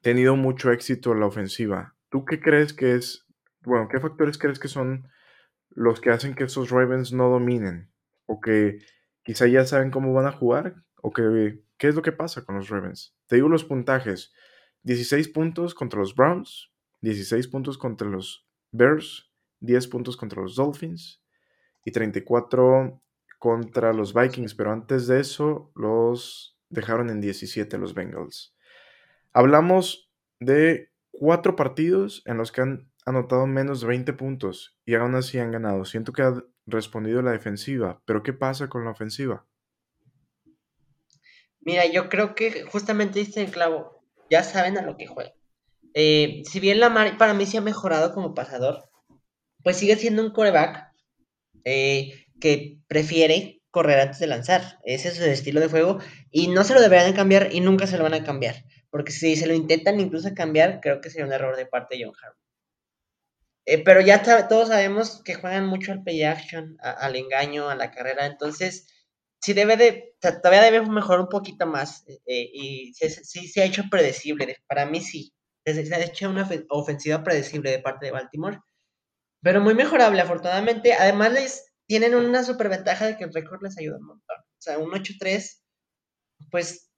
tenido 0.00 0.36
mucho 0.36 0.72
éxito 0.72 1.12
en 1.12 1.20
la 1.20 1.26
ofensiva. 1.26 1.96
¿Tú 2.08 2.24
qué 2.24 2.40
crees 2.40 2.72
que 2.72 2.94
es, 2.94 3.26
bueno, 3.60 3.88
qué 3.88 4.00
factores 4.00 4.38
crees 4.38 4.58
que 4.58 4.68
son 4.68 5.08
los 5.70 6.00
que 6.00 6.10
hacen 6.10 6.34
que 6.34 6.44
esos 6.44 6.70
Ravens 6.70 7.12
no 7.12 7.28
dominen? 7.28 7.92
O 8.26 8.40
que 8.40 8.78
quizá 9.22 9.46
ya 9.46 9.64
saben 9.64 9.90
cómo 9.90 10.12
van 10.14 10.26
a 10.26 10.32
jugar, 10.32 10.76
o 11.02 11.12
que, 11.12 11.62
qué 11.76 11.88
es 11.88 11.94
lo 11.94 12.02
que 12.02 12.12
pasa 12.12 12.44
con 12.44 12.56
los 12.56 12.70
Ravens. 12.70 13.14
Te 13.26 13.36
digo 13.36 13.48
los 13.48 13.64
puntajes. 13.64 14.32
16 14.84 15.28
puntos 15.28 15.74
contra 15.74 16.00
los 16.00 16.14
Browns, 16.14 16.72
16 17.02 17.48
puntos 17.48 17.76
contra 17.76 18.08
los 18.08 18.48
Bears, 18.72 19.27
10 19.60 19.88
puntos 19.88 20.16
contra 20.16 20.42
los 20.42 20.56
Dolphins 20.56 21.22
y 21.84 21.90
34 21.90 23.00
contra 23.38 23.92
los 23.92 24.14
Vikings, 24.14 24.54
pero 24.54 24.72
antes 24.72 25.06
de 25.06 25.20
eso 25.20 25.70
los 25.74 26.58
dejaron 26.70 27.10
en 27.10 27.20
17 27.20 27.78
los 27.78 27.94
Bengals. 27.94 28.54
Hablamos 29.32 30.10
de 30.40 30.90
cuatro 31.10 31.56
partidos 31.56 32.22
en 32.26 32.36
los 32.36 32.52
que 32.52 32.62
han 32.62 32.90
anotado 33.06 33.46
menos 33.46 33.80
de 33.80 33.86
20 33.88 34.12
puntos 34.12 34.76
y 34.84 34.94
aún 34.94 35.14
así 35.14 35.38
han 35.38 35.52
ganado. 35.52 35.84
Siento 35.84 36.12
que 36.12 36.22
ha 36.22 36.42
respondido 36.66 37.22
la 37.22 37.32
defensiva, 37.32 38.02
pero 38.04 38.22
¿qué 38.22 38.32
pasa 38.32 38.68
con 38.68 38.84
la 38.84 38.90
ofensiva? 38.90 39.46
Mira, 41.60 41.86
yo 41.86 42.08
creo 42.08 42.34
que 42.34 42.62
justamente 42.64 43.18
diste 43.18 43.42
el 43.42 43.50
clavo. 43.50 44.04
Ya 44.30 44.42
saben 44.42 44.78
a 44.78 44.82
lo 44.82 44.96
que 44.96 45.06
juegan. 45.06 45.32
Eh, 45.94 46.42
si 46.44 46.60
bien 46.60 46.80
Lamar 46.80 47.16
para 47.16 47.34
mí 47.34 47.46
se 47.46 47.58
ha 47.58 47.62
mejorado 47.62 48.12
como 48.12 48.34
pasador, 48.34 48.87
pues 49.62 49.76
sigue 49.76 49.96
siendo 49.96 50.22
un 50.22 50.32
coreback 50.32 50.92
eh, 51.64 52.26
que 52.40 52.78
prefiere 52.86 53.62
correr 53.70 54.00
antes 54.00 54.18
de 54.18 54.26
lanzar. 54.26 54.78
Ese 54.84 55.08
es 55.08 55.16
su 55.16 55.24
estilo 55.24 55.60
de 55.60 55.68
juego 55.68 55.98
y 56.30 56.48
no 56.48 56.64
se 56.64 56.74
lo 56.74 56.80
deberían 56.80 57.14
cambiar 57.14 57.52
y 57.52 57.60
nunca 57.60 57.86
se 57.86 57.98
lo 57.98 58.04
van 58.04 58.14
a 58.14 58.24
cambiar. 58.24 58.64
Porque 58.90 59.12
si 59.12 59.36
se 59.36 59.46
lo 59.46 59.54
intentan 59.54 60.00
incluso 60.00 60.32
cambiar, 60.34 60.80
creo 60.80 61.00
que 61.00 61.10
sería 61.10 61.26
un 61.26 61.32
error 61.32 61.56
de 61.56 61.66
parte 61.66 61.96
de 61.96 62.04
John 62.04 62.14
Harbaugh. 62.22 62.38
Eh, 63.66 63.84
pero 63.84 64.00
ya 64.00 64.22
todos 64.48 64.68
sabemos 64.68 65.22
que 65.22 65.34
juegan 65.34 65.66
mucho 65.66 65.92
al 65.92 66.02
play 66.02 66.22
action, 66.22 66.78
al 66.80 67.16
engaño, 67.16 67.68
a 67.68 67.74
la 67.74 67.90
carrera. 67.90 68.24
Entonces, 68.24 68.86
sí 69.42 69.52
debe 69.52 69.76
de, 69.76 70.14
todavía 70.20 70.62
debe 70.62 70.80
mejorar 70.86 71.20
un 71.20 71.28
poquito 71.28 71.66
más. 71.66 72.04
Eh, 72.26 72.48
y 72.52 72.94
sí, 72.94 73.46
se 73.46 73.60
ha 73.60 73.66
hecho 73.66 73.84
predecible. 73.90 74.56
Para 74.66 74.86
mí 74.86 75.00
sí. 75.02 75.34
Se 75.66 75.94
ha 75.94 76.00
hecho 76.02 76.30
una 76.30 76.48
ofensiva 76.70 77.22
predecible 77.22 77.70
de 77.70 77.80
parte 77.80 78.06
de 78.06 78.12
Baltimore. 78.12 78.58
Pero 79.42 79.60
muy 79.60 79.74
mejorable, 79.74 80.20
afortunadamente. 80.20 80.94
Además, 80.94 81.32
les, 81.32 81.72
tienen 81.86 82.14
una 82.14 82.44
superventaja 82.44 83.06
de 83.06 83.16
que 83.16 83.24
el 83.24 83.32
récord 83.32 83.62
les 83.62 83.78
ayuda 83.78 83.98
un 83.98 84.06
montón. 84.06 84.36
O 84.38 84.60
sea, 84.60 84.78
un 84.78 84.90
8-3, 84.90 85.62
pues 86.50 86.90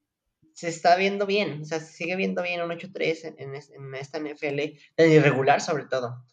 se 0.52 0.68
está 0.68 0.96
viendo 0.96 1.26
bien, 1.26 1.62
o 1.62 1.64
sea, 1.64 1.80
se 1.80 1.92
sigue 1.92 2.16
viendo 2.16 2.42
bien 2.42 2.60
un 2.60 2.70
8-3 2.70 3.36
en, 3.38 3.94
esta 3.94 4.18
NFL, 4.18 4.58
en 4.96 5.12
irregular 5.12 5.60
sobre 5.60 5.86
todo. 5.86 6.26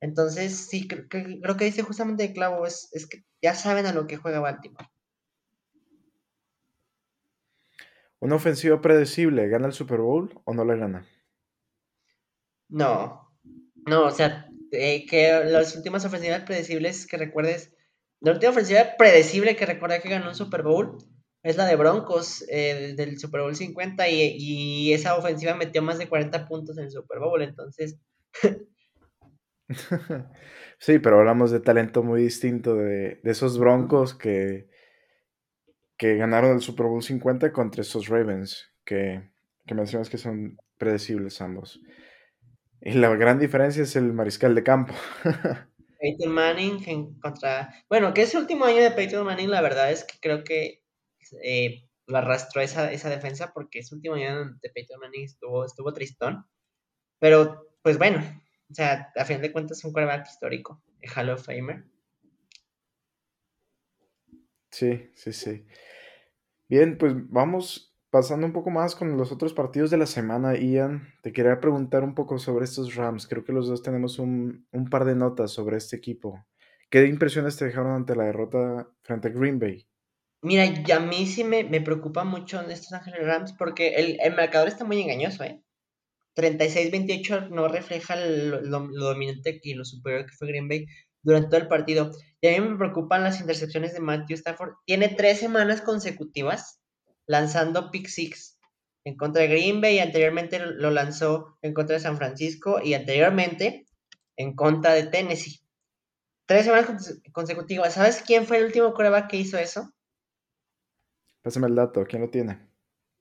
Entonces, 0.00 0.68
sí, 0.68 0.88
creo 0.88 1.08
que, 1.08 1.40
creo 1.40 1.56
que 1.56 1.66
dice 1.66 1.82
justamente 1.82 2.24
el 2.24 2.32
clavo, 2.32 2.66
es, 2.66 2.88
es 2.92 3.06
que 3.06 3.24
ya 3.42 3.54
saben 3.54 3.86
a 3.86 3.92
lo 3.92 4.06
que 4.06 4.16
juega 4.16 4.40
Baltimore. 4.40 4.88
¿Una 8.20 8.36
ofensiva 8.36 8.80
predecible 8.80 9.48
gana 9.48 9.66
el 9.66 9.72
Super 9.72 10.00
Bowl 10.00 10.40
o 10.44 10.54
no 10.54 10.64
la 10.64 10.74
gana? 10.74 11.06
No, 12.68 13.32
no, 13.86 14.06
o 14.06 14.10
sea, 14.10 14.48
eh, 14.72 15.06
que 15.06 15.44
las 15.44 15.76
últimas 15.76 16.04
ofensivas 16.04 16.42
predecibles 16.44 17.06
que 17.06 17.16
recuerdes 17.16 17.72
la 18.20 18.32
última 18.32 18.50
ofensiva 18.50 18.96
predecible 18.98 19.54
que 19.56 19.66
recuerda 19.66 20.00
que 20.00 20.08
ganó 20.08 20.28
un 20.28 20.34
Super 20.34 20.62
Bowl 20.62 20.98
es 21.42 21.56
la 21.56 21.66
de 21.66 21.76
Broncos 21.76 22.44
eh, 22.50 22.94
del 22.96 23.18
Super 23.18 23.42
Bowl 23.42 23.54
50 23.54 24.08
y, 24.08 24.92
esa 24.92 25.16
ofensiva 25.16 25.54
metió 25.54 25.82
más 25.82 25.98
de 25.98 26.08
40 26.08 26.48
puntos 26.48 26.76
en 26.78 26.84
el 26.84 26.90
Super 26.90 27.20
Bowl, 27.20 27.40
entonces... 27.42 27.96
sí, 30.78 30.98
pero 30.98 31.20
hablamos 31.20 31.50
de 31.52 31.60
talento 31.60 32.02
muy 32.02 32.22
distinto 32.22 32.74
de, 32.74 33.20
esos 33.22 33.58
Broncos 33.58 34.14
que, 34.14 34.68
que 35.96 36.16
ganaron 36.16 36.56
el 36.56 36.60
Super 36.60 36.86
Bowl 36.86 37.02
50 37.02 37.52
contra 37.52 37.82
esos 37.82 38.08
Ravens, 38.08 38.72
que, 38.84 39.30
que 39.64 39.74
mencionas 39.74 40.10
que 40.10 40.18
son 40.18 40.58
predecibles 40.76 41.40
ambos. 41.40 41.80
Y 42.80 42.92
la 42.92 43.08
gran 43.16 43.38
diferencia 43.38 43.82
es 43.82 43.96
el 43.96 44.12
mariscal 44.12 44.54
de 44.54 44.62
campo. 44.62 44.94
Peyton 46.00 46.32
Manning 46.32 47.18
contra. 47.20 47.74
Bueno, 47.88 48.14
que 48.14 48.22
ese 48.22 48.38
último 48.38 48.64
año 48.64 48.82
de 48.82 48.92
Peyton 48.92 49.26
Manning, 49.26 49.50
la 49.50 49.60
verdad 49.60 49.90
es 49.90 50.04
que 50.04 50.18
creo 50.20 50.44
que 50.44 50.84
eh, 51.42 51.88
lo 52.06 52.18
arrastró 52.18 52.62
esa, 52.62 52.92
esa 52.92 53.10
defensa 53.10 53.52
porque 53.52 53.80
ese 53.80 53.94
último 53.94 54.14
año 54.14 54.54
de 54.62 54.70
Peyton 54.70 55.00
Manning 55.00 55.24
estuvo, 55.24 55.64
estuvo 55.64 55.92
tristón. 55.92 56.46
Pero, 57.18 57.74
pues 57.82 57.98
bueno, 57.98 58.20
o 58.70 58.74
sea, 58.74 59.12
a 59.16 59.24
fin 59.24 59.40
de 59.40 59.50
cuentas 59.50 59.78
es 59.78 59.84
un 59.84 59.92
quarterback 59.92 60.28
histórico, 60.28 60.82
el 61.00 61.10
Hall 61.10 61.30
of 61.30 61.44
Famer. 61.44 61.84
Sí, 64.70 65.10
sí, 65.14 65.32
sí. 65.32 65.66
Bien, 66.68 66.96
pues 66.98 67.14
vamos 67.28 67.87
Pasando 68.10 68.46
un 68.46 68.54
poco 68.54 68.70
más 68.70 68.94
con 68.94 69.18
los 69.18 69.32
otros 69.32 69.52
partidos 69.52 69.90
de 69.90 69.98
la 69.98 70.06
semana, 70.06 70.56
Ian, 70.56 71.12
te 71.22 71.30
quería 71.30 71.60
preguntar 71.60 72.04
un 72.04 72.14
poco 72.14 72.38
sobre 72.38 72.64
estos 72.64 72.94
Rams. 72.94 73.26
Creo 73.26 73.44
que 73.44 73.52
los 73.52 73.68
dos 73.68 73.82
tenemos 73.82 74.18
un, 74.18 74.66
par 74.90 75.04
de 75.04 75.14
notas 75.14 75.50
sobre 75.50 75.76
este 75.76 75.96
equipo. 75.96 76.46
¿Qué 76.88 77.04
impresiones 77.04 77.58
te 77.58 77.66
dejaron 77.66 77.92
ante 77.92 78.16
la 78.16 78.24
derrota 78.24 78.88
frente 79.02 79.28
a 79.28 79.30
Green 79.30 79.58
Bay? 79.58 79.86
Mira, 80.40 80.64
y 80.64 80.90
a 80.90 81.00
mí 81.00 81.26
sí 81.26 81.44
me, 81.44 81.64
preocupa 81.82 82.24
mucho 82.24 82.62
estos 82.62 82.92
Ángeles 82.94 83.26
Rams 83.26 83.52
porque 83.58 83.88
el, 83.96 84.18
el 84.22 84.34
marcador 84.34 84.68
está 84.68 84.86
muy 84.86 85.02
engañoso, 85.02 85.44
¿eh? 85.44 85.62
36-28 86.34 87.50
no 87.50 87.68
refleja 87.68 88.16
lo, 88.16 88.62
lo, 88.62 88.88
dominante 88.88 89.60
y 89.62 89.74
lo 89.74 89.84
superior 89.84 90.24
que 90.24 90.36
fue 90.36 90.48
Green 90.48 90.68
Bay 90.68 90.86
durante 91.22 91.48
todo 91.48 91.60
el 91.60 91.68
partido. 91.68 92.12
Y 92.40 92.46
a 92.46 92.58
mí 92.58 92.68
me 92.68 92.78
preocupan 92.78 93.24
las 93.24 93.40
intercepciones 93.40 93.92
de 93.92 94.00
Matthew 94.00 94.36
Stafford. 94.36 94.74
Tiene 94.86 95.08
tres 95.08 95.40
semanas 95.40 95.82
consecutivas 95.82 96.77
lanzando 97.28 97.92
pick 97.92 98.08
six 98.08 98.58
en 99.04 99.16
contra 99.16 99.42
de 99.42 99.48
Green 99.48 99.80
Bay, 99.80 99.96
y 99.96 100.00
anteriormente 100.00 100.58
lo 100.58 100.90
lanzó 100.90 101.56
en 101.62 101.72
contra 101.72 101.94
de 101.94 102.00
San 102.00 102.16
Francisco 102.16 102.80
y 102.82 102.94
anteriormente 102.94 103.86
en 104.36 104.54
contra 104.54 104.92
de 104.92 105.04
Tennessee. 105.04 105.60
Tres 106.46 106.64
semanas 106.64 107.20
consecutivas. 107.32 107.94
¿Sabes 107.94 108.22
quién 108.26 108.46
fue 108.46 108.58
el 108.58 108.64
último 108.64 108.92
coreback 108.92 109.30
que 109.30 109.36
hizo 109.36 109.56
eso? 109.56 109.92
Pásame 111.42 111.68
el 111.68 111.74
dato, 111.74 112.04
¿quién 112.06 112.22
lo 112.22 112.30
tiene? 112.30 112.68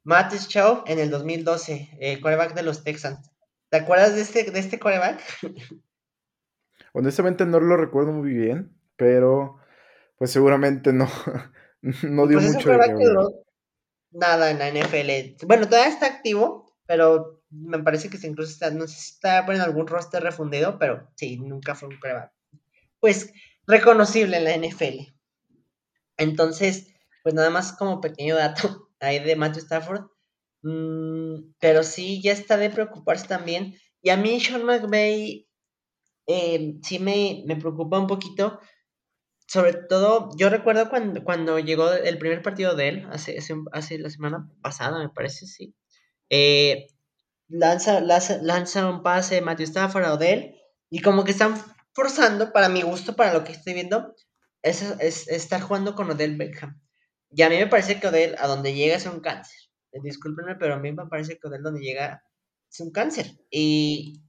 Matt 0.03 0.33
Schaub 0.33 0.83
en 0.87 0.99
el 0.99 1.09
2012, 1.09 1.97
el 1.99 2.21
coreback 2.21 2.53
de 2.53 2.63
los 2.63 2.83
Texans. 2.83 3.31
¿Te 3.69 3.77
acuerdas 3.77 4.15
de 4.15 4.21
este, 4.21 4.51
de 4.51 4.59
este 4.59 4.79
coreback? 4.79 5.21
Honestamente 6.93 7.45
no 7.45 7.59
lo 7.59 7.77
recuerdo 7.77 8.11
muy 8.11 8.33
bien, 8.33 8.75
pero 8.95 9.57
pues 10.17 10.31
seguramente 10.31 10.93
no, 10.93 11.07
no 11.81 12.27
dio 12.27 12.39
pues 12.39 12.53
mucho 12.53 12.71
nada 14.17 14.51
en 14.51 14.59
la 14.59 14.69
NFL. 14.69 15.45
Bueno, 15.45 15.67
todavía 15.67 15.93
está 15.93 16.07
activo, 16.07 16.73
pero 16.85 17.41
Me 17.49 17.79
parece 17.79 18.09
que 18.09 18.17
incluso 18.27 18.51
está, 18.51 18.71
no 18.71 18.87
sé 18.87 18.99
si 18.99 19.11
está 19.11 19.39
en 19.39 19.61
algún 19.61 19.87
roster 19.87 20.21
refundido, 20.21 20.77
pero 20.77 21.07
sí, 21.15 21.37
nunca 21.37 21.75
fue 21.75 21.87
un 21.87 21.97
coreback. 21.97 22.33
Pues 22.99 23.31
reconocible 23.65 24.37
en 24.37 24.43
la 24.43 24.57
NFL. 24.57 25.13
Entonces, 26.17 26.87
pues 27.23 27.35
nada 27.35 27.49
más 27.49 27.71
como 27.71 28.01
pequeño 28.01 28.35
dato 28.35 28.89
ahí 28.99 29.19
de 29.19 29.35
Matthew 29.37 29.63
Stafford. 29.63 30.07
Mm, 30.63 31.53
pero 31.59 31.83
sí, 31.83 32.21
ya 32.21 32.33
está 32.33 32.57
de 32.57 32.69
preocuparse 32.69 33.27
también. 33.27 33.75
Y 34.01 34.09
a 34.09 34.17
mí 34.17 34.39
Sean 34.41 34.65
McVay 34.65 35.47
eh, 36.27 36.75
sí 36.83 36.99
me, 36.99 37.43
me 37.45 37.55
preocupa 37.55 37.99
un 37.99 38.07
poquito 38.07 38.59
sobre 39.47 39.73
todo, 39.73 40.29
yo 40.37 40.49
recuerdo 40.49 40.89
cuando, 40.89 41.23
cuando 41.23 41.57
llegó 41.57 41.91
el 41.93 42.17
primer 42.17 42.41
partido 42.41 42.75
de 42.75 42.89
él, 42.89 43.07
hace, 43.11 43.39
hace, 43.71 43.97
la 43.97 44.09
semana 44.09 44.51
pasada, 44.61 44.99
me 44.99 45.09
parece, 45.09 45.47
sí. 45.47 45.73
Eh, 46.29 46.87
lanza, 47.47 48.01
lanza, 48.01 48.89
un 48.89 49.03
pase 49.03 49.41
Matthew 49.41 49.67
Stafford 49.67 50.03
a 50.03 50.13
Odell 50.13 50.55
y 50.89 51.01
como 51.01 51.23
que 51.23 51.31
están 51.31 51.55
forzando, 51.93 52.51
para 52.51 52.67
mi 52.67 52.81
gusto, 52.81 53.15
para 53.15 53.33
lo 53.33 53.45
que 53.45 53.53
estoy 53.53 53.73
viendo, 53.73 54.13
es, 54.61 54.81
es, 54.99 55.29
estar 55.29 55.61
jugando 55.61 55.95
con 55.95 56.11
Odell 56.11 56.35
Beckham. 56.35 56.81
Y 57.31 57.41
a 57.41 57.49
mí 57.49 57.55
me 57.55 57.67
parece 57.67 58.01
que 58.01 58.07
Odell, 58.07 58.35
a 58.39 58.47
donde 58.47 58.73
llega, 58.73 58.97
es 58.97 59.05
un 59.05 59.21
cáncer. 59.21 59.57
Eh, 59.93 59.99
discúlpenme, 60.03 60.55
pero 60.55 60.73
a 60.73 60.79
mí 60.79 60.91
me 60.91 61.07
parece 61.07 61.39
que 61.39 61.47
Odell, 61.47 61.63
donde 61.63 61.79
llega, 61.79 62.21
es 62.69 62.79
un 62.81 62.91
cáncer. 62.91 63.27
Y, 63.49 64.26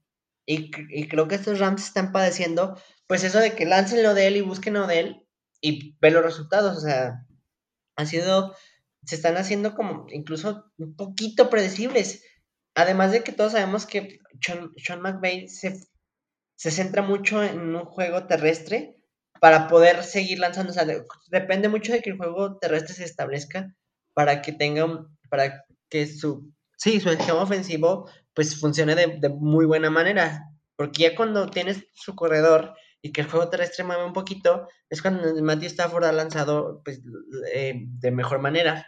y, 0.51 1.09
creo 1.09 1.29
que 1.29 1.35
estos 1.35 1.59
Rams 1.59 1.85
están 1.85 2.11
padeciendo 2.11 2.81
pues 3.07 3.23
eso 3.23 3.39
de 3.39 3.55
que 3.55 3.67
láncenlo 3.67 4.15
de 4.15 4.29
él 4.29 4.37
y 4.39 4.41
búsquenlo 4.41 4.87
de 4.87 5.01
él 5.01 5.27
y 5.61 5.99
ven 6.01 6.15
los 6.15 6.25
resultados, 6.25 6.79
o 6.79 6.81
sea, 6.81 7.27
han 7.97 8.07
sido, 8.07 8.55
se 9.05 9.17
están 9.17 9.37
haciendo 9.37 9.75
como 9.75 10.07
incluso 10.11 10.71
un 10.79 10.97
poquito 10.97 11.51
predecibles. 11.51 12.23
Además 12.75 13.13
de 13.13 13.25
que 13.25 13.33
todos 13.33 13.53
sabemos 13.53 13.87
que 13.87 14.21
Sean, 14.41 14.71
Sean 14.77 15.03
McVay 15.03 15.49
se, 15.49 15.81
se, 16.57 16.71
centra 16.71 17.03
mucho 17.03 17.43
en 17.43 17.75
un 17.75 17.85
juego 17.85 18.27
terrestre 18.27 18.97
para 19.41 19.69
poder 19.69 20.05
seguir 20.05 20.39
lanzando, 20.39 20.71
o 20.71 20.75
sea, 20.75 20.87
depende 21.31 21.69
mucho 21.69 21.93
de 21.93 22.01
que 22.01 22.11
el 22.11 22.17
juego 22.17 22.59
terrestre 22.59 22.95
se 22.95 23.05
establezca 23.05 23.75
para 24.15 24.43
que 24.43 24.53
tenga, 24.53 25.07
para 25.29 25.65
que 25.91 26.07
su, 26.07 26.53
sí, 26.77 27.01
su 27.01 27.11
esquema 27.11 27.43
ofensivo 27.43 28.09
pues 28.39 28.61
funcione 28.61 28.95
de, 28.95 29.19
de 29.19 29.31
muy 29.31 29.67
buena 29.67 29.91
manera, 29.91 30.49
porque 30.77 31.03
ya 31.03 31.17
cuando 31.17 31.51
tienes 31.51 31.89
su 31.93 32.15
corredor 32.15 32.77
y 33.03 33.11
que 33.11 33.23
el 33.23 33.29
juego 33.29 33.51
terrestre 33.51 33.83
mueve 33.83 34.05
un 34.05 34.13
poquito, 34.13 34.69
es 34.89 35.03
cuando 35.03 35.35
Matthew 35.43 35.67
Stafford 35.67 36.05
ha 36.05 36.13
lanzado 36.13 36.81
pues, 36.85 37.01
eh, 37.53 37.75
de 37.75 38.11
mejor 38.13 38.39
manera. 38.39 38.87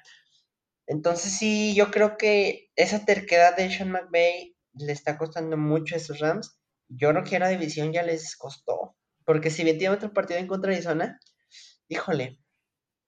Entonces 0.86 1.36
sí, 1.36 1.74
yo 1.74 1.90
creo 1.90 2.16
que 2.16 2.70
esa 2.76 3.04
terquedad 3.04 3.56
de 3.56 3.68
Sean 3.72 3.90
McVay 3.90 4.56
le 4.74 4.92
está 4.92 5.18
costando 5.18 5.56
mucho 5.56 5.96
a 5.96 5.98
esos 5.98 6.20
Rams. 6.20 6.56
Yo 6.86 7.10
a 7.10 7.12
la 7.12 7.48
división 7.48 7.92
ya 7.92 8.04
les 8.04 8.36
costó. 8.36 8.94
Porque 9.24 9.50
si 9.50 9.64
bien 9.64 9.78
tiene 9.78 9.96
otro 9.96 10.12
partido 10.12 10.38
en 10.38 10.46
contra 10.46 10.70
de 10.70 10.76
Arizona, 10.76 11.18
híjole, 11.88 12.38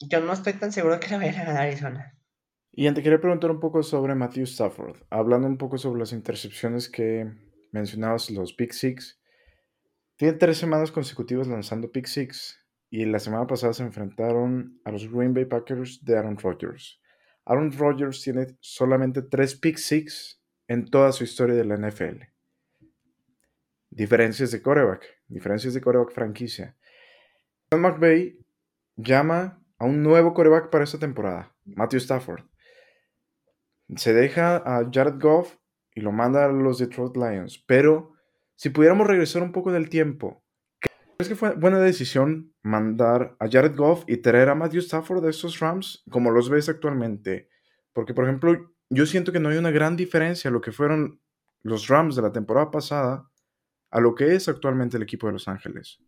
yo 0.00 0.18
no 0.18 0.32
estoy 0.32 0.54
tan 0.54 0.72
seguro 0.72 0.98
que 0.98 1.06
la 1.06 1.18
vayan 1.18 1.36
a 1.36 1.44
ganar 1.44 1.62
Arizona. 1.68 2.18
Y 2.74 2.90
te 2.92 3.02
quería 3.02 3.20
preguntar 3.20 3.50
un 3.50 3.60
poco 3.60 3.82
sobre 3.82 4.14
Matthew 4.14 4.44
Stafford, 4.44 4.96
hablando 5.10 5.46
un 5.46 5.58
poco 5.58 5.76
sobre 5.76 6.00
las 6.00 6.12
intercepciones 6.12 6.88
que 6.88 7.30
mencionabas, 7.70 8.30
los 8.30 8.56
Big 8.56 8.72
Six. 8.72 9.20
Tiene 10.16 10.38
tres 10.38 10.56
semanas 10.58 10.92
consecutivas 10.92 11.48
lanzando 11.48 11.90
pick 11.90 12.06
six 12.06 12.58
y 12.90 13.04
la 13.06 13.18
semana 13.18 13.46
pasada 13.46 13.72
se 13.72 13.82
enfrentaron 13.82 14.80
a 14.84 14.92
los 14.92 15.10
Green 15.10 15.34
Bay 15.34 15.46
Packers 15.46 16.04
de 16.04 16.16
Aaron 16.16 16.38
Rodgers. 16.38 17.00
Aaron 17.44 17.72
Rodgers 17.76 18.22
tiene 18.22 18.56
solamente 18.60 19.22
tres 19.22 19.56
pick 19.56 19.78
six 19.78 20.40
en 20.68 20.86
toda 20.86 21.10
su 21.12 21.24
historia 21.24 21.56
de 21.56 21.64
la 21.64 21.76
NFL. 21.76 22.22
Diferencias 23.90 24.52
de 24.52 24.62
coreback, 24.62 25.04
diferencias 25.26 25.74
de 25.74 25.80
coreback 25.80 26.12
franquicia. 26.12 26.76
John 27.70 27.80
McVay 27.80 28.38
llama 28.96 29.60
a 29.78 29.84
un 29.84 30.02
nuevo 30.02 30.34
coreback 30.34 30.70
para 30.70 30.84
esta 30.84 30.98
temporada, 30.98 31.52
Matthew 31.64 31.98
Stafford. 31.98 32.51
Se 33.96 34.14
deja 34.14 34.56
a 34.56 34.88
Jared 34.90 35.20
Goff 35.20 35.56
y 35.94 36.00
lo 36.00 36.12
manda 36.12 36.44
a 36.44 36.48
los 36.48 36.78
Detroit 36.78 37.16
Lions, 37.16 37.62
pero 37.66 38.12
si 38.54 38.70
pudiéramos 38.70 39.06
regresar 39.06 39.42
un 39.42 39.52
poco 39.52 39.72
del 39.72 39.88
tiempo, 39.88 40.44
¿crees 40.80 41.28
que 41.28 41.36
fue 41.36 41.54
buena 41.54 41.80
decisión 41.80 42.54
mandar 42.62 43.36
a 43.38 43.48
Jared 43.48 43.76
Goff 43.76 44.04
y 44.06 44.18
traer 44.18 44.48
a 44.48 44.54
Matthew 44.54 44.80
Stafford 44.80 45.22
de 45.22 45.30
esos 45.30 45.60
Rams 45.60 46.04
como 46.10 46.30
los 46.30 46.48
ves 46.48 46.68
actualmente? 46.68 47.48
Porque, 47.92 48.14
por 48.14 48.24
ejemplo, 48.24 48.72
yo 48.88 49.06
siento 49.06 49.32
que 49.32 49.40
no 49.40 49.48
hay 49.48 49.58
una 49.58 49.70
gran 49.70 49.96
diferencia 49.96 50.48
a 50.48 50.52
lo 50.52 50.60
que 50.60 50.72
fueron 50.72 51.20
los 51.62 51.88
Rams 51.88 52.16
de 52.16 52.22
la 52.22 52.32
temporada 52.32 52.70
pasada 52.70 53.28
a 53.90 54.00
lo 54.00 54.14
que 54.14 54.34
es 54.34 54.48
actualmente 54.48 54.96
el 54.96 55.02
equipo 55.02 55.26
de 55.26 55.34
Los 55.34 55.48
Ángeles. 55.48 55.98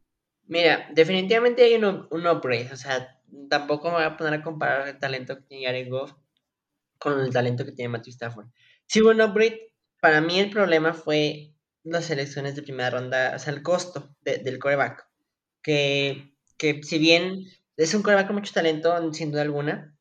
Mira, 0.46 0.88
definitivamente 0.92 1.62
hay 1.64 1.74
un, 1.74 2.06
un 2.10 2.26
upgrade. 2.26 2.70
O 2.72 2.76
sea, 2.76 3.20
tampoco 3.50 3.88
me 3.88 3.96
voy 3.96 4.04
a 4.04 4.16
poner 4.16 4.34
a 4.34 4.42
comparar 4.42 4.88
el 4.88 4.98
talento 4.98 5.36
que 5.36 5.42
tiene 5.42 5.66
Jared 5.66 5.90
Goff 5.90 6.14
con 6.98 7.20
el 7.20 7.32
talento 7.32 7.64
que 7.64 7.72
tiene 7.72 7.90
Matthew 7.90 8.12
Stafford. 8.12 8.46
Hubo 8.96 9.10
un 9.10 9.20
upgrade, 9.20 9.72
para 10.00 10.20
mí 10.20 10.38
el 10.38 10.50
problema 10.50 10.92
fue 10.92 11.54
las 11.82 12.06
selecciones 12.06 12.56
de 12.56 12.62
primera 12.62 12.90
ronda, 12.90 13.32
o 13.36 13.38
sea, 13.38 13.52
el 13.52 13.62
costo 13.62 14.14
del 14.22 14.58
coreback. 14.58 15.06
Que, 15.62 16.34
que 16.56 16.82
si 16.82 16.98
bien 16.98 17.46
es 17.76 17.94
un 17.94 18.02
coreback 18.02 18.26
con 18.26 18.36
mucho 18.36 18.52
talento, 18.52 19.12
sin 19.12 19.30
duda 19.30 19.42
alguna, 19.42 19.96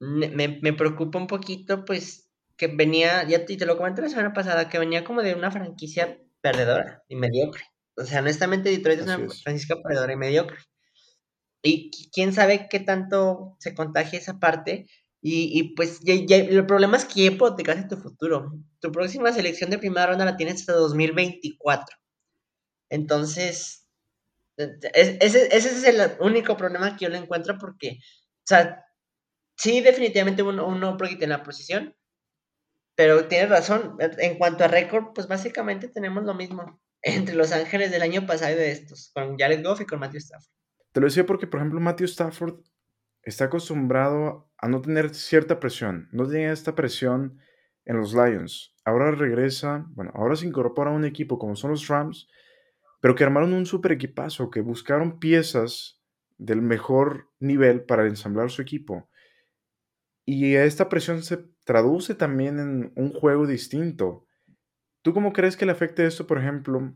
me, 0.00 0.28
me, 0.62 0.72
preocupa 0.72 1.18
un 1.18 1.26
poquito, 1.26 1.84
pues, 1.84 2.28
que 2.56 2.68
venía, 2.68 3.26
ya 3.26 3.44
te, 3.44 3.56
te 3.56 3.66
lo 3.66 3.76
comenté 3.76 4.02
la 4.02 4.08
semana 4.08 4.32
pasada, 4.32 4.68
que 4.68 4.78
venía 4.78 5.04
como 5.04 5.22
de 5.22 5.34
una 5.34 5.50
franquicia 5.50 6.18
perdedora 6.40 7.02
y 7.08 7.16
mediocre. 7.16 7.64
O 7.96 8.04
sea, 8.04 8.20
honestamente, 8.20 8.70
Detroit 8.70 9.00
es 9.00 9.06
una 9.06 9.28
franquicia 9.28 9.76
perdedora 9.82 10.12
y 10.12 10.16
mediocre. 10.16 10.58
Y 11.62 11.90
quién 12.12 12.32
sabe 12.32 12.68
qué 12.70 12.78
tanto 12.80 13.56
se 13.58 13.74
contagia 13.74 14.18
esa 14.18 14.38
parte 14.38 14.86
y, 15.20 15.74
pues 15.74 16.00
ya, 16.00 16.14
el 16.36 16.66
problema 16.66 16.96
es 16.96 17.04
que 17.04 17.24
ya 17.24 17.32
hipotecas 17.32 17.88
tu 17.88 17.96
futuro. 17.96 18.52
Tu 18.80 18.92
próxima 18.92 19.32
selección 19.32 19.70
de 19.70 19.78
primera 19.78 20.06
ronda 20.06 20.24
la 20.24 20.36
tienes 20.36 20.60
hasta 20.60 20.74
2024. 20.74 21.96
Entonces, 22.88 23.88
e, 24.56 25.18
ese, 25.20 25.56
es 25.56 25.84
el 25.84 26.16
único 26.20 26.56
problema 26.56 26.96
que 26.96 27.06
yo 27.06 27.10
le 27.10 27.18
encuentro 27.18 27.58
porque, 27.58 27.98
o 27.98 28.46
sea, 28.46 28.84
sí, 29.56 29.80
definitivamente 29.80 30.42
uno, 30.42 30.66
uno 30.66 30.96
en 31.00 31.28
la 31.28 31.42
posición, 31.42 31.96
pero 32.94 33.26
tienes 33.26 33.50
razón. 33.50 33.96
En 33.98 34.38
cuanto 34.38 34.64
a 34.64 34.68
récord, 34.68 35.12
pues 35.14 35.26
básicamente 35.26 35.88
tenemos 35.88 36.22
lo 36.24 36.34
mismo 36.34 36.80
entre 37.02 37.34
Los 37.34 37.50
Ángeles 37.50 37.90
del 37.90 38.02
año 38.02 38.24
pasado 38.24 38.52
y 38.52 38.56
de 38.56 38.70
estos, 38.70 39.10
con 39.12 39.36
Jared 39.36 39.64
Goff 39.64 39.80
y 39.80 39.86
con 39.86 39.98
Matthew 39.98 40.18
Stafford. 40.18 40.52
Te 40.92 41.00
lo 41.00 41.06
decía 41.06 41.26
porque, 41.26 41.48
por 41.48 41.58
ejemplo, 41.58 41.80
Matthew 41.80 42.06
Stafford 42.06 42.60
está 43.22 43.46
acostumbrado 43.46 44.47
a 44.58 44.68
no 44.68 44.80
tener 44.80 45.14
cierta 45.14 45.60
presión, 45.60 46.08
no 46.12 46.28
tiene 46.28 46.50
esta 46.50 46.74
presión 46.74 47.38
en 47.84 47.96
los 47.96 48.12
Lions. 48.12 48.74
Ahora 48.84 49.10
regresa, 49.12 49.86
bueno, 49.90 50.12
ahora 50.14 50.36
se 50.36 50.46
incorpora 50.46 50.90
a 50.90 50.94
un 50.94 51.04
equipo 51.04 51.38
como 51.38 51.56
son 51.56 51.70
los 51.70 51.88
Rams, 51.88 52.28
pero 53.00 53.14
que 53.14 53.24
armaron 53.24 53.52
un 53.52 53.66
super 53.66 53.92
equipazo, 53.92 54.50
que 54.50 54.60
buscaron 54.60 55.18
piezas 55.18 56.02
del 56.36 56.62
mejor 56.62 57.30
nivel 57.38 57.84
para 57.84 58.06
ensamblar 58.06 58.50
su 58.50 58.62
equipo. 58.62 59.08
Y 60.24 60.56
esta 60.56 60.88
presión 60.88 61.22
se 61.22 61.38
traduce 61.64 62.14
también 62.14 62.58
en 62.58 62.92
un 62.96 63.12
juego 63.12 63.46
distinto. 63.46 64.26
¿Tú 65.02 65.14
cómo 65.14 65.32
crees 65.32 65.56
que 65.56 65.64
le 65.64 65.72
afecte 65.72 66.04
esto, 66.04 66.26
por 66.26 66.38
ejemplo, 66.38 66.94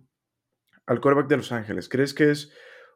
al 0.87 1.01
quarterback 1.01 1.29
de 1.29 1.37
Los 1.39 1.53
Ángeles? 1.53 1.89
¿Crees 1.89 2.13
que 2.13 2.31
es 2.31 2.53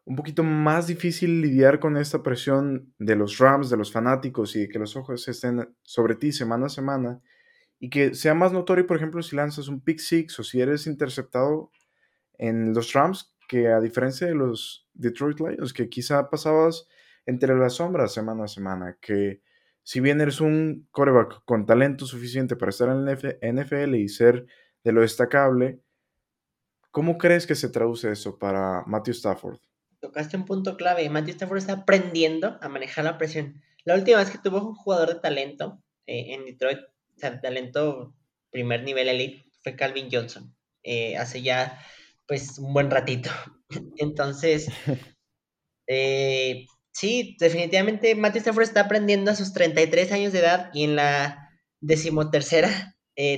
un 0.06 0.14
poquito 0.14 0.44
más 0.44 0.86
difícil 0.86 1.42
lidiar 1.42 1.80
con 1.80 1.96
esta 1.96 2.22
presión 2.22 2.94
de 2.98 3.16
los 3.16 3.38
Rams, 3.38 3.70
de 3.70 3.76
los 3.76 3.90
fanáticos 3.90 4.54
y 4.54 4.60
de 4.60 4.68
que 4.68 4.78
los 4.78 4.96
ojos 4.96 5.26
estén 5.26 5.68
sobre 5.82 6.14
ti 6.14 6.30
semana 6.30 6.66
a 6.66 6.68
semana 6.68 7.20
y 7.80 7.90
que 7.90 8.14
sea 8.14 8.32
más 8.32 8.52
notorio, 8.52 8.86
por 8.86 8.96
ejemplo, 8.96 9.20
si 9.20 9.34
lanzas 9.34 9.66
un 9.66 9.80
pick 9.80 9.98
six 9.98 10.38
o 10.38 10.44
si 10.44 10.60
eres 10.60 10.86
interceptado 10.86 11.72
en 12.38 12.72
los 12.72 12.92
Rams, 12.92 13.34
que 13.48 13.68
a 13.68 13.80
diferencia 13.80 14.28
de 14.28 14.36
los 14.36 14.88
Detroit 14.94 15.40
Lions, 15.40 15.72
que 15.72 15.88
quizá 15.88 16.30
pasabas 16.30 16.86
entre 17.26 17.56
las 17.56 17.74
sombras 17.74 18.14
semana 18.14 18.44
a 18.44 18.48
semana, 18.48 18.96
que 19.00 19.42
si 19.82 19.98
bien 19.98 20.20
eres 20.20 20.40
un 20.40 20.86
coreback 20.92 21.44
con 21.44 21.66
talento 21.66 22.06
suficiente 22.06 22.54
para 22.54 22.70
estar 22.70 22.88
en 22.90 23.08
el 23.08 23.56
NFL 23.56 23.96
y 23.96 24.08
ser 24.08 24.46
de 24.84 24.92
lo 24.92 25.00
destacable, 25.00 25.80
¿cómo 26.92 27.18
crees 27.18 27.44
que 27.44 27.56
se 27.56 27.70
traduce 27.70 28.12
eso 28.12 28.38
para 28.38 28.84
Matthew 28.86 29.14
Stafford? 29.14 29.58
Tocaste 30.00 30.36
un 30.36 30.44
punto 30.44 30.76
clave. 30.76 31.08
Matthew 31.10 31.34
Stafford 31.34 31.58
está 31.58 31.72
aprendiendo 31.72 32.58
a 32.60 32.68
manejar 32.68 33.04
la 33.04 33.18
presión. 33.18 33.62
La 33.84 33.94
última 33.94 34.18
vez 34.18 34.30
que 34.30 34.38
tuvo 34.38 34.66
un 34.66 34.74
jugador 34.74 35.14
de 35.14 35.20
talento 35.20 35.82
eh, 36.06 36.34
en 36.34 36.44
Detroit, 36.44 36.80
o 36.80 37.18
sea, 37.18 37.30
de 37.30 37.38
talento 37.38 38.14
primer 38.50 38.82
nivel 38.82 39.08
elite, 39.08 39.44
fue 39.62 39.76
Calvin 39.76 40.08
Johnson. 40.10 40.54
Eh, 40.82 41.16
hace 41.16 41.42
ya, 41.42 41.80
pues, 42.26 42.58
un 42.58 42.72
buen 42.72 42.90
ratito. 42.90 43.30
Entonces, 43.98 44.68
eh, 45.86 46.66
sí, 46.92 47.36
definitivamente 47.38 48.14
Matthew 48.14 48.40
Stafford 48.40 48.64
está 48.64 48.82
aprendiendo 48.82 49.30
a 49.30 49.36
sus 49.36 49.52
33 49.52 50.12
años 50.12 50.32
de 50.32 50.40
edad 50.40 50.70
y 50.72 50.84
en 50.84 50.96
la 50.96 51.50
decimotercera 51.80 52.94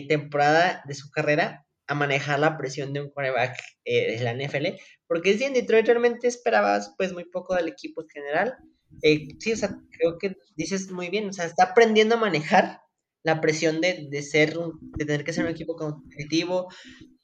temporada 0.08 0.82
de 0.86 0.94
su 0.94 1.08
carrera 1.08 1.67
a 1.88 1.94
manejar 1.94 2.38
la 2.38 2.56
presión 2.56 2.92
de 2.92 3.00
un 3.00 3.10
quarterback 3.10 3.58
eh, 3.84 4.18
de 4.18 4.22
la 4.22 4.34
NFL, 4.34 4.78
porque 5.06 5.36
si 5.36 5.44
en 5.44 5.54
Detroit 5.54 5.86
realmente 5.86 6.28
esperabas 6.28 6.94
pues 6.96 7.12
muy 7.12 7.24
poco 7.24 7.54
del 7.54 7.68
equipo 7.68 8.02
en 8.02 8.08
general. 8.08 8.54
Eh, 9.02 9.28
sí, 9.38 9.52
o 9.52 9.56
sea, 9.56 9.70
creo 9.90 10.18
que 10.18 10.36
dices 10.54 10.90
muy 10.90 11.08
bien, 11.08 11.28
o 11.28 11.32
sea, 11.32 11.46
está 11.46 11.64
aprendiendo 11.64 12.14
a 12.14 12.18
manejar 12.18 12.80
la 13.22 13.40
presión 13.40 13.80
de, 13.80 14.06
de 14.10 14.22
ser, 14.22 14.54
de 14.54 15.04
tener 15.04 15.24
que 15.24 15.32
ser 15.32 15.44
un 15.44 15.50
equipo 15.50 15.76
competitivo 15.76 16.68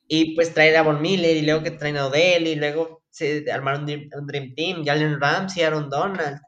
y 0.09 0.35
pues 0.35 0.53
traer 0.53 0.77
a 0.77 0.83
Von 0.83 1.01
Miller 1.01 1.37
y 1.37 1.43
luego 1.43 1.63
que 1.63 1.71
traen 1.71 1.97
a 1.97 2.07
Odell 2.07 2.47
y 2.47 2.57
luego 2.57 3.03
se 3.11 3.51
armaron 3.51 3.83
un 3.83 4.27
Dream, 4.27 4.55
Team, 4.55 4.85
Jalen 4.85 5.21
Ramsey, 5.21 5.63
Aaron 5.63 5.89
Donald. 5.89 6.41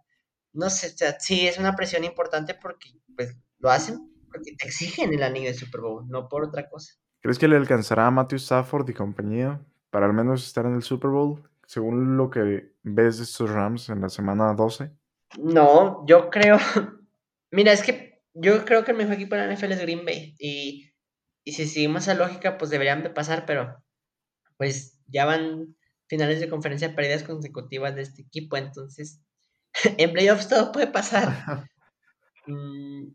No 0.52 0.68
sé, 0.70 0.88
o 0.88 0.96
sea, 0.96 1.20
sí 1.20 1.46
es 1.46 1.58
una 1.58 1.76
presión 1.76 2.04
importante 2.04 2.54
porque 2.54 2.90
pues 3.14 3.34
lo 3.58 3.70
hacen 3.70 3.98
porque 4.36 4.52
te 4.58 4.66
exigen 4.66 5.14
el 5.14 5.22
anillo 5.22 5.48
de 5.48 5.54
Super 5.54 5.80
Bowl, 5.80 6.06
no 6.08 6.28
por 6.28 6.44
otra 6.44 6.68
cosa. 6.68 6.94
¿Crees 7.26 7.40
que 7.40 7.48
le 7.48 7.56
alcanzará 7.56 8.06
a 8.06 8.10
Matthew 8.12 8.36
Stafford 8.36 8.88
y 8.88 8.92
compañía 8.92 9.60
para 9.90 10.06
al 10.06 10.12
menos 10.12 10.46
estar 10.46 10.64
en 10.64 10.74
el 10.74 10.84
Super 10.84 11.10
Bowl, 11.10 11.42
según 11.66 12.16
lo 12.16 12.30
que 12.30 12.70
ves 12.84 13.18
de 13.18 13.24
estos 13.24 13.50
Rams 13.50 13.88
en 13.88 14.00
la 14.00 14.08
semana 14.10 14.54
12? 14.54 14.92
No, 15.36 16.06
yo 16.06 16.30
creo. 16.30 16.56
Mira, 17.50 17.72
es 17.72 17.82
que 17.82 18.22
yo 18.32 18.64
creo 18.64 18.84
que 18.84 18.92
el 18.92 18.96
mejor 18.96 19.14
equipo 19.14 19.34
de 19.34 19.44
la 19.44 19.52
NFL 19.52 19.72
es 19.72 19.82
Green 19.82 20.04
Bay. 20.04 20.36
Y, 20.38 20.92
y 21.42 21.50
si 21.54 21.66
seguimos 21.66 22.04
esa 22.04 22.14
lógica, 22.14 22.58
pues 22.58 22.70
deberían 22.70 23.02
de 23.02 23.10
pasar, 23.10 23.44
pero 23.44 23.76
pues 24.56 25.00
ya 25.08 25.24
van 25.24 25.74
finales 26.06 26.38
de 26.38 26.48
conferencia 26.48 26.94
perdidas 26.94 27.24
consecutivas 27.24 27.96
de 27.96 28.02
este 28.02 28.22
equipo. 28.22 28.56
Entonces, 28.56 29.20
en 29.98 30.12
playoffs 30.12 30.48
todo 30.48 30.70
puede 30.70 30.86
pasar. 30.86 31.66
Mm, 32.48 33.08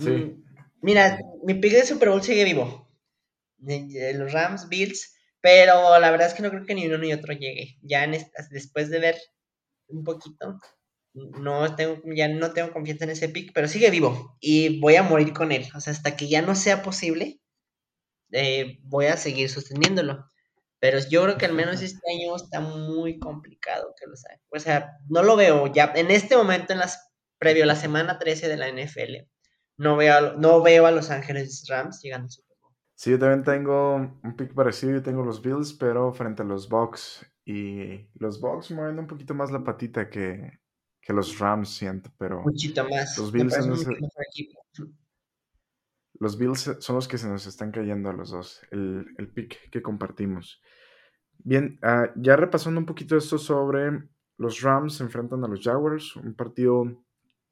sí. 0.00 0.10
Mm, 0.10 0.44
mira, 0.82 1.16
mi 1.44 1.54
pick 1.54 1.74
de 1.74 1.86
Super 1.86 2.08
Bowl 2.08 2.20
sigue 2.20 2.42
vivo. 2.42 2.83
Los 4.14 4.32
Rams, 4.32 4.68
Bills, 4.68 5.14
pero 5.40 5.98
la 5.98 6.10
verdad 6.10 6.28
es 6.28 6.34
que 6.34 6.42
no 6.42 6.50
creo 6.50 6.64
que 6.64 6.74
ni 6.74 6.86
uno 6.86 6.98
ni 6.98 7.12
otro 7.12 7.32
llegue. 7.32 7.78
Ya 7.82 8.04
en 8.04 8.16
después 8.50 8.90
de 8.90 8.98
ver 8.98 9.16
un 9.88 10.04
poquito, 10.04 10.58
no 11.14 11.76
tengo, 11.76 12.00
ya 12.14 12.28
no 12.28 12.52
tengo 12.52 12.72
confianza 12.72 13.04
en 13.04 13.10
ese 13.10 13.28
pick, 13.28 13.52
pero 13.54 13.68
sigue 13.68 13.90
vivo 13.90 14.36
y 14.40 14.80
voy 14.80 14.96
a 14.96 15.02
morir 15.02 15.32
con 15.32 15.52
él. 15.52 15.66
O 15.74 15.80
sea, 15.80 15.92
hasta 15.92 16.16
que 16.16 16.28
ya 16.28 16.42
no 16.42 16.54
sea 16.54 16.82
posible, 16.82 17.40
eh, 18.32 18.78
voy 18.82 19.06
a 19.06 19.16
seguir 19.16 19.48
sosteniéndolo. 19.50 20.30
Pero 20.80 20.98
yo 21.08 21.22
creo 21.24 21.38
que 21.38 21.46
al 21.46 21.54
menos 21.54 21.80
este 21.82 22.10
año 22.12 22.36
está 22.36 22.60
muy 22.60 23.18
complicado 23.18 23.94
que 23.98 24.06
lo 24.06 24.16
saque. 24.16 24.42
O 24.50 24.58
sea, 24.58 24.98
no 25.08 25.22
lo 25.22 25.36
veo 25.36 25.72
ya 25.72 25.92
en 25.94 26.10
este 26.10 26.36
momento, 26.36 26.72
en 26.72 26.80
las 26.80 27.10
previo 27.38 27.64
a 27.64 27.66
la 27.66 27.76
semana 27.76 28.18
13 28.18 28.48
de 28.48 28.56
la 28.56 28.68
NFL, 28.68 29.28
no 29.76 29.96
veo, 29.96 30.14
a, 30.14 30.20
no 30.36 30.62
veo 30.62 30.86
a 30.86 30.90
Los 30.90 31.10
Ángeles 31.10 31.66
Rams 31.68 32.00
llegando 32.02 32.26
a 32.26 32.46
Bowl. 32.48 32.53
Sí, 32.94 33.10
yo 33.10 33.18
también 33.18 33.42
tengo 33.42 33.96
un 33.96 34.36
pick 34.36 34.54
parecido, 34.54 34.92
yo 34.92 35.02
tengo 35.02 35.24
los 35.24 35.42
Bills, 35.42 35.72
pero 35.74 36.12
frente 36.12 36.42
a 36.42 36.44
los 36.46 36.68
Bucks. 36.68 37.26
Y 37.44 38.08
los 38.14 38.40
Bucks 38.40 38.70
mueven 38.70 38.98
un 38.98 39.06
poquito 39.06 39.34
más 39.34 39.50
la 39.50 39.62
patita 39.62 40.08
que, 40.08 40.60
que 41.00 41.12
los 41.12 41.38
Rams, 41.38 41.68
siento, 41.68 42.10
pero... 42.16 42.42
Muchito 42.42 42.88
más. 42.88 43.18
Los 43.18 43.32
Bills, 43.32 43.54
son 43.54 43.70
los, 43.70 43.86
los 46.20 46.38
Bills 46.38 46.76
son 46.78 46.96
los 46.96 47.08
que 47.08 47.18
se 47.18 47.28
nos 47.28 47.46
están 47.46 47.72
cayendo 47.72 48.08
a 48.08 48.12
los 48.12 48.30
dos, 48.30 48.62
el, 48.70 49.06
el 49.18 49.28
pick 49.28 49.70
que 49.70 49.82
compartimos. 49.82 50.62
Bien, 51.38 51.78
uh, 51.82 52.08
ya 52.16 52.36
repasando 52.36 52.80
un 52.80 52.86
poquito 52.86 53.16
esto 53.16 53.36
sobre 53.36 54.08
los 54.38 54.62
Rams 54.62 54.96
se 54.96 55.04
enfrentan 55.04 55.44
a 55.44 55.48
los 55.48 55.62
Jaguars, 55.62 56.16
un 56.16 56.34
partido 56.34 57.04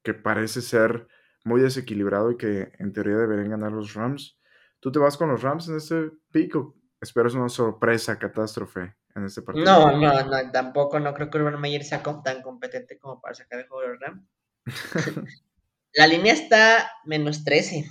que 0.03 0.15
parece 0.15 0.63
ser 0.63 1.07
muy 1.45 1.61
desequilibrado 1.61 2.31
y 2.31 2.37
que 2.37 2.73
en 2.79 2.93
teoría 2.93 3.17
deberían 3.17 3.51
ganar 3.51 3.73
los 3.73 3.95
Rams. 3.95 4.39
¿Tú 4.83 4.93
te 4.93 4.99
vas 4.99 5.17
con 5.17 5.31
los 5.31 5.41
Rams 5.41 5.69
en 5.69 5.77
este 5.77 6.11
pick 6.31 6.57
o 6.57 6.75
esperas 7.01 7.35
una 7.35 7.49
sorpresa, 7.49 8.19
catástrofe? 8.19 8.95
en 9.15 9.25
este 9.25 9.43
partido. 9.43 9.65
No, 9.65 9.97
no, 9.97 10.25
no, 10.25 10.51
tampoco, 10.51 11.01
no 11.01 11.15
creo 11.15 11.31
que 11.31 11.39
Urban 11.39 11.61
Meyer 11.61 11.85
sea 11.85 12.03
tan 12.03 12.43
competente 12.43 12.99
como 12.99 13.21
para 13.21 13.35
sacar 13.35 13.61
el 13.61 13.69
juego 13.69 13.91
de 13.91 13.99
Ram. 13.99 14.27
la 15.95 16.07
línea 16.07 16.33
está 16.33 16.91
menos 17.05 17.45
13. 17.45 17.89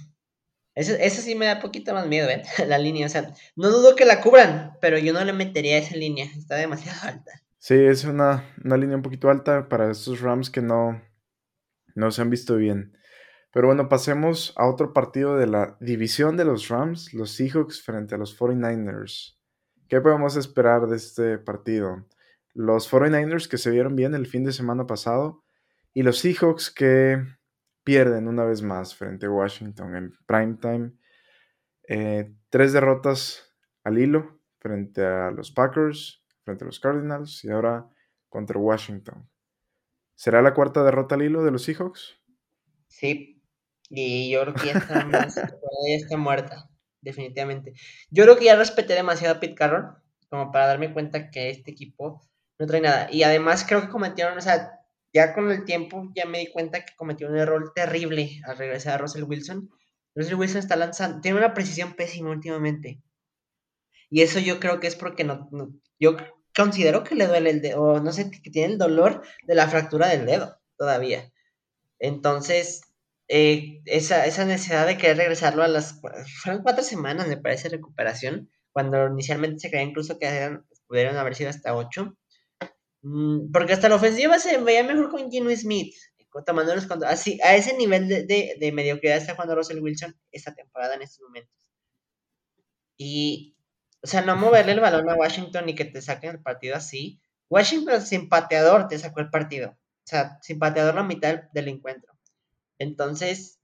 Eso, 0.73 0.93
eso, 0.93 1.21
sí 1.21 1.35
me 1.35 1.47
da 1.47 1.59
poquito 1.59 1.93
más 1.93 2.07
miedo, 2.07 2.29
¿eh? 2.29 2.43
La 2.67 2.77
línea, 2.77 3.05
o 3.05 3.09
sea, 3.09 3.33
no 3.55 3.69
dudo 3.69 3.95
que 3.95 4.05
la 4.05 4.21
cubran, 4.21 4.77
pero 4.79 4.97
yo 4.97 5.11
no 5.11 5.23
le 5.23 5.33
metería 5.33 5.77
esa 5.77 5.97
línea, 5.97 6.25
está 6.37 6.55
demasiado 6.55 6.97
alta. 7.07 7.31
Sí, 7.57 7.75
es 7.75 8.05
una, 8.05 8.43
una 8.63 8.77
línea 8.77 8.95
un 8.95 9.03
poquito 9.03 9.29
alta 9.29 9.67
para 9.69 9.91
estos 9.91 10.21
Rams 10.21 10.49
que 10.49 10.61
no, 10.61 11.01
no 11.93 12.11
se 12.11 12.21
han 12.21 12.29
visto 12.29 12.55
bien. 12.55 12.97
Pero 13.51 13.67
bueno, 13.67 13.89
pasemos 13.89 14.53
a 14.55 14.67
otro 14.67 14.93
partido 14.93 15.37
de 15.37 15.47
la 15.47 15.77
división 15.81 16.37
de 16.37 16.45
los 16.45 16.69
Rams, 16.69 17.13
los 17.13 17.31
Seahawks 17.31 17.81
frente 17.81 18.15
a 18.15 18.17
los 18.17 18.37
49ers. 18.39 19.37
¿Qué 19.89 19.99
podemos 19.99 20.37
esperar 20.37 20.87
de 20.87 20.95
este 20.95 21.37
partido? 21.37 22.07
Los 22.53 22.89
49ers 22.89 23.49
que 23.49 23.57
se 23.57 23.69
vieron 23.69 23.95
bien 23.95 24.15
el 24.15 24.25
fin 24.25 24.45
de 24.45 24.53
semana 24.53 24.87
pasado 24.87 25.43
y 25.93 26.03
los 26.03 26.19
Seahawks 26.19 26.71
que 26.71 27.21
pierden 27.83 28.29
una 28.29 28.45
vez 28.45 28.61
más 28.61 28.95
frente 28.95 29.25
a 29.25 29.31
Washington 29.31 29.95
en 29.97 30.13
primetime. 30.25 30.93
Eh, 31.89 32.33
tres 32.49 32.71
derrotas 32.71 33.53
al 33.83 33.97
hilo 33.97 34.39
frente 34.59 35.03
a 35.03 35.29
los 35.31 35.51
Packers, 35.51 36.23
frente 36.45 36.63
a 36.63 36.67
los 36.67 36.79
Cardinals 36.79 37.43
y 37.43 37.49
ahora 37.49 37.89
contra 38.29 38.57
Washington. 38.57 39.29
¿Será 40.15 40.41
la 40.41 40.53
cuarta 40.53 40.83
derrota 40.83 41.15
al 41.15 41.23
hilo 41.23 41.43
de 41.43 41.51
los 41.51 41.63
Seahawks? 41.63 42.21
Sí, 42.87 43.40
y 43.91 44.31
yo 44.31 44.41
creo 44.41 44.53
que 44.53 44.67
ya 44.67 44.73
está 45.95 46.17
muerta 46.17 46.69
definitivamente. 47.01 47.73
Yo 48.09 48.23
creo 48.23 48.37
que 48.37 48.45
ya 48.45 48.55
respeté 48.55 48.93
demasiado 48.93 49.35
a 49.35 49.39
Pete 49.39 49.55
Carroll 49.55 49.95
como 50.29 50.51
para 50.51 50.67
darme 50.67 50.93
cuenta 50.93 51.29
que 51.29 51.49
este 51.49 51.71
equipo 51.71 52.21
no 52.57 52.67
trae 52.67 52.81
nada. 52.81 53.07
Y 53.11 53.23
además 53.23 53.65
creo 53.67 53.81
que 53.81 53.89
cometieron, 53.89 54.37
o 54.37 54.41
sea, 54.41 54.79
ya 55.13 55.33
con 55.33 55.51
el 55.51 55.65
tiempo 55.65 56.09
ya 56.15 56.25
me 56.25 56.39
di 56.39 56.47
cuenta 56.51 56.85
que 56.85 56.95
cometió 56.95 57.27
un 57.27 57.37
error 57.37 57.73
terrible 57.75 58.39
al 58.45 58.57
regresar 58.57 58.93
a 58.93 58.97
Russell 58.99 59.23
Wilson. 59.23 59.69
Russell 60.15 60.35
Wilson 60.35 60.59
está 60.59 60.75
lanzando, 60.75 61.21
tiene 61.21 61.37
una 61.37 61.53
precisión 61.53 61.93
pésima 61.93 62.31
últimamente. 62.31 63.01
Y 64.09 64.21
eso 64.21 64.39
yo 64.39 64.59
creo 64.59 64.79
que 64.79 64.87
es 64.87 64.95
porque 64.95 65.23
no, 65.23 65.49
yo 65.99 66.17
considero 66.55 67.03
que 67.03 67.15
le 67.15 67.27
duele 67.27 67.49
el 67.49 67.61
dedo, 67.61 67.81
o 67.81 67.99
no 67.99 68.11
sé, 68.11 68.29
que 68.29 68.49
tiene 68.51 68.73
el 68.73 68.77
dolor 68.77 69.23
de 69.47 69.55
la 69.55 69.67
fractura 69.67 70.07
del 70.07 70.25
dedo 70.25 70.59
todavía. 70.77 71.31
Entonces, 71.99 72.81
eh, 73.33 73.81
esa, 73.85 74.25
esa, 74.25 74.43
necesidad 74.43 74.85
de 74.85 74.97
querer 74.97 75.15
regresarlo 75.15 75.63
a 75.63 75.69
las... 75.69 76.01
Fueron 76.43 76.63
cuatro 76.63 76.83
semanas, 76.83 77.29
me 77.29 77.37
parece, 77.37 77.69
recuperación, 77.69 78.49
cuando 78.73 79.07
inicialmente 79.07 79.59
se 79.59 79.69
creía 79.69 79.85
incluso 79.85 80.19
que 80.19 80.25
eran, 80.25 80.65
pudieron 80.85 81.15
haber 81.15 81.35
sido 81.35 81.49
hasta 81.49 81.73
ocho. 81.73 82.17
Mm, 83.03 83.51
porque 83.53 83.71
hasta 83.71 83.87
la 83.87 83.95
ofensiva 83.95 84.37
se 84.37 84.57
veía 84.57 84.83
mejor 84.83 85.09
con 85.09 85.31
Gino 85.31 85.49
Smith, 85.55 85.95
tomando 86.45 86.75
los 86.75 86.91
así 87.05 87.39
A 87.43 87.55
ese 87.55 87.77
nivel 87.77 88.09
de, 88.09 88.25
de, 88.25 88.57
de, 88.59 88.71
mediocridad 88.73 89.15
está 89.15 89.33
jugando 89.33 89.55
Russell 89.55 89.79
Wilson 89.79 90.13
esta 90.33 90.53
temporada 90.53 90.95
en 90.95 91.03
estos 91.03 91.21
momentos. 91.21 91.55
Y, 92.97 93.55
o 94.03 94.07
sea, 94.07 94.23
no 94.23 94.35
moverle 94.35 94.73
el 94.73 94.81
balón 94.81 95.09
a 95.09 95.15
Washington 95.15 95.69
y 95.69 95.75
que 95.75 95.85
te 95.85 96.01
saquen 96.01 96.31
el 96.31 96.41
partido 96.41 96.75
así. 96.75 97.21
Washington 97.49 98.01
sin 98.01 98.27
pateador 98.27 98.89
te 98.89 98.99
sacó 98.99 99.21
el 99.21 99.29
partido. 99.29 99.69
O 99.69 100.07
sea, 100.07 100.37
sin 100.41 100.59
pateador 100.59 100.95
la 100.95 101.03
mitad 101.03 101.43
del 101.53 101.69
encuentro. 101.69 102.10
Entonces, 102.81 103.59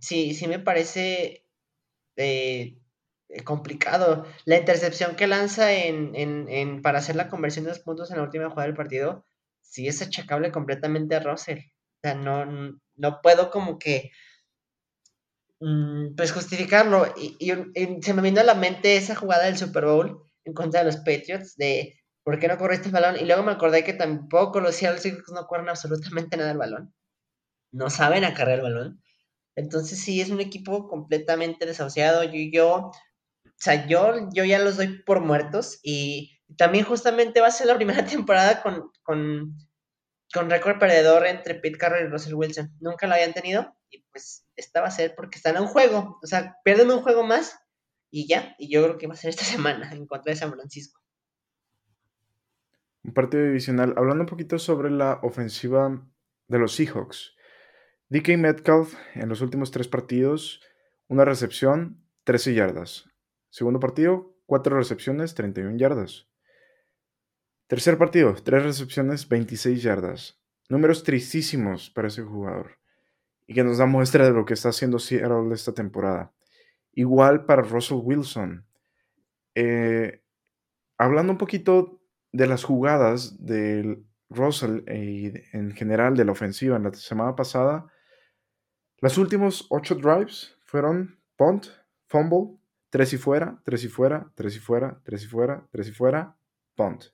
sí, 0.00 0.34
sí 0.34 0.48
me 0.48 0.58
parece 0.58 1.44
eh, 2.16 2.78
complicado. 3.44 4.26
La 4.46 4.56
intercepción 4.56 5.16
que 5.16 5.26
lanza 5.26 5.72
en, 5.74 6.82
para 6.82 6.98
hacer 6.98 7.16
la 7.16 7.28
conversión 7.28 7.66
de 7.66 7.72
los 7.72 7.80
puntos 7.80 8.10
en 8.10 8.16
la 8.16 8.22
última 8.22 8.48
jugada 8.48 8.66
del 8.68 8.76
partido, 8.76 9.26
sí 9.60 9.86
es 9.86 10.00
achacable 10.00 10.50
completamente 10.50 11.14
a 11.14 11.20
Russell. 11.20 11.58
O 11.58 12.00
sea, 12.02 12.14
no, 12.14 12.46
no 12.96 13.20
puedo 13.22 13.50
como 13.50 13.78
que 13.78 14.12
mm, 15.60 16.14
pues 16.16 16.32
justificarlo. 16.32 17.12
Y, 17.16 17.52
se 18.02 18.14
me 18.14 18.22
vino 18.22 18.40
a 18.40 18.44
la 18.44 18.54
mente 18.54 18.96
esa 18.96 19.14
jugada 19.14 19.44
del 19.44 19.58
Super 19.58 19.84
Bowl 19.84 20.22
en 20.44 20.54
contra 20.54 20.80
de 20.80 20.86
los 20.86 20.96
Patriots 20.98 21.56
de 21.56 22.00
¿por 22.24 22.38
qué 22.38 22.48
no 22.48 22.56
corriste 22.56 22.88
el 22.88 22.94
balón? 22.94 23.16
Y 23.20 23.26
luego 23.26 23.42
me 23.42 23.52
acordé 23.52 23.84
que 23.84 23.92
tampoco 23.92 24.60
los 24.60 24.74
Seattle 24.74 25.22
no 25.34 25.46
corren 25.46 25.68
absolutamente 25.68 26.36
nada 26.38 26.52
el 26.52 26.58
balón 26.58 26.94
no 27.72 27.90
saben 27.90 28.24
acarrear 28.24 28.58
el 28.58 28.64
balón. 28.64 29.02
Entonces 29.54 29.98
sí, 29.98 30.20
es 30.20 30.30
un 30.30 30.40
equipo 30.40 30.88
completamente 30.88 31.66
desahuciado. 31.66 32.22
Yo, 32.24 32.38
yo, 32.52 32.74
o 32.76 32.92
sea, 33.56 33.86
yo, 33.86 34.30
yo 34.32 34.44
ya 34.44 34.58
los 34.58 34.76
doy 34.76 35.02
por 35.02 35.20
muertos 35.20 35.80
y 35.82 36.40
también 36.56 36.84
justamente 36.84 37.40
va 37.40 37.48
a 37.48 37.52
ser 37.52 37.66
la 37.66 37.76
primera 37.76 38.04
temporada 38.04 38.62
con, 38.62 38.90
con, 39.02 39.56
con 40.32 40.50
récord 40.50 40.78
perdedor 40.78 41.26
entre 41.26 41.54
Pete 41.54 41.78
Carroll 41.78 42.06
y 42.06 42.08
Russell 42.08 42.34
Wilson. 42.34 42.72
Nunca 42.80 43.06
lo 43.06 43.14
habían 43.14 43.34
tenido 43.34 43.74
y 43.90 44.04
pues 44.10 44.46
esta 44.56 44.80
va 44.80 44.88
a 44.88 44.92
ser 44.92 45.14
porque 45.16 45.38
están 45.38 45.56
en 45.56 45.62
un 45.62 45.68
juego. 45.68 46.18
O 46.22 46.26
sea, 46.26 46.56
pierden 46.64 46.90
un 46.90 47.02
juego 47.02 47.24
más 47.24 47.58
y 48.10 48.28
ya. 48.28 48.54
Y 48.58 48.72
yo 48.72 48.82
creo 48.84 48.98
que 48.98 49.06
va 49.06 49.14
a 49.14 49.16
ser 49.16 49.30
esta 49.30 49.44
semana 49.56 49.90
en 49.92 50.06
contra 50.06 50.32
de 50.32 50.38
San 50.38 50.52
Francisco. 50.52 51.00
Un 53.02 53.14
partido 53.14 53.44
divisional. 53.44 53.94
Hablando 53.96 54.22
un 54.22 54.28
poquito 54.28 54.58
sobre 54.58 54.90
la 54.90 55.20
ofensiva 55.22 56.06
de 56.46 56.58
los 56.58 56.74
Seahawks. 56.74 57.34
DK 58.10 58.38
Metcalf 58.38 58.94
en 59.14 59.28
los 59.28 59.42
últimos 59.42 59.70
tres 59.70 59.86
partidos, 59.86 60.62
una 61.08 61.26
recepción, 61.26 62.02
13 62.24 62.54
yardas. 62.54 63.04
Segundo 63.50 63.80
partido, 63.80 64.34
4 64.46 64.76
recepciones, 64.76 65.34
31 65.34 65.76
yardas. 65.76 66.26
Tercer 67.66 67.98
partido, 67.98 68.34
3 68.34 68.62
recepciones, 68.62 69.28
26 69.28 69.82
yardas. 69.82 70.40
Números 70.70 71.04
tristísimos 71.04 71.90
para 71.90 72.08
ese 72.08 72.22
jugador. 72.22 72.78
Y 73.46 73.52
que 73.52 73.62
nos 73.62 73.76
da 73.76 73.84
muestra 73.84 74.24
de 74.24 74.32
lo 74.32 74.46
que 74.46 74.54
está 74.54 74.70
haciendo 74.70 74.98
Seattle 74.98 75.52
esta 75.52 75.72
temporada. 75.72 76.32
Igual 76.92 77.44
para 77.44 77.60
Russell 77.60 78.00
Wilson. 78.02 78.66
Eh, 79.54 80.22
hablando 80.96 81.32
un 81.32 81.38
poquito 81.38 82.00
de 82.32 82.46
las 82.46 82.64
jugadas 82.64 83.44
del 83.44 84.06
Russell 84.30 84.82
y 84.88 85.32
en 85.52 85.72
general 85.72 86.16
de 86.16 86.24
la 86.24 86.32
ofensiva 86.32 86.76
en 86.76 86.84
la 86.84 86.92
semana 86.94 87.36
pasada, 87.36 87.90
los 89.00 89.18
últimos 89.18 89.66
ocho 89.70 89.94
drives 89.94 90.56
fueron 90.64 91.18
punt, 91.36 91.66
fumble, 92.06 92.58
tres 92.90 93.12
y 93.12 93.18
fuera, 93.18 93.60
tres 93.64 93.84
y 93.84 93.88
fuera, 93.88 94.30
tres 94.34 94.56
y 94.56 94.58
fuera, 94.58 95.00
tres 95.04 95.24
y 95.24 95.26
fuera, 95.26 95.66
tres 95.70 95.88
y 95.88 95.92
fuera, 95.92 96.36
punt. 96.74 97.04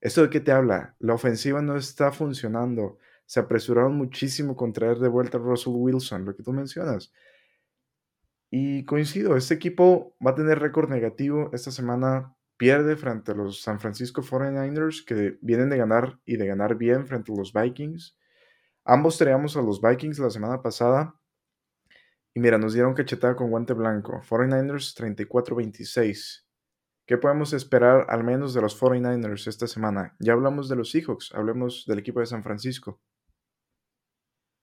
¿Esto 0.00 0.22
de 0.22 0.30
qué 0.30 0.40
te 0.40 0.52
habla? 0.52 0.96
La 0.98 1.14
ofensiva 1.14 1.62
no 1.62 1.76
está 1.76 2.12
funcionando. 2.12 2.98
Se 3.26 3.40
apresuraron 3.40 3.96
muchísimo 3.96 4.54
con 4.54 4.72
traer 4.72 4.98
de 4.98 5.08
vuelta 5.08 5.38
a 5.38 5.40
Russell 5.40 5.72
Wilson, 5.74 6.24
lo 6.24 6.36
que 6.36 6.42
tú 6.42 6.52
mencionas. 6.52 7.12
Y 8.50 8.84
coincido, 8.84 9.36
este 9.36 9.54
equipo 9.54 10.14
va 10.24 10.32
a 10.32 10.34
tener 10.34 10.58
récord 10.58 10.88
negativo 10.88 11.50
esta 11.52 11.70
semana 11.70 12.36
pierde 12.56 12.96
frente 12.96 13.32
a 13.32 13.34
los 13.34 13.62
San 13.62 13.80
Francisco 13.80 14.22
49ers 14.22 15.04
que 15.04 15.38
vienen 15.40 15.70
de 15.70 15.78
ganar 15.78 16.20
y 16.24 16.36
de 16.36 16.46
ganar 16.46 16.76
bien 16.76 17.06
frente 17.06 17.32
a 17.32 17.36
los 17.36 17.52
Vikings. 17.52 18.16
Ambos 18.84 19.16
teníamos 19.18 19.56
a 19.56 19.62
los 19.62 19.80
Vikings 19.80 20.18
la 20.18 20.30
semana 20.30 20.60
pasada 20.62 21.18
y 22.36 22.40
mira, 22.40 22.58
nos 22.58 22.74
dieron 22.74 22.94
cachetada 22.94 23.36
con 23.36 23.50
guante 23.50 23.74
blanco. 23.74 24.20
49ers 24.28 24.94
34-26. 24.96 26.44
¿Qué 27.06 27.16
podemos 27.16 27.52
esperar 27.52 28.06
al 28.08 28.24
menos 28.24 28.54
de 28.54 28.60
los 28.60 28.80
49ers 28.80 29.46
esta 29.46 29.68
semana? 29.68 30.16
Ya 30.18 30.32
hablamos 30.32 30.68
de 30.68 30.74
los 30.74 30.90
Seahawks, 30.90 31.32
hablemos 31.32 31.84
del 31.86 32.00
equipo 32.00 32.18
de 32.18 32.26
San 32.26 32.42
Francisco. 32.42 33.00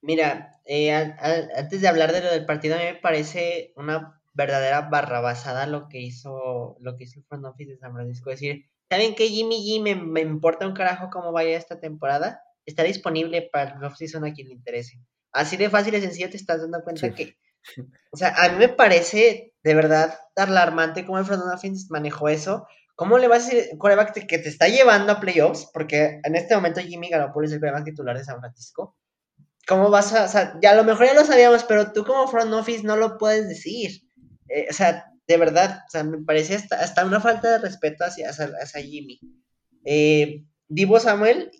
Mira, 0.02 0.60
eh, 0.66 0.92
antes 0.92 1.80
de 1.80 1.88
hablar 1.88 2.12
de 2.12 2.22
lo 2.22 2.32
del 2.32 2.46
partido, 2.46 2.76
a 2.76 2.80
mí 2.80 2.86
me 2.86 2.96
parece 2.96 3.72
una 3.78 4.22
verdadera 4.34 4.90
barrabasada 4.90 5.68
lo 5.68 5.88
que 5.88 6.00
hizo 6.00 6.78
lo 6.80 6.98
que 6.98 7.04
hizo 7.04 7.20
el 7.20 7.26
front 7.26 7.46
office 7.46 7.72
de 7.72 7.78
San 7.78 7.94
Francisco. 7.94 8.32
Es 8.32 8.40
decir, 8.42 8.66
¿saben 8.90 9.16
que 9.16 9.30
Jimmy 9.30 9.58
G 9.58 9.82
me, 9.82 9.96
me, 9.96 10.22
importa 10.22 10.68
un 10.68 10.74
carajo 10.74 11.10
cómo 11.10 11.32
vaya 11.32 11.56
esta 11.56 11.80
temporada? 11.80 12.42
Está 12.66 12.84
disponible 12.84 13.50
para 13.52 13.76
el 13.76 13.84
off-season 13.84 14.26
a 14.26 14.34
quien 14.34 14.48
le 14.48 14.54
interese. 14.54 15.00
Así 15.32 15.58
de 15.58 15.70
fácil 15.70 15.96
y 15.96 16.02
sencillo 16.02 16.30
te 16.30 16.38
estás 16.38 16.62
dando 16.62 16.84
cuenta 16.84 17.14
que... 17.14 17.38
O 18.12 18.18
sea, 18.18 18.34
a 18.36 18.50
mí 18.50 18.58
me 18.58 18.70
parece 18.70 19.54
de 19.64 19.76
verdad 19.76 20.20
alarmante 20.36 21.06
cómo 21.06 21.20
el 21.20 21.26
front 21.26 21.44
office 21.54 21.88
manejó 21.90 22.28
eso. 22.28 22.68
¿Cómo 22.96 23.18
le 23.18 23.28
vas 23.28 23.48
a 23.48 23.56
decir 23.56 23.78
coreback 23.78 24.26
que 24.28 24.38
te 24.40 24.50
está 24.50 24.68
llevando 24.68 25.12
a 25.12 25.20
playoffs? 25.20 25.70
Porque 25.74 26.20
en 26.24 26.36
este 26.36 26.56
momento 26.56 26.82
Jimmy 26.82 27.10
Garoppolo 27.10 27.46
es 27.46 27.54
el 27.54 27.60
coreback 27.60 27.86
titular 27.86 28.18
de 28.18 28.24
San 28.24 28.40
Francisco. 28.40 28.98
¿Cómo 29.68 29.90
vas 29.90 30.14
a...? 30.14 30.26
O 30.26 30.28
sea, 30.28 30.58
ya 30.62 30.72
a 30.72 30.76
lo 30.76 30.84
mejor 30.84 31.06
ya 31.06 31.14
lo 31.14 31.24
sabíamos, 31.24 31.64
pero 31.64 31.94
tú 31.94 32.04
como 32.04 32.28
front 32.28 32.54
office 32.54 32.84
no 32.84 32.98
lo 32.98 33.18
puedes 33.18 33.48
decir. 33.48 34.02
Eh, 34.50 34.68
o 34.70 34.74
sea, 34.74 35.06
de 35.28 35.38
verdad, 35.38 35.84
o 35.88 35.90
sea, 35.90 36.04
me 36.04 36.18
parece 36.24 36.56
hasta, 36.56 37.06
una 37.06 37.22
falta 37.22 37.52
de 37.52 37.58
respeto 37.60 38.04
hacia, 38.04 38.30
hacia, 38.30 38.82
Jimmy. 38.82 39.20
Eh, 39.86 40.44
Divo 40.68 41.00
Samuel 41.00 41.52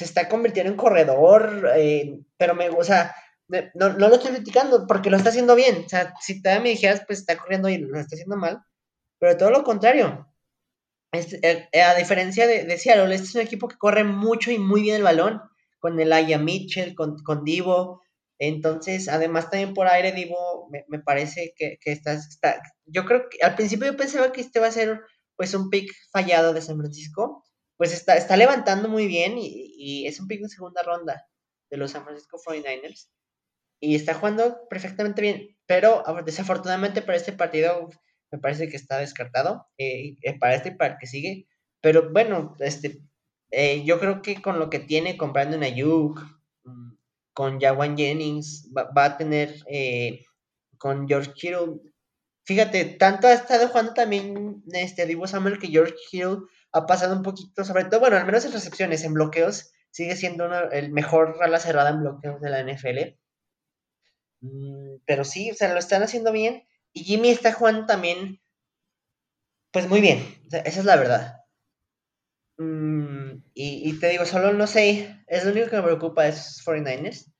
se 0.00 0.06
está 0.06 0.30
convirtiendo 0.30 0.72
en 0.72 0.78
corredor, 0.78 1.70
eh, 1.76 2.18
pero 2.38 2.54
me, 2.54 2.70
o 2.70 2.82
sea, 2.82 3.14
no, 3.48 3.90
no, 3.90 4.08
lo 4.08 4.14
estoy 4.14 4.32
criticando 4.32 4.86
porque 4.86 5.10
lo 5.10 5.18
está 5.18 5.28
haciendo 5.28 5.54
bien. 5.54 5.84
O 5.84 5.88
sea, 5.90 6.14
si 6.22 6.40
todavía 6.40 6.62
me 6.62 6.70
dijeras, 6.70 7.02
pues 7.06 7.18
está 7.18 7.36
corriendo 7.36 7.68
y 7.68 7.76
lo 7.76 8.00
está 8.00 8.16
haciendo 8.16 8.38
mal, 8.38 8.62
pero 9.18 9.36
todo 9.36 9.50
lo 9.50 9.62
contrario. 9.62 10.26
Este, 11.12 11.68
a 11.82 11.94
diferencia 11.96 12.46
de, 12.46 12.64
de, 12.64 12.78
Seattle, 12.78 13.14
este 13.14 13.26
es 13.26 13.34
un 13.34 13.40
equipo 13.42 13.68
que 13.68 13.76
corre 13.76 14.04
mucho 14.04 14.50
y 14.50 14.58
muy 14.58 14.80
bien 14.80 14.96
el 14.96 15.02
balón, 15.02 15.42
con 15.78 16.00
Aya 16.00 16.38
Mitchell, 16.38 16.94
con, 16.94 17.18
con 17.22 17.44
Divo, 17.44 18.00
entonces, 18.40 19.08
además 19.08 19.50
también 19.50 19.74
por 19.74 19.86
aire, 19.86 20.12
digo, 20.12 20.70
me, 20.88 20.98
parece 21.00 21.52
que, 21.54 21.76
que 21.78 21.92
está, 21.92 22.18
yo 22.86 23.04
creo 23.04 23.28
que 23.28 23.44
al 23.44 23.54
principio 23.54 23.92
yo 23.92 23.98
pensaba 23.98 24.32
que 24.32 24.40
este 24.40 24.60
va 24.60 24.68
a 24.68 24.72
ser 24.72 25.02
pues 25.36 25.52
un 25.52 25.68
pick 25.68 25.92
fallado 26.10 26.54
de 26.54 26.62
San 26.62 26.78
Francisco, 26.78 27.39
pues 27.80 27.94
está, 27.94 28.14
está 28.18 28.36
levantando 28.36 28.90
muy 28.90 29.06
bien 29.06 29.36
y, 29.38 30.06
es 30.06 30.20
un 30.20 30.28
pick 30.28 30.42
de 30.42 30.50
segunda 30.50 30.82
ronda 30.82 31.26
de 31.70 31.78
los 31.78 31.92
San 31.92 32.04
Francisco 32.04 32.38
49ers 32.38 33.08
y 33.80 33.94
está 33.94 34.12
jugando 34.12 34.68
perfectamente 34.68 35.22
bien, 35.22 35.56
pero 35.64 36.04
desafortunadamente 36.26 37.00
para 37.00 37.16
este 37.16 37.32
partido 37.32 37.88
me 38.30 38.38
parece 38.38 38.68
que 38.68 38.76
está 38.76 38.98
descartado, 38.98 39.66
eh, 39.78 40.14
eh, 40.20 40.38
para 40.38 40.56
este 40.56 40.68
y 40.68 40.74
para 40.74 40.92
el 40.92 40.98
que 40.98 41.06
sigue, 41.06 41.46
pero 41.80 42.12
bueno, 42.12 42.54
este, 42.58 43.00
eh, 43.50 43.82
yo 43.82 43.98
creo 43.98 44.20
que 44.20 44.42
con 44.42 44.58
lo 44.58 44.68
que 44.68 44.80
tiene 44.80 45.16
comprando 45.16 45.56
una 45.56 45.64
Ayuk, 45.64 46.20
con 47.32 47.58
Jawan 47.58 47.96
Jennings, 47.96 48.70
va, 48.76 49.04
a 49.06 49.16
tener 49.16 49.54
con 50.76 51.08
George 51.08 51.32
Hill. 51.40 51.80
Fíjate, 52.44 52.84
tanto 52.84 53.26
ha 53.26 53.32
estado 53.32 53.68
jugando 53.68 53.94
también 53.94 54.62
este 54.70 55.06
Divo 55.06 55.26
Samuel 55.26 55.58
que 55.58 55.68
George 55.68 55.94
Hill 56.12 56.40
ha 56.72 56.86
pasado 56.86 57.16
un 57.16 57.22
poquito, 57.22 57.64
sobre 57.64 57.84
todo, 57.84 58.00
bueno, 58.00 58.16
al 58.16 58.26
menos 58.26 58.44
en 58.44 58.52
recepciones, 58.52 59.04
en 59.04 59.14
bloqueos, 59.14 59.72
sigue 59.90 60.16
siendo 60.16 60.46
el 60.70 60.92
mejor 60.92 61.36
ala 61.40 61.58
cerrada 61.58 61.90
en 61.90 62.00
bloqueos 62.00 62.40
de 62.40 62.50
la 62.50 62.60
NFL. 62.60 63.18
Mm, 64.40 64.96
pero 65.06 65.24
sí, 65.24 65.50
o 65.50 65.54
sea, 65.54 65.72
lo 65.72 65.78
están 65.78 66.02
haciendo 66.02 66.32
bien. 66.32 66.64
Y 66.92 67.04
Jimmy 67.04 67.30
está 67.30 67.52
jugando 67.52 67.86
también, 67.86 68.40
pues 69.72 69.88
muy 69.88 70.00
bien, 70.00 70.18
esa 70.50 70.80
es 70.80 70.84
la 70.84 70.96
verdad. 70.96 71.36
Mm, 72.58 73.42
y, 73.54 73.98
te 73.98 74.08
digo, 74.10 74.26
solo 74.26 74.52
no 74.52 74.66
sé, 74.66 75.22
es 75.26 75.44
lo 75.44 75.52
único 75.52 75.70
que 75.70 75.76
me 75.76 75.82
preocupa 75.82 76.24
de 76.24 76.30
esos 76.30 76.62
49ers. 76.64 77.32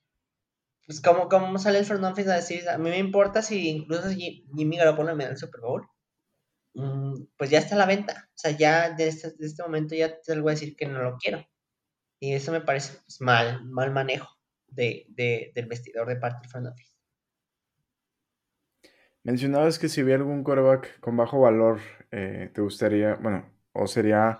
Pues, 0.86 1.00
¿cómo, 1.00 1.28
cómo 1.28 1.58
sale 1.58 1.78
el 1.78 1.84
front 1.84 2.04
a 2.04 2.34
decir, 2.34 2.68
a 2.68 2.78
mí 2.78 2.90
me 2.90 2.98
importa 2.98 3.42
si 3.42 3.68
incluso 3.68 4.08
Jimmy 4.10 4.76
Garoppolo 4.76 5.14
me 5.14 5.24
da 5.24 5.30
el 5.30 5.36
Super 5.36 5.60
Bowl? 5.60 5.86
Mm, 6.74 7.24
pues 7.36 7.50
ya 7.50 7.58
está 7.58 7.74
a 7.74 7.78
la 7.78 7.86
venta. 7.86 8.28
O 8.28 8.38
sea, 8.38 8.52
ya 8.52 8.90
de 8.90 9.08
este, 9.08 9.32
de 9.32 9.46
este 9.46 9.62
momento 9.62 9.94
ya 9.94 10.20
te 10.20 10.38
voy 10.40 10.50
a 10.50 10.54
decir 10.54 10.76
que 10.76 10.86
no 10.86 11.02
lo 11.02 11.16
quiero. 11.18 11.44
Y 12.20 12.34
eso 12.34 12.52
me 12.52 12.60
parece 12.60 12.98
pues, 13.04 13.20
mal, 13.20 13.64
mal 13.64 13.92
manejo 13.92 14.28
de, 14.68 15.06
de, 15.08 15.52
del 15.54 15.66
vestidor 15.66 16.08
de 16.08 16.16
parte 16.16 16.40
del 16.42 16.50
front 16.50 16.66
office. 16.68 16.94
Mencionabas 19.22 19.78
que 19.78 19.88
si 19.88 20.00
había 20.00 20.14
algún 20.14 20.44
quarterback 20.44 21.00
con 21.00 21.16
bajo 21.16 21.40
valor, 21.40 21.80
eh, 22.10 22.50
te 22.54 22.60
gustaría, 22.62 23.16
bueno, 23.16 23.52
o 23.72 23.86
sería 23.86 24.38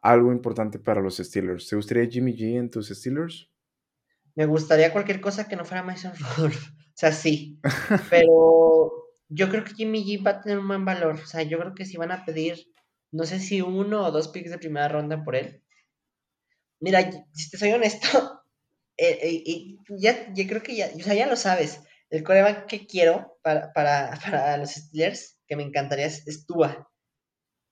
algo 0.00 0.32
importante 0.32 0.78
para 0.78 1.00
los 1.00 1.18
Steelers. 1.18 1.68
¿Te 1.68 1.76
gustaría 1.76 2.08
Jimmy 2.08 2.34
G 2.34 2.58
en 2.58 2.70
tus 2.70 2.88
Steelers? 2.88 3.50
Me 4.34 4.46
gustaría 4.46 4.92
cualquier 4.92 5.20
cosa 5.20 5.48
que 5.48 5.56
no 5.56 5.64
fuera 5.64 5.82
Mason 5.82 6.12
Rudolph. 6.36 6.68
O 6.68 6.98
sea, 6.98 7.12
sí. 7.12 7.60
Pero 8.08 9.05
yo 9.28 9.48
creo 9.48 9.64
que 9.64 9.74
Jimmy 9.74 10.04
G 10.04 10.24
va 10.24 10.32
a 10.32 10.40
tener 10.40 10.58
un 10.58 10.68
buen 10.68 10.84
valor. 10.84 11.16
O 11.16 11.26
sea, 11.26 11.42
yo 11.42 11.58
creo 11.58 11.74
que 11.74 11.84
si 11.84 11.96
van 11.96 12.12
a 12.12 12.24
pedir, 12.24 12.72
no 13.12 13.24
sé 13.24 13.40
si 13.40 13.60
uno 13.62 14.04
o 14.04 14.10
dos 14.10 14.28
picks 14.28 14.50
de 14.50 14.58
primera 14.58 14.88
ronda 14.88 15.24
por 15.24 15.36
él. 15.36 15.62
Mira, 16.80 17.10
si 17.32 17.50
te 17.50 17.58
soy 17.58 17.72
honesto, 17.72 18.06
eh, 18.96 19.18
eh, 19.22 19.42
y 19.44 19.78
ya, 19.98 20.32
yo 20.34 20.46
creo 20.46 20.62
que 20.62 20.76
ya, 20.76 20.90
o 20.94 21.00
sea, 21.00 21.14
ya 21.14 21.26
lo 21.26 21.36
sabes. 21.36 21.80
El 22.10 22.22
coreback 22.22 22.66
que 22.66 22.86
quiero 22.86 23.38
para, 23.42 23.72
para, 23.72 24.18
para 24.24 24.56
los 24.58 24.70
Steelers, 24.70 25.38
que 25.46 25.56
me 25.56 25.62
encantaría, 25.62 26.06
es, 26.06 26.46
Tua. 26.46 26.88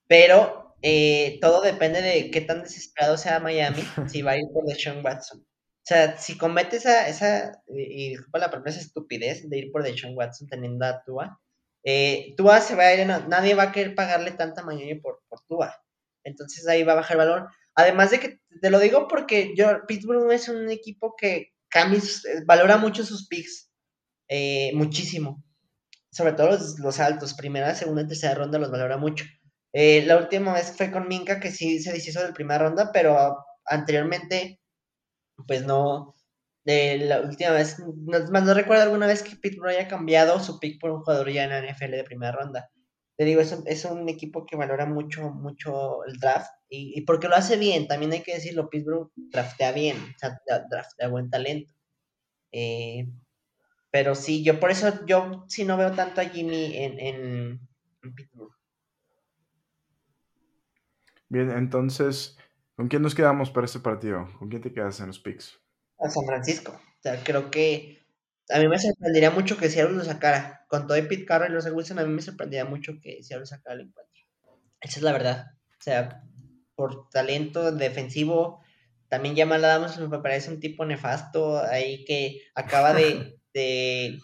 Pero 0.09 0.77
eh, 0.83 1.39
todo 1.41 1.63
depende 1.63 2.03
de 2.03 2.31
qué 2.31 2.41
tan 2.41 2.63
desesperado 2.63 3.17
sea 3.17 3.41
Miami 3.41 3.83
si 4.09 4.23
va 4.23 4.33
a 4.33 4.37
ir 4.39 4.45
por 4.53 4.65
Deshaun 4.67 5.05
Watson. 5.05 5.41
O 5.41 5.87
sea, 5.87 6.17
si 6.17 6.39
comete 6.39 6.77
esa, 6.77 7.09
esa 7.09 7.63
y 7.69 8.11
disculpa 8.11 8.39
la 8.39 8.63
esa 8.65 8.81
estupidez 8.81 9.49
de 9.49 9.59
ir 9.59 9.71
por 9.71 9.83
Deshaun 9.83 10.17
Watson 10.17 10.49
teniendo 10.49 10.87
a 10.87 11.03
Tua, 11.05 11.39
eh, 11.85 12.35
Tua 12.37 12.61
se 12.61 12.75
va 12.75 12.85
a 12.85 12.95
ir, 12.95 13.07
nadie 13.07 13.55
va 13.55 13.65
a 13.65 13.73
querer 13.73 13.95
pagarle 13.95 14.33
tanta 14.33 14.63
mañana 14.63 14.99
por, 15.03 15.23
por 15.29 15.41
Tua. 15.47 15.77
Entonces 16.25 16.67
ahí 16.67 16.83
va 16.83 16.93
a 16.93 16.97
bajar 16.97 17.13
el 17.13 17.19
valor. 17.19 17.49
Además 17.75 18.11
de 18.11 18.21
que, 18.21 18.41
te 18.61 18.71
lo 18.71 18.79
digo 18.79 19.09
porque 19.09 19.55
yo, 19.57 19.85
Pittsburgh 19.87 20.31
es 20.33 20.49
un 20.49 20.71
equipo 20.71 21.15
que 21.17 21.53
cambia, 21.69 22.01
valora 22.47 22.77
mucho 22.79 23.05
sus 23.05 23.29
picks, 23.29 23.71
eh, 24.29 24.73
muchísimo. 24.75 25.45
Sobre 26.11 26.33
todo 26.33 26.49
los, 26.53 26.79
los 26.79 27.01
altos, 27.01 27.35
primera, 27.35 27.75
segunda, 27.75 28.07
tercera 28.07 28.35
ronda 28.35 28.59
los 28.59 28.71
valora 28.71 28.97
mucho. 28.97 29.25
Eh, 29.73 30.05
la 30.07 30.17
última 30.19 30.55
vez 30.55 30.73
fue 30.77 30.93
con 30.93 31.09
Minka, 31.09 31.41
que 31.41 31.51
sí 31.51 31.81
se 31.81 31.93
deshizo 31.93 32.25
de 32.25 32.33
primera 32.33 32.61
ronda, 32.61 32.93
pero 32.93 33.45
anteriormente, 33.67 34.61
pues 35.49 35.65
no. 35.67 36.15
La 36.65 37.21
última 37.21 37.51
vez, 37.51 37.79
no, 37.79 38.19
no 38.19 38.55
recuerdo 38.55 38.85
alguna 38.85 39.07
vez 39.07 39.23
que 39.23 39.37
Pittsburgh 39.37 39.71
haya 39.71 39.89
cambiado 39.89 40.41
su 40.41 40.59
pick 40.59 40.81
por 40.81 40.91
un 40.91 41.03
jugador 41.03 41.31
ya 41.31 41.45
en 41.45 41.51
la 41.51 41.61
NFL 41.61 41.91
de 41.91 42.05
primera 42.05 42.33
ronda. 42.33 42.71
Te 43.17 43.25
digo, 43.25 43.41
es 43.41 43.53
un, 43.53 43.63
es 43.67 43.85
un 43.85 44.09
equipo 44.09 44.45
que 44.47 44.57
valora 44.57 44.87
mucho, 44.87 45.31
mucho 45.31 46.05
el 46.05 46.19
draft 46.19 46.51
y, 46.69 47.03
porque 47.03 47.29
lo 47.29 47.37
hace 47.37 47.57
bien, 47.57 47.87
también 47.87 48.13
hay 48.13 48.23
que 48.23 48.35
decirlo, 48.35 48.69
Pittsburgh 48.69 49.11
draftea 49.15 49.73
bien, 49.73 49.97
o 49.97 50.19
sea, 50.19 50.41
draftea 50.69 51.09
buen 51.09 51.31
talento. 51.31 51.73
Eh, 52.51 53.07
Pero 53.91 54.15
sí, 54.15 54.43
yo 54.43 54.59
por 54.59 54.71
eso, 54.71 55.05
yo 55.07 55.45
sí 55.49 55.65
no 55.65 55.77
veo 55.77 55.93
tanto 55.93 56.21
a 56.21 56.25
Jimmy 56.25 56.77
en, 56.77 56.99
en, 57.01 58.15
Pittsburgh. 58.17 58.53
Bien, 61.29 61.51
entonces, 61.51 62.37
¿con 62.75 62.89
quién 62.89 63.03
nos 63.03 63.15
quedamos 63.15 63.51
para 63.51 63.67
este 63.67 63.81
partido? 63.81 64.29
¿Con 64.39 64.49
quién 64.49 64.63
te 64.63 64.73
quedas 64.73 65.01
en 65.01 65.09
los 65.09 65.21
picks? 65.21 65.64
A 66.05 66.11
San 66.11 66.27
Francisco. 66.27 66.73
O 66.73 67.03
sea, 67.03 67.23
creo 67.25 67.51
que 67.51 68.05
a 68.51 68.59
mí 68.59 68.69
me 68.69 68.79
sorprendería 68.79 69.31
mucho 69.31 69.57
que 69.57 69.71
Seattle 69.71 69.97
lo 69.97 70.05
sacara. 70.05 70.67
Con 70.69 70.87
todo 70.87 70.99
y 70.99 71.03
Pete 71.03 71.25
Carroll 71.25 71.51
y 71.51 71.55
los 71.55 71.67
Wilson, 71.67 71.99
a 71.99 72.05
mí 72.05 72.13
me 72.13 72.21
sorprendería 72.21 72.65
mucho 72.65 72.93
que 73.01 73.23
Seattle 73.23 73.47
sacara 73.47 73.77
el 73.77 73.89
encuentro. 73.89 74.23
Esa 74.81 74.99
es 74.99 75.03
la 75.03 75.13
verdad. 75.13 75.47
O 75.79 75.83
sea, 75.83 76.23
por 76.75 77.09
talento 77.09 77.73
defensivo, 77.73 78.61
también 79.09 79.37
Jamal 79.37 79.65
Adams 79.65 79.99
me 79.99 80.19
parece 80.19 80.51
un 80.51 80.61
tipo 80.61 80.85
nefasto 80.85 81.59
ahí 81.59 82.05
que 82.05 82.43
acaba 82.55 82.93
de, 82.93 83.39
de 83.55 84.19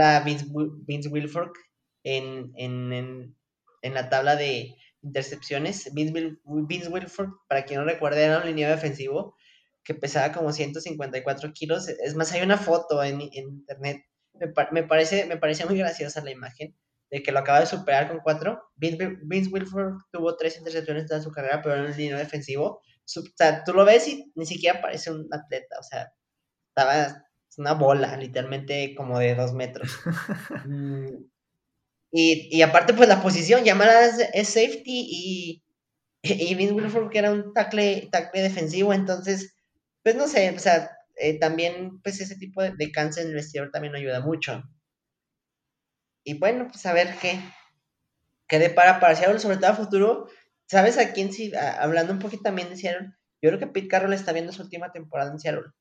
a 0.00 0.20
Vince, 0.20 0.46
Vince 0.86 1.08
Wilfork 1.08 1.56
en, 2.02 2.52
en, 2.56 3.36
en, 3.82 3.94
la 3.94 4.08
tabla 4.08 4.34
de 4.34 4.74
intercepciones. 5.02 5.92
Vince, 5.94 6.38
Vince 6.44 6.88
Wilfork, 6.88 7.46
para 7.48 7.64
quien 7.64 7.80
no 7.80 7.86
recuerde, 7.86 8.24
era 8.24 8.38
un 8.40 8.46
línea 8.46 8.70
defensivo 8.70 9.36
que 9.86 9.94
pesaba 9.94 10.32
como 10.32 10.52
154 10.52 11.52
kilos. 11.52 11.88
Es 11.88 12.16
más, 12.16 12.32
hay 12.32 12.42
una 12.42 12.58
foto 12.58 13.02
en, 13.04 13.20
internet. 13.20 14.04
Me, 14.34 14.52
me, 14.72 14.82
parece, 14.82 15.26
me 15.26 15.36
parece 15.36 15.64
muy 15.64 15.78
graciosa 15.78 16.22
la 16.24 16.32
imagen 16.32 16.74
de 17.08 17.22
que 17.22 17.30
lo 17.30 17.38
acaba 17.38 17.60
de 17.60 17.66
superar 17.66 18.08
con 18.08 18.18
cuatro. 18.18 18.60
Vince, 18.74 19.16
Vince 19.22 19.48
Wilford 19.50 19.94
tuvo 20.10 20.36
tres 20.36 20.58
intercepciones 20.58 21.08
en 21.10 21.22
su 21.22 21.30
carrera, 21.30 21.62
pero 21.62 21.76
en 21.76 21.90
un 21.92 21.96
línea 21.96 22.18
defensivo. 22.18 22.82
O 23.16 23.22
sea, 23.36 23.62
tú 23.62 23.72
lo 23.74 23.84
ves 23.84 24.08
y 24.08 24.32
ni 24.34 24.44
siquiera 24.44 24.80
parece 24.80 25.12
un 25.12 25.28
atleta. 25.32 25.78
O 25.78 25.84
sea, 25.84 26.12
estaba 26.68 27.22
una 27.56 27.74
bola, 27.74 28.16
literalmente 28.16 28.92
como 28.96 29.18
de 29.20 29.34
dos 29.34 29.54
metros. 29.54 29.90
Mm, 30.66 31.28
y, 32.10 32.48
y, 32.50 32.62
aparte, 32.62 32.92
pues 32.92 33.08
la 33.08 33.22
posición, 33.22 33.62
llamada 33.62 34.06
es, 34.32 34.48
safety 34.48 35.06
y, 35.08 35.64
y 36.22 36.54
Vince 36.56 36.74
Wilford 36.74 37.10
que 37.10 37.18
era 37.18 37.30
un 37.30 37.52
tackle, 37.52 38.08
tackle 38.10 38.42
defensivo, 38.42 38.92
entonces 38.92 39.55
pues 40.06 40.14
no 40.14 40.28
sé, 40.28 40.50
o 40.54 40.58
sea, 40.60 40.96
eh, 41.16 41.36
también 41.40 42.00
pues 42.00 42.20
ese 42.20 42.36
tipo 42.36 42.62
de, 42.62 42.70
de, 42.76 42.92
cáncer 42.92 43.24
en 43.24 43.30
el 43.30 43.34
vestidor 43.34 43.72
también 43.72 43.96
ayuda 43.96 44.20
mucho. 44.20 44.62
Y 46.22 46.38
bueno, 46.38 46.68
pues 46.68 46.86
a 46.86 46.92
ver 46.92 47.16
qué, 47.20 47.40
qué 48.46 48.60
depara 48.60 49.00
para 49.00 49.16
Seattle, 49.16 49.40
sobre 49.40 49.56
todo 49.56 49.72
a 49.72 49.74
futuro. 49.74 50.28
¿Sabes 50.66 50.96
a 50.98 51.12
quién 51.12 51.32
sí? 51.32 51.50
hablando 51.56 52.12
un 52.12 52.20
poquito 52.20 52.44
también 52.44 52.68
de 52.68 52.76
Seattle, 52.76 53.14
yo 53.42 53.50
creo 53.50 53.58
que 53.58 53.66
Pete 53.66 53.88
Carroll 53.88 54.12
está 54.12 54.32
viendo 54.32 54.52
su 54.52 54.62
última 54.62 54.92
temporada 54.92 55.32
en 55.32 55.40
Seattle. 55.40 55.72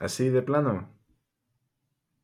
Así 0.00 0.28
de 0.28 0.42
plano. 0.42 0.92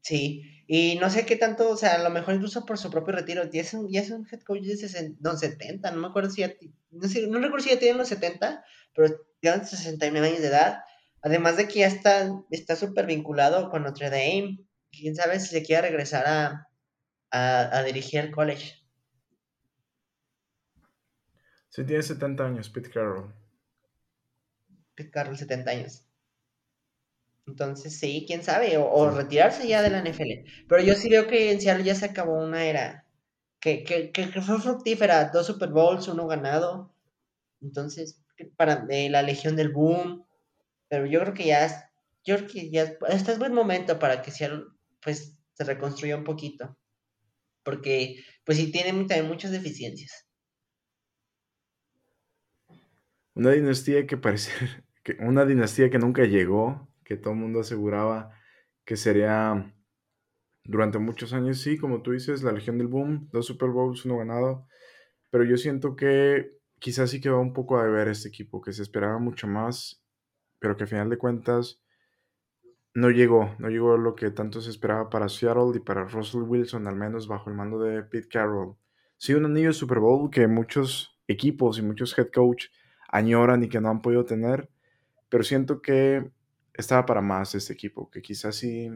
Sí, 0.01 0.65
y 0.67 0.99
no 0.99 1.09
sé 1.09 1.25
qué 1.25 1.37
tanto, 1.37 1.71
o 1.71 1.77
sea, 1.77 1.95
a 1.95 2.03
lo 2.03 2.11
mejor 2.11 2.35
incluso 2.35 2.67
por 2.67 2.79
su 2.79 2.91
propio 2.91 3.15
retiro, 3.15 3.49
ya 3.49 3.61
es 3.61 3.75
un, 3.75 3.89
ya 3.89 4.01
es 4.01 4.11
un 4.11 4.27
head 4.29 4.41
coach 4.41 4.63
de 4.63 4.77
60, 4.77 5.37
70, 5.37 5.93
no 5.93 6.01
me 6.01 6.09
acuerdo 6.09 6.31
si 6.31 6.41
ya, 6.41 6.53
no, 6.91 7.07
sé, 7.07 7.29
no 7.29 7.39
recuerdo 7.39 7.63
si 7.63 7.71
ya 7.71 7.79
tiene 7.79 7.97
los 7.97 8.09
70, 8.09 8.65
pero 8.93 9.32
ya 9.43 9.63
69 9.65 10.27
años 10.27 10.41
de 10.41 10.49
edad, 10.49 10.85
además 11.21 11.57
de 11.57 11.69
que 11.69 11.81
ya 11.81 11.87
está 11.89 12.77
súper 12.77 13.07
vinculado 13.07 13.71
con 13.71 13.83
Notre 13.83 14.11
Dame, 14.11 14.61
quién 14.91 15.17
sabe 15.17 15.41
si 15.41 15.49
se 15.49 15.63
quiere 15.63 15.89
regresar 15.89 16.27
a, 16.27 16.69
a, 17.31 17.83
dirigir 17.83 18.21
el 18.21 18.31
college. 18.31 18.75
Sí, 21.71 21.85
tiene 21.85 22.03
70 22.03 22.45
años, 22.45 22.69
Pete 22.69 22.91
Carroll. 22.91 23.35
Pete 24.95 25.11
Carroll, 25.11 25.39
70 25.39 25.71
años. 25.71 26.07
Entonces, 27.47 27.99
sí, 27.99 28.25
quién 28.27 28.43
sabe, 28.43 28.77
o, 28.77 29.11
retirarse 29.11 29.67
ya 29.67 29.83
de 29.83 29.91
la 29.91 30.01
NFL. 30.01 30.67
Pero 30.69 30.83
yo 30.83 30.95
sí 30.95 31.09
veo 31.09 31.27
que 31.27 31.51
en 31.51 31.61
Seattle 31.61 31.85
ya 31.85 31.95
se 31.95 32.05
acabó 32.05 32.35
una 32.35 32.65
era 32.65 33.07
que, 33.59 33.85
que, 33.85 34.13
que, 34.13 34.27
fue 34.43 34.61
fructífera, 34.61 35.31
dos 35.31 35.47
Super 35.47 35.71
Bowls, 35.71 36.09
uno 36.09 36.27
ganado. 36.27 36.95
Entonces, 37.61 38.22
para 38.57 38.87
la 38.89 39.23
Legión 39.23 39.57
del 39.57 39.71
Boom. 39.71 40.27
Pero 40.89 41.07
yo 41.07 41.21
creo 41.21 41.35
que 41.35 41.47
ya, 41.47 41.91
yo 42.25 42.37
creo 42.37 42.49
que 42.49 42.71
ya, 42.71 42.95
este 43.09 43.33
es 43.33 43.39
buen 43.39 43.55
momento 43.55 43.99
para 43.99 44.23
que 44.23 44.33
pues, 45.01 45.41
se 45.55 45.65
reconstruya 45.65 46.17
un 46.17 46.25
poquito. 46.25 46.77
Porque, 47.63 48.23
pues, 48.45 48.59
sí 48.59 48.73
tiene 48.73 48.91
también 48.91 49.29
muchas 49.29 49.53
deficiencias. 49.53 50.27
Una 53.35 53.53
dinastía 53.53 54.07
que 54.07 54.17
parece, 54.17 54.51
que, 55.03 55.17
una 55.21 55.47
dinastía 55.47 55.91
que 55.91 55.99
nunca 55.99 56.25
llegó, 56.25 56.89
que 57.05 57.17
todo 57.17 57.33
el 57.33 57.41
mundo 57.41 57.61
aseguraba 57.61 58.39
que 58.85 58.97
sería 58.97 59.73
durante 60.65 60.99
muchos 60.99 61.33
años, 61.33 61.61
sí, 61.61 61.79
como 61.79 62.03
tú 62.03 62.13
dices, 62.13 62.43
la 62.43 62.53
Legión 62.53 62.79
del 62.79 62.89
Boom, 62.89 63.29
dos 63.33 63.47
Super 63.47 63.71
Bowls, 63.71 64.05
uno 64.05 64.19
ganado, 64.19 64.67
pero 65.31 65.45
yo 65.45 65.57
siento 65.57 65.97
que 65.97 66.59
quizás 66.83 67.11
sí 67.11 67.21
que 67.21 67.31
va 67.31 67.39
un 67.39 67.53
poco 67.53 67.79
a 67.79 67.85
deber 67.85 68.09
este 68.09 68.29
equipo, 68.29 68.61
que 68.61 68.73
se 68.73 68.83
esperaba 68.83 69.19
mucho 69.21 69.47
más, 69.47 70.03
pero 70.59 70.77
que 70.77 70.83
a 70.83 70.89
final 70.89 71.09
de 71.09 71.17
cuentas 71.17 71.81
no 72.93 73.09
llegó, 73.09 73.55
no 73.61 73.69
llegó 73.69 73.97
lo 73.97 74.17
que 74.17 74.33
tanto 74.33 74.61
se 74.61 74.71
esperaba 74.71 75.09
para 75.09 75.29
Seattle 75.29 75.77
y 75.77 75.79
para 75.79 76.05
Russell 76.09 76.43
Wilson, 76.43 76.89
al 76.89 76.97
menos 76.97 77.29
bajo 77.29 77.49
el 77.49 77.57
mando 77.57 77.79
de 77.79 78.03
Pete 78.03 78.27
Carroll. 78.29 78.75
Sí, 79.17 79.33
un 79.33 79.45
anillo 79.45 79.69
de 79.69 79.75
Super 79.75 80.01
Bowl 80.01 80.29
que 80.29 80.49
muchos 80.49 81.17
equipos 81.29 81.79
y 81.79 81.83
muchos 81.83 82.19
head 82.19 82.31
coach 82.35 82.67
añoran 83.09 83.63
y 83.63 83.69
que 83.69 83.81
no 83.81 83.89
han 83.89 84.03
podido 84.03 84.25
tener, 84.25 84.69
pero 85.29 85.45
siento 85.45 85.81
que 85.81 86.33
estaba 86.75 87.07
para 87.07 87.21
más 87.21 87.55
este 87.55 87.73
equipo, 87.73 88.11
que 88.11 88.23
quizás 88.23 88.57
sí, 88.57 88.91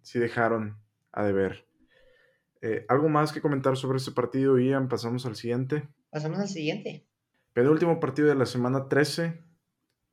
sí 0.00 0.20
dejaron 0.20 0.78
a 1.10 1.24
deber. 1.24 1.66
Eh, 2.62 2.86
¿Algo 2.88 3.08
más 3.08 3.32
que 3.32 3.40
comentar 3.40 3.76
sobre 3.76 3.98
este 3.98 4.12
partido, 4.12 4.60
Ian? 4.60 4.88
Pasamos 4.88 5.26
al 5.26 5.34
siguiente. 5.34 5.88
Pasamos 6.10 6.38
al 6.38 6.48
siguiente. 6.48 7.04
Penúltimo 7.56 7.98
partido 8.00 8.28
de 8.28 8.34
la 8.34 8.44
semana 8.44 8.86
13, 8.86 9.42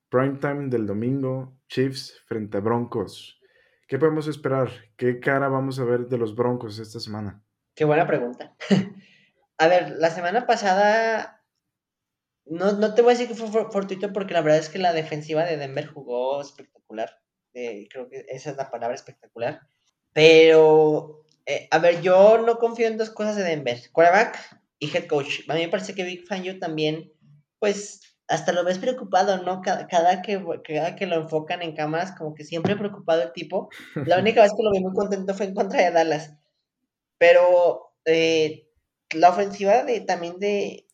primetime 0.07 0.69
del 0.69 0.87
domingo, 0.87 1.59
Chiefs 1.67 2.21
frente 2.25 2.55
a 2.55 2.61
Broncos. 2.61 3.37
¿Qué 3.85 3.99
podemos 3.99 4.27
esperar? 4.27 4.69
¿Qué 4.95 5.19
cara 5.19 5.49
vamos 5.49 5.77
a 5.77 5.83
ver 5.83 6.07
de 6.07 6.17
los 6.17 6.37
Broncos 6.37 6.79
esta 6.79 7.01
semana? 7.01 7.43
Qué 7.75 7.83
buena 7.83 8.07
pregunta. 8.07 8.55
a 9.57 9.67
ver, 9.67 9.93
la 9.97 10.09
semana 10.09 10.47
pasada 10.47 11.43
no, 12.45 12.71
no 12.77 12.93
te 12.93 13.01
voy 13.01 13.11
a 13.13 13.17
decir 13.17 13.27
que 13.27 13.35
fue 13.35 13.69
fortuito 13.69 14.13
porque 14.13 14.33
la 14.33 14.41
verdad 14.41 14.59
es 14.59 14.69
que 14.69 14.79
la 14.79 14.93
defensiva 14.93 15.43
de 15.43 15.57
Denver 15.57 15.87
jugó 15.87 16.39
espectacular. 16.39 17.09
Eh, 17.53 17.89
creo 17.91 18.07
que 18.07 18.25
esa 18.29 18.51
es 18.51 18.55
la 18.55 18.71
palabra 18.71 18.95
espectacular. 18.95 19.59
Pero, 20.13 21.25
eh, 21.45 21.67
a 21.71 21.79
ver, 21.79 22.01
yo 22.01 22.37
no 22.37 22.57
confío 22.57 22.87
en 22.87 22.95
dos 22.95 23.09
cosas 23.09 23.35
de 23.35 23.43
Denver. 23.43 23.77
Quarterback 23.91 24.39
y 24.79 24.95
head 24.95 25.07
coach. 25.07 25.41
A 25.49 25.55
mí 25.55 25.63
me 25.63 25.67
parece 25.67 25.93
que 25.93 26.05
Big 26.05 26.25
Fangio 26.25 26.57
también, 26.57 27.11
pues, 27.63 28.01
hasta 28.27 28.51
lo 28.51 28.65
ves 28.65 28.77
preocupado, 28.77 29.41
¿no? 29.41 29.61
Cada, 29.61 29.87
cada, 29.87 30.21
que, 30.21 30.43
cada 30.67 30.97
que 30.97 31.05
lo 31.05 31.15
enfocan 31.15 31.61
en 31.61 31.73
cámaras, 31.73 32.11
como 32.11 32.35
que 32.35 32.43
siempre 32.43 32.75
preocupado 32.75 33.21
el 33.21 33.31
tipo. 33.31 33.69
La 34.05 34.19
única 34.19 34.41
vez 34.41 34.51
que 34.51 34.63
lo 34.63 34.71
vi 34.71 34.81
muy 34.81 34.91
contento 34.91 35.33
fue 35.33 35.45
en 35.45 35.53
contra 35.53 35.81
de 35.81 35.91
Dallas. 35.91 36.33
Pero 37.17 37.95
eh, 38.03 38.67
la 39.15 39.29
ofensiva 39.29 39.83
de, 39.83 40.01
también 40.01 40.39
de, 40.39 40.87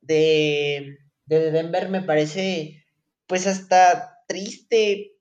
de, 0.00 0.96
de 1.26 1.50
Denver 1.50 1.90
me 1.90 2.00
parece 2.00 2.86
pues 3.26 3.46
hasta 3.46 4.24
triste. 4.26 5.12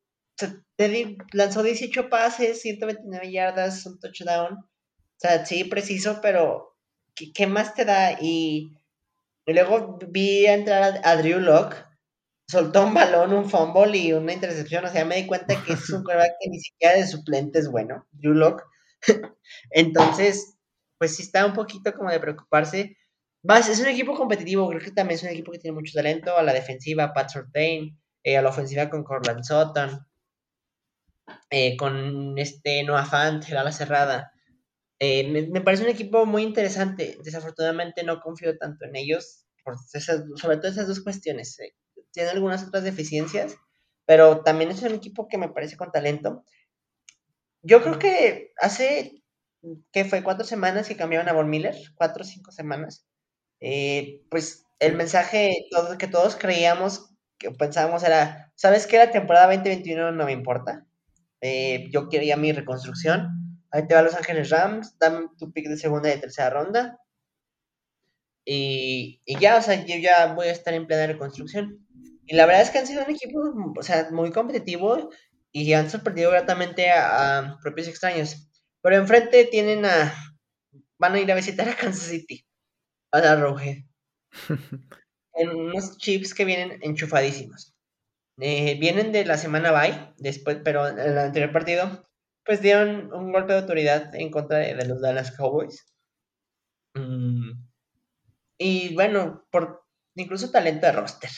lanzó 1.33 1.63
18 1.63 2.09
pases, 2.09 2.61
129 2.61 3.29
yardas, 3.29 3.85
un 3.85 3.99
touchdown. 3.99 4.53
O 4.53 5.17
sea, 5.17 5.45
sí, 5.45 5.65
preciso, 5.65 6.19
pero 6.21 6.77
¿qué, 7.13 7.45
más 7.45 7.75
te 7.75 7.83
da? 7.83 8.17
Y, 8.21 8.71
luego 9.47 9.99
vi 10.09 10.45
entrar 10.45 11.01
a, 11.03 11.15
Drew 11.17 11.39
Locke, 11.39 11.77
soltó 12.47 12.85
un 12.85 12.93
balón, 12.93 13.33
un 13.33 13.49
fumble 13.49 13.97
y 13.97 14.13
una 14.13 14.33
intercepción. 14.33 14.85
O 14.85 14.89
sea, 14.89 15.05
me 15.05 15.17
di 15.17 15.27
cuenta 15.27 15.63
que 15.63 15.73
es 15.73 15.89
un 15.89 16.03
quarterback 16.03 16.33
que 16.39 16.49
ni 16.49 16.59
siquiera 16.59 16.95
de 16.95 17.07
suplente 17.07 17.59
es 17.59 17.69
bueno, 17.69 18.07
Drew 18.11 18.33
Locke. 18.33 18.63
Entonces, 19.71 20.57
pues 20.97 21.15
sí 21.15 21.23
está 21.23 21.45
un 21.45 21.53
poquito 21.53 21.93
como 21.93 22.11
de 22.11 22.19
preocuparse 22.19 22.97
es 23.43 23.79
un 23.79 23.87
equipo 23.87 24.15
competitivo, 24.15 24.67
creo 24.69 24.81
que 24.81 24.91
también 24.91 25.17
es 25.17 25.23
un 25.23 25.29
equipo 25.29 25.51
que 25.51 25.59
tiene 25.59 25.75
mucho 25.75 25.93
talento. 25.93 26.37
A 26.37 26.43
la 26.43 26.53
defensiva, 26.53 27.13
Pat 27.13 27.29
Surtain, 27.29 27.97
eh, 28.23 28.37
a 28.37 28.41
la 28.41 28.49
ofensiva 28.49 28.89
con 28.89 29.03
Corland 29.03 29.43
Sutton, 29.43 30.05
eh, 31.49 31.75
con 31.77 32.37
este 32.37 32.83
Noah 32.83 33.05
Fant, 33.05 33.43
el 33.49 33.57
ala 33.57 33.71
cerrada. 33.71 34.31
Eh, 35.03 35.27
me, 35.51 35.61
parece 35.61 35.83
un 35.83 35.89
equipo 35.89 36.27
muy 36.27 36.43
interesante. 36.43 37.17
Desafortunadamente 37.23 38.03
no 38.03 38.21
confío 38.21 38.55
tanto 38.59 38.85
en 38.85 38.95
ellos, 38.95 39.47
por 39.63 39.75
sobre 39.79 40.57
todo 40.57 40.71
esas 40.71 40.87
dos 40.87 41.01
cuestiones. 41.01 41.57
tiene 42.11 42.29
algunas 42.29 42.63
otras 42.67 42.83
deficiencias, 42.83 43.55
pero 44.05 44.43
también 44.43 44.69
es 44.69 44.83
un 44.83 44.93
equipo 44.93 45.27
que 45.27 45.39
me 45.39 45.49
parece 45.49 45.75
con 45.75 45.91
talento. 45.91 46.45
Yo 47.63 47.81
creo 47.81 47.97
que 47.97 48.53
hace, 48.61 49.23
que 49.91 50.05
fue 50.05 50.23
cuatro 50.23 50.45
semanas 50.45 50.87
que 50.87 50.97
cambiaron 50.97 51.29
a 51.29 51.33
Von 51.33 51.49
Miller, 51.49 51.75
cuatro 51.95 52.21
o 52.23 52.25
cinco 52.25 52.51
semanas. 52.51 53.07
Eh, 53.59 54.21
pues 54.29 54.65
el 54.79 54.95
mensaje 54.95 55.65
que 55.97 56.07
todos 56.07 56.35
creíamos, 56.35 57.09
que 57.39 57.49
pensábamos 57.49 58.03
era, 58.03 58.51
¿sabes 58.55 58.85
qué? 58.85 58.97
La 58.97 59.11
temporada 59.11 59.47
2021 59.47 60.11
no 60.11 60.25
me 60.25 60.31
importa. 60.31 60.85
Eh, 61.41 61.89
yo 61.91 62.07
quería 62.07 62.37
mi 62.37 62.51
reconstrucción. 62.51 63.40
Ahí 63.71 63.87
te 63.87 63.95
va 63.95 64.01
Los 64.01 64.15
Ángeles 64.15 64.49
Rams, 64.49 64.97
dame 64.99 65.29
tu 65.37 65.51
pick 65.51 65.67
de 65.67 65.77
segunda 65.77 66.09
y 66.09 66.13
de 66.15 66.21
tercera 66.21 66.49
ronda. 66.49 66.97
Y, 68.45 69.21
y, 69.25 69.39
ya, 69.39 69.57
o 69.57 69.61
sea, 69.61 69.85
yo 69.85 69.95
ya 69.97 70.33
voy 70.33 70.47
a 70.47 70.51
estar 70.51 70.73
en 70.73 70.87
plena 70.87 71.07
reconstrucción. 71.07 71.85
Y 72.25 72.35
la 72.35 72.45
verdad 72.45 72.63
es 72.63 72.69
que 72.69 72.79
han 72.79 72.87
sido 72.87 73.03
un 73.03 73.11
equipo, 73.11 73.39
o 73.77 73.83
sea, 73.83 74.09
muy 74.11 74.31
competitivo 74.31 75.09
y 75.51 75.73
han 75.73 75.89
sorprendido 75.89 76.31
gratamente 76.31 76.89
a, 76.91 77.57
propios 77.61 77.87
extraños. 77.87 78.49
Pero 78.81 78.95
enfrente 78.97 79.45
tienen 79.45 79.85
a. 79.85 80.13
Van 80.97 81.13
a 81.13 81.19
ir 81.19 81.31
a 81.31 81.35
visitar 81.35 81.67
a 81.67 81.75
Kansas 81.75 82.07
City, 82.07 82.45
a 83.11 83.19
la 83.19 83.35
Roje. 83.35 83.87
en 85.33 85.49
unos 85.49 85.97
chips 85.97 86.33
que 86.33 86.45
vienen 86.45 86.79
enchufadísimos. 86.81 87.73
Eh, 88.39 88.77
vienen 88.79 89.11
de 89.11 89.25
la 89.25 89.37
semana 89.37 89.71
bye, 89.71 90.13
después, 90.17 90.59
pero 90.63 90.87
en 90.87 90.99
el 90.99 91.17
anterior 91.17 91.51
partido, 91.51 92.09
pues 92.45 92.61
dieron 92.61 93.13
un 93.13 93.31
golpe 93.31 93.53
de 93.53 93.59
autoridad 93.59 94.13
en 94.15 94.31
contra 94.31 94.59
de, 94.59 94.85
los 94.85 95.01
Dallas 95.01 95.35
Cowboys. 95.35 95.85
Mm, 96.95 97.51
y 98.57 98.93
bueno, 98.95 99.45
por 99.51 99.83
incluso 100.15 100.51
talento 100.51 100.85
de 100.85 100.91
roster, 100.91 101.29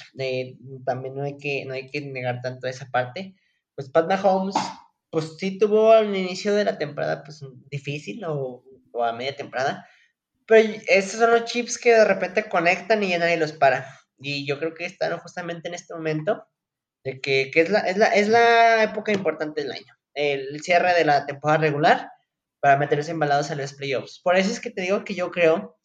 también 0.86 1.16
no 1.16 1.24
hay, 1.24 1.38
que, 1.38 1.66
no 1.66 1.74
hay 1.74 1.89
que 1.89 2.01
negar 2.01 2.41
tanto 2.41 2.68
esa 2.68 2.89
parte. 2.89 3.36
Pues 3.76 3.89
Pat 3.89 4.08
Mahomes, 4.08 4.56
pues 5.10 5.38
sí 5.38 5.58
tuvo 5.58 5.91
al 5.91 6.16
inicio 6.16 6.54
de 6.54 6.66
la 6.66 6.78
temporada 6.78 7.24
pues 7.24 7.41
difícil 7.70 8.24
o, 8.26 8.64
o 8.91 9.04
a 9.04 9.14
media 9.14 9.36
temporada, 9.36 9.88
pero 10.45 10.74
estos 10.88 11.20
son 11.20 11.32
los 11.32 11.45
chips 11.45 11.78
que 11.78 11.93
de 11.93 12.06
repente 12.06 12.49
conectan 12.49 13.04
y 13.04 13.10
ya 13.10 13.20
nadie 13.20 13.38
los 13.38 13.54
para. 13.54 13.88
Y 14.20 14.45
yo 14.45 14.60
creo 14.60 14.74
que 14.74 14.86
están 14.86 15.18
justamente 15.20 15.68
en 15.68 15.74
este 15.74 15.93
momento, 15.93 16.45
de 17.04 17.20
que, 17.20 17.51
es, 17.54 17.70
la, 17.70 17.80
es, 17.80 17.97
la, 17.97 18.08
es 18.08 18.30
la 18.30 18.84
época 18.84 19.12
importante 19.12 19.62
del 19.62 19.72
año. 19.72 19.93
El 20.14 20.61
cierre 20.61 20.93
de 20.93 21.05
la 21.05 21.26
temporada 21.26 21.59
regular 21.59 22.11
para 22.59 22.78
meterse 22.78 23.11
embalados 23.11 23.51
a 23.51 23.55
los 23.55 23.74
playoffs. 23.74 24.20
Por 24.24 24.38
eso 24.38 24.51
es 24.51 24.59
que 24.59 24.72
te 24.72 24.82
digo 24.82 25.03
que 25.03 25.16
yo 25.16 25.32
creo 25.32 25.78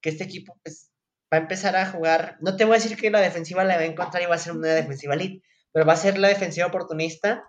que 0.00 0.10
este 0.10 0.24
equipo 0.24 0.58
pues, 0.62 0.90
va 1.32 1.38
a 1.38 1.40
empezar 1.40 1.76
a 1.76 1.90
jugar. 1.90 2.36
No 2.40 2.56
te 2.56 2.64
voy 2.64 2.76
a 2.76 2.78
decir 2.78 2.96
que 2.96 3.10
la 3.10 3.20
defensiva 3.20 3.64
la 3.64 3.76
va 3.76 3.82
a 3.82 3.86
encontrar 3.86 4.22
y 4.22 4.26
va 4.26 4.36
a 4.36 4.38
ser 4.38 4.52
una 4.52 4.68
defensiva 4.68 5.14
elite, 5.14 5.44
pero 5.72 5.86
va 5.86 5.92
a 5.94 5.96
ser 5.96 6.18
la 6.18 6.28
defensiva 6.28 6.66
oportunista 6.66 7.44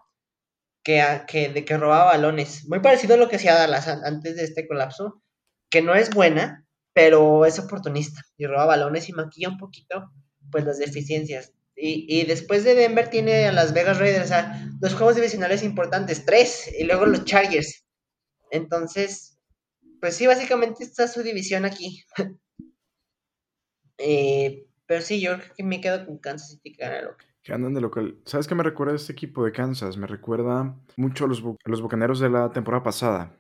que, 0.84 1.02
que, 1.28 1.50
de 1.50 1.66
que 1.66 1.78
robaba 1.78 2.06
balones. 2.06 2.68
Muy 2.68 2.80
parecido 2.80 3.16
a 3.16 3.18
lo 3.18 3.30
que 3.30 3.38
hacía 3.38 3.56
Dallas 3.56 3.88
antes 3.88 4.36
de 4.36 4.44
este 4.44 4.68
colapso 4.68 5.22
que 5.70 5.82
no 5.82 5.96
es 5.96 6.12
buena, 6.12 6.68
pero 6.94 7.46
es 7.46 7.58
oportunista 7.60 8.22
y 8.38 8.46
roba 8.46 8.66
balones 8.66 9.10
y 9.10 9.14
maquilla 9.14 9.50
un 9.50 9.58
poquito 9.58 10.12
pues 10.52 10.64
las 10.66 10.78
deficiencias. 10.78 11.54
Y, 11.76 12.26
después 12.26 12.64
de 12.64 12.76
Denver 12.76 13.10
tiene 13.10 13.48
a 13.48 13.52
las 13.52 13.74
Vegas 13.74 14.00
Raiders, 14.00 14.26
o 14.26 14.28
sea, 14.28 14.70
dos 14.80 14.94
juegos 14.94 15.16
divisionales 15.16 15.64
importantes, 15.64 16.24
tres, 16.26 16.72
y 16.78 16.84
luego 16.84 17.06
los 17.06 17.26
Chargers. 17.26 17.84
Entonces, 18.52 19.40
pues 20.00 20.16
sí, 20.16 20.28
básicamente 20.28 20.84
está 20.84 21.08
su 21.08 21.24
división 21.24 21.66
aquí. 21.66 22.04
Eh, 24.00 24.66
pero 24.88 25.02
sí, 25.02 25.22
yo 25.22 25.38
creo 25.38 25.54
que 25.56 25.64
me 25.64 25.80
quedo 25.80 26.06
con 26.06 26.18
Kansas 26.18 26.50
City 26.50 26.74
que 26.74 26.84
gana 26.84 27.04
local. 27.04 27.28
Que 27.44 27.54
andan 27.54 27.76
de 27.76 27.80
local. 27.80 28.18
¿Sabes 28.26 28.48
qué 28.48 28.56
me 28.56 28.64
recuerda 28.64 28.96
este 28.96 29.14
equipo 29.14 29.46
de 29.46 29.52
Kansas? 29.52 29.98
Me 29.98 30.08
recuerda 30.08 30.76
mucho 30.98 31.26
a 31.26 31.28
los, 31.28 31.42
a 31.42 31.70
los 31.70 31.82
Bucaneros 31.82 32.20
de 32.20 32.30
la 32.30 32.52
temporada 32.52 32.84
pasada, 32.84 33.38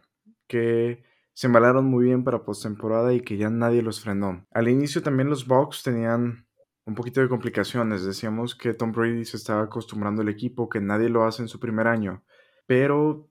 que 0.47 1.03
se 1.33 1.47
embalaron 1.47 1.85
muy 1.85 2.05
bien 2.05 2.23
para 2.23 2.45
postemporada 2.45 3.13
y 3.13 3.21
que 3.21 3.35
ya 3.37 3.49
nadie 3.49 3.81
los 3.81 4.01
frenó. 4.01 4.45
Al 4.51 4.67
inicio 4.67 5.01
también 5.01 5.29
los 5.29 5.47
Bucks 5.47 5.83
tenían 5.83 6.47
un 6.85 6.95
poquito 6.95 7.21
de 7.21 7.29
complicaciones. 7.29 8.03
Decíamos 8.03 8.55
que 8.55 8.73
Tom 8.73 8.91
Brady 8.91 9.25
se 9.25 9.37
estaba 9.37 9.63
acostumbrando 9.63 10.21
al 10.21 10.29
equipo, 10.29 10.69
que 10.69 10.79
nadie 10.79 11.09
lo 11.09 11.25
hace 11.25 11.41
en 11.41 11.47
su 11.47 11.59
primer 11.59 11.87
año. 11.87 12.23
Pero 12.65 13.29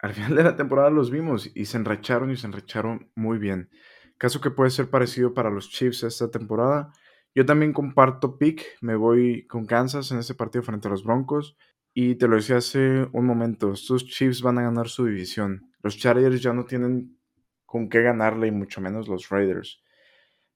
al 0.00 0.14
final 0.14 0.34
de 0.34 0.44
la 0.44 0.56
temporada 0.56 0.90
los 0.90 1.10
vimos 1.10 1.50
y 1.54 1.66
se 1.66 1.76
enracharon 1.76 2.30
y 2.30 2.36
se 2.36 2.46
enracharon 2.46 3.10
muy 3.14 3.38
bien. 3.38 3.70
Caso 4.18 4.40
que 4.40 4.50
puede 4.50 4.70
ser 4.70 4.90
parecido 4.90 5.32
para 5.32 5.50
los 5.50 5.70
Chiefs 5.70 6.02
esta 6.02 6.30
temporada. 6.30 6.92
Yo 7.34 7.46
también 7.46 7.72
comparto 7.72 8.38
pick, 8.38 8.64
me 8.80 8.96
voy 8.96 9.46
con 9.46 9.64
Kansas 9.64 10.10
en 10.10 10.18
este 10.18 10.34
partido 10.34 10.62
frente 10.62 10.88
a 10.88 10.90
los 10.90 11.04
Broncos. 11.04 11.56
Y 11.94 12.16
te 12.16 12.28
lo 12.28 12.36
decía 12.36 12.58
hace 12.58 13.08
un 13.12 13.26
momento, 13.26 13.72
estos 13.72 14.06
Chiefs 14.06 14.42
van 14.42 14.58
a 14.58 14.62
ganar 14.62 14.88
su 14.88 15.06
división. 15.06 15.72
Los 15.82 15.96
Chargers 15.96 16.40
ya 16.42 16.52
no 16.52 16.64
tienen 16.64 17.16
con 17.64 17.88
qué 17.88 18.02
ganarle 18.02 18.48
y 18.48 18.50
mucho 18.50 18.80
menos 18.80 19.08
los 19.08 19.28
Raiders. 19.28 19.82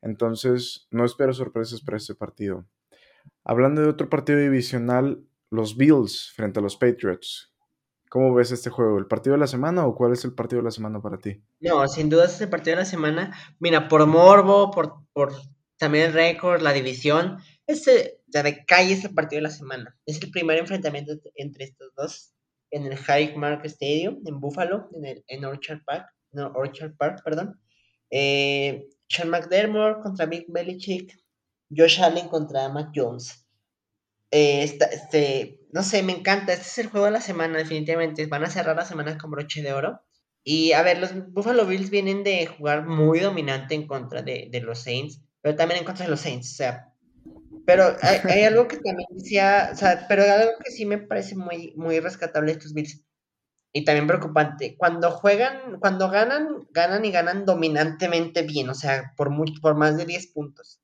Entonces, 0.04 0.86
no 0.90 1.04
espero 1.04 1.32
sorpresas 1.32 1.80
para 1.80 1.96
este 1.96 2.14
partido. 2.14 2.66
Hablando 3.42 3.80
de 3.80 3.88
otro 3.88 4.10
partido 4.10 4.38
divisional, 4.38 5.24
los 5.50 5.76
Bills 5.76 6.30
frente 6.36 6.60
a 6.60 6.62
los 6.62 6.76
Patriots. 6.76 7.52
¿Cómo 8.10 8.34
ves 8.34 8.52
este 8.52 8.70
juego? 8.70 8.98
¿El 8.98 9.06
partido 9.06 9.32
de 9.32 9.40
la 9.40 9.46
semana 9.46 9.86
o 9.86 9.94
cuál 9.94 10.12
es 10.12 10.24
el 10.24 10.34
partido 10.34 10.60
de 10.60 10.66
la 10.66 10.70
semana 10.70 11.00
para 11.00 11.18
ti? 11.18 11.42
No, 11.60 11.88
sin 11.88 12.10
duda 12.10 12.26
es 12.26 12.40
el 12.40 12.50
partido 12.50 12.76
de 12.76 12.82
la 12.82 12.88
semana. 12.88 13.34
Mira, 13.58 13.88
por 13.88 14.06
morbo, 14.06 14.70
por, 14.70 14.98
por 15.14 15.32
también 15.78 16.06
el 16.06 16.12
récord, 16.12 16.60
la 16.60 16.72
división, 16.72 17.38
este, 17.66 18.20
ya 18.26 18.42
de 18.42 18.64
calle 18.66 18.92
es 18.92 19.04
el 19.04 19.14
partido 19.14 19.38
de 19.38 19.48
la 19.48 19.50
semana. 19.50 19.96
Es 20.04 20.22
el 20.22 20.30
primer 20.30 20.58
enfrentamiento 20.58 21.14
entre 21.34 21.64
estos 21.64 21.94
dos 21.96 22.34
en 22.70 22.84
el 22.84 22.96
High 22.96 23.36
Mark 23.36 23.62
Stadium 23.64 24.20
en 24.26 24.38
Buffalo, 24.38 24.90
en, 24.92 25.06
el, 25.06 25.24
en 25.26 25.44
Orchard 25.44 25.82
Park 25.84 26.14
no, 26.34 26.52
Orchard 26.54 26.94
Park, 26.96 27.22
perdón. 27.24 27.58
Eh, 28.10 28.88
Sean 29.08 29.30
McDermott 29.30 30.02
contra 30.02 30.26
Big 30.26 30.46
Belichick, 30.48 31.16
Josh 31.74 32.00
Allen 32.00 32.28
contra 32.28 32.68
Mac 32.68 32.90
Jones. 32.94 33.46
Eh, 34.30 34.64
este, 34.64 35.60
no 35.72 35.82
sé, 35.82 36.02
me 36.02 36.12
encanta. 36.12 36.52
Este 36.52 36.66
es 36.66 36.78
el 36.78 36.88
juego 36.88 37.06
de 37.06 37.12
la 37.12 37.20
semana, 37.20 37.58
definitivamente. 37.58 38.26
Van 38.26 38.44
a 38.44 38.50
cerrar 38.50 38.76
la 38.76 38.84
semana 38.84 39.16
con 39.18 39.30
broche 39.30 39.62
de 39.62 39.72
oro. 39.72 40.00
Y 40.42 40.72
a 40.72 40.82
ver, 40.82 40.98
los 40.98 41.32
Buffalo 41.32 41.66
Bills 41.66 41.90
vienen 41.90 42.22
de 42.22 42.46
jugar 42.46 42.86
muy 42.86 43.20
dominante 43.20 43.74
en 43.74 43.86
contra 43.86 44.22
de, 44.22 44.50
los 44.62 44.80
Saints, 44.80 45.22
pero 45.40 45.56
también 45.56 45.80
en 45.80 45.86
contra 45.86 46.04
de 46.04 46.10
los 46.10 46.20
Saints. 46.20 46.52
O 46.52 46.54
sea, 46.56 46.92
pero 47.66 47.96
hay, 48.02 48.42
algo 48.42 48.68
que 48.68 48.76
también 48.76 49.08
decía, 49.10 49.70
o 49.72 49.76
sea, 49.76 50.06
pero 50.06 50.22
algo 50.24 50.52
que 50.62 50.70
sí 50.70 50.84
me 50.84 50.98
parece 50.98 51.34
muy, 51.34 51.72
muy 51.76 51.98
rescatable 51.98 52.52
de 52.52 52.58
estos 52.58 52.74
Bills 52.74 53.02
y 53.76 53.84
también 53.84 54.06
preocupante. 54.06 54.76
Cuando 54.78 55.10
juegan, 55.10 55.80
cuando 55.80 56.08
ganan, 56.08 56.64
ganan 56.70 57.04
y 57.04 57.10
ganan 57.10 57.44
dominantemente 57.44 58.42
bien, 58.42 58.68
o 58.68 58.74
sea, 58.74 59.12
por, 59.16 59.30
por 59.60 59.74
más 59.74 59.96
de 59.96 60.06
10 60.06 60.28
puntos. 60.28 60.80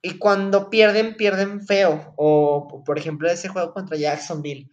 Y 0.00 0.18
cuando 0.18 0.70
pierden, 0.70 1.14
pierden 1.16 1.60
feo. 1.60 2.14
O, 2.16 2.82
por 2.86 2.98
ejemplo, 2.98 3.30
ese 3.30 3.48
juego 3.48 3.74
contra 3.74 3.98
Jacksonville. 3.98 4.70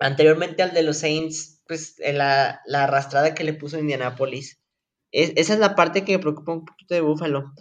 Anteriormente 0.00 0.62
al 0.62 0.72
de 0.72 0.82
los 0.82 0.96
Saints, 0.96 1.62
pues 1.68 1.96
la, 1.98 2.62
la 2.66 2.84
arrastrada 2.84 3.34
que 3.34 3.44
le 3.44 3.52
puso 3.52 3.78
Indianapolis. 3.78 4.58
esa 5.12 5.52
es 5.52 5.58
la 5.60 5.74
parte 5.74 6.02
que 6.04 6.12
me 6.12 6.18
preocupa 6.18 6.54
un 6.54 6.64
poquito 6.64 6.94
de 6.94 7.02
Buffalo. 7.02 7.52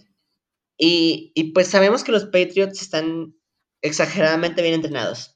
Y, 0.78 1.34
y 1.36 1.51
pues 1.51 1.68
sabemos 1.68 2.06
que 2.06 2.14
los 2.14 2.26
Patriots 2.26 2.82
están 2.82 3.36
exageradamente 3.82 4.62
bien 4.62 4.76
entrenados. 4.76 5.36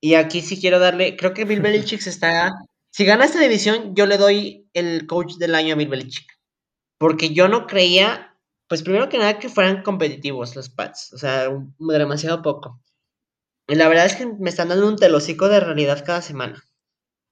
Y 0.00 0.14
aquí 0.14 0.40
sí 0.40 0.58
quiero 0.58 0.78
darle, 0.78 1.16
creo 1.18 1.34
que 1.34 1.44
Bill 1.44 1.60
Belichick 1.62 2.06
está 2.06 2.54
si 2.96 3.04
gana 3.04 3.26
esta 3.26 3.40
división, 3.40 3.94
yo 3.94 4.06
le 4.06 4.16
doy 4.16 4.70
el 4.72 5.06
coach 5.06 5.34
del 5.34 5.54
año 5.54 5.74
a 5.74 5.76
Bill 5.76 5.90
Belichick. 5.90 6.32
Porque 6.98 7.34
yo 7.34 7.46
no 7.46 7.66
creía, 7.66 8.34
pues 8.68 8.82
primero 8.82 9.10
que 9.10 9.18
nada, 9.18 9.38
que 9.38 9.50
fueran 9.50 9.82
competitivos 9.82 10.56
los 10.56 10.70
Pats. 10.70 11.12
O 11.12 11.18
sea, 11.18 11.50
demasiado 11.78 12.40
poco. 12.40 12.80
Y 13.68 13.74
la 13.74 13.88
verdad 13.88 14.06
es 14.06 14.16
que 14.16 14.24
me 14.24 14.48
están 14.48 14.70
dando 14.70 14.88
un 14.88 14.96
telocico 14.96 15.50
de 15.50 15.60
realidad 15.60 16.06
cada 16.06 16.22
semana. 16.22 16.64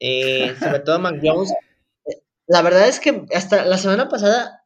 Eh, 0.00 0.54
sobre 0.60 0.80
todo 0.80 0.98
Mac 0.98 1.18
Jones. 1.22 1.50
La 2.46 2.60
verdad 2.60 2.86
es 2.86 3.00
que 3.00 3.24
hasta 3.34 3.64
la 3.64 3.78
semana 3.78 4.10
pasada 4.10 4.64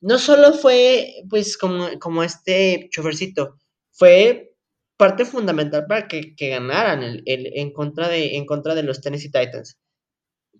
no 0.00 0.18
solo 0.18 0.52
fue 0.52 1.14
pues 1.28 1.56
como, 1.56 1.96
como 2.00 2.24
este 2.24 2.88
chofercito, 2.90 3.56
fue 3.92 4.56
parte 4.96 5.24
fundamental 5.24 5.86
para 5.86 6.08
que, 6.08 6.34
ganaran 6.36 7.04
el, 7.04 7.22
en, 7.24 7.72
contra 7.72 8.08
de, 8.08 8.36
en 8.36 8.46
contra 8.46 8.74
de 8.74 8.82
los 8.82 9.00
Tennessee 9.00 9.30
Titans 9.30 9.78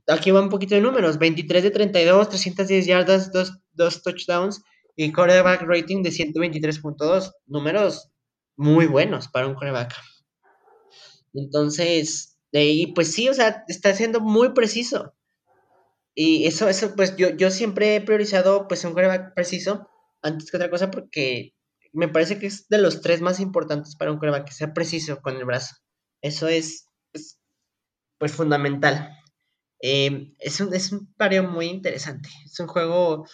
aquí 0.07 0.30
va 0.30 0.40
un 0.40 0.48
poquito 0.48 0.74
de 0.74 0.80
números, 0.80 1.18
23 1.18 1.62
de 1.62 1.70
32, 1.70 2.28
310 2.28 2.86
yardas, 2.86 3.30
2, 3.32 4.03
touchdowns 4.03 4.62
y 4.96 5.12
quarterback 5.12 5.62
rating 5.62 6.03
de 6.03 6.11
123.2, 6.11 7.32
números 7.46 8.11
muy 8.57 8.86
buenos 8.86 9.28
para 9.28 9.46
un 9.46 9.55
quarterback. 9.55 9.94
Entonces, 11.32 12.36
de 12.53 12.59
ahí, 12.59 12.92
pues 12.92 13.12
sí, 13.12 13.28
o 13.28 13.34
sea, 13.34 13.64
está 13.68 13.94
siendo 13.94 14.20
muy 14.20 14.53
preciso. 14.53 15.14
Y 16.14 16.46
eso, 16.46 16.68
eso, 16.68 16.94
pues 16.96 17.16
yo, 17.16 17.30
yo 17.30 17.51
siempre 17.51 17.96
he 17.96 18.01
priorizado 18.01 18.66
pues 18.68 18.84
un 18.84 18.92
quarterback 18.92 19.34
preciso 19.34 19.88
antes 20.22 20.51
que 20.51 20.57
otra 20.57 20.70
cosa 20.70 20.90
porque 20.90 21.55
me 21.92 22.09
parece 22.09 22.38
que 22.38 22.46
es 22.46 22.68
de 22.68 22.78
los 22.78 23.01
tres 23.01 23.20
más 23.20 23.40
importantes 23.40 23.96
para 23.96 24.12
un 24.12 24.18
quarterback 24.18 24.48
que 24.48 24.55
sea 24.55 24.74
preciso 24.74 25.20
con 25.22 25.36
el 25.36 25.44
brazo. 25.44 25.76
Eso 26.20 26.48
es, 26.48 26.86
pues, 27.12 27.38
pues 28.18 28.32
fundamental. 28.32 29.16
Em, 29.81 30.35
es, 30.39 30.61
un, 30.61 30.74
es 30.74 30.93
un 30.93 31.12
pario 31.14 31.45
muy 31.45 31.66
interesante. 31.66 32.28
Es 32.45 32.59
un 32.61 32.66
juego 32.68 33.26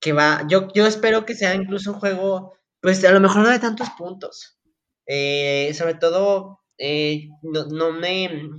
que 0.00 0.12
va. 0.12 0.44
Yo, 0.48 0.68
yo 0.74 0.86
espero 0.86 1.24
que 1.24 1.34
sea 1.34 1.54
incluso 1.54 1.92
un 1.92 2.00
juego, 2.00 2.54
pues 2.80 3.04
a 3.04 3.12
lo 3.12 3.20
mejor 3.20 3.42
no 3.42 3.50
de 3.50 3.58
tantos 3.58 3.90
puntos. 3.90 4.58
Eh, 5.06 5.72
sobre 5.74 5.94
todo, 5.94 6.60
eh, 6.78 7.28
no, 7.42 7.92
me. 7.92 8.50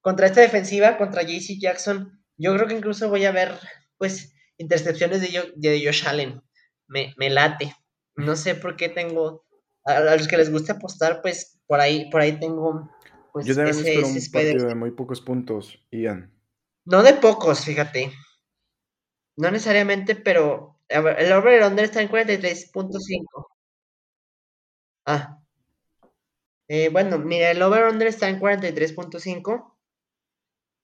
contra 0.00 0.26
esta 0.26 0.40
defensiva, 0.40 0.96
contra 0.96 1.22
JC 1.22 1.58
Jackson, 1.60 2.22
yo 2.36 2.54
creo 2.54 2.68
que 2.68 2.76
incluso 2.76 3.08
voy 3.08 3.24
a 3.24 3.32
ver, 3.32 3.52
pues, 3.98 4.34
intercepciones 4.56 5.20
de, 5.20 5.52
de 5.56 5.84
Josh 5.84 6.06
Allen. 6.06 6.40
Me, 6.86 7.14
me 7.16 7.30
late. 7.30 7.74
No 8.14 8.36
sé 8.36 8.54
por 8.54 8.76
qué 8.76 8.88
tengo, 8.88 9.44
a, 9.84 10.00
los 10.16 10.28
que 10.28 10.36
les 10.36 10.50
gusta 10.50 10.74
apostar, 10.74 11.20
pues, 11.20 11.60
por 11.66 11.80
ahí, 11.80 12.08
por 12.10 12.20
ahí 12.20 12.38
tengo, 12.38 12.88
pues, 13.32 13.44
Yo 13.44 13.54
también 13.54 13.76
espero 13.76 14.06
un 14.06 14.30
partido 14.32 14.68
de 14.68 14.74
muy 14.74 14.92
pocos 14.92 15.20
puntos, 15.20 15.78
Ian. 15.90 16.35
No 16.86 17.02
de 17.02 17.14
pocos, 17.14 17.64
fíjate. 17.64 18.12
No 19.36 19.50
necesariamente, 19.50 20.14
pero 20.14 20.78
el 20.88 21.32
over-under 21.32 21.84
está 21.84 22.00
en 22.00 22.08
43.5. 22.08 23.46
Ah. 25.04 25.40
Eh, 26.68 26.88
bueno, 26.90 27.18
mira, 27.18 27.50
el 27.50 27.60
over-under 27.60 28.06
está 28.06 28.28
en 28.28 28.40
43.5. 28.40 29.76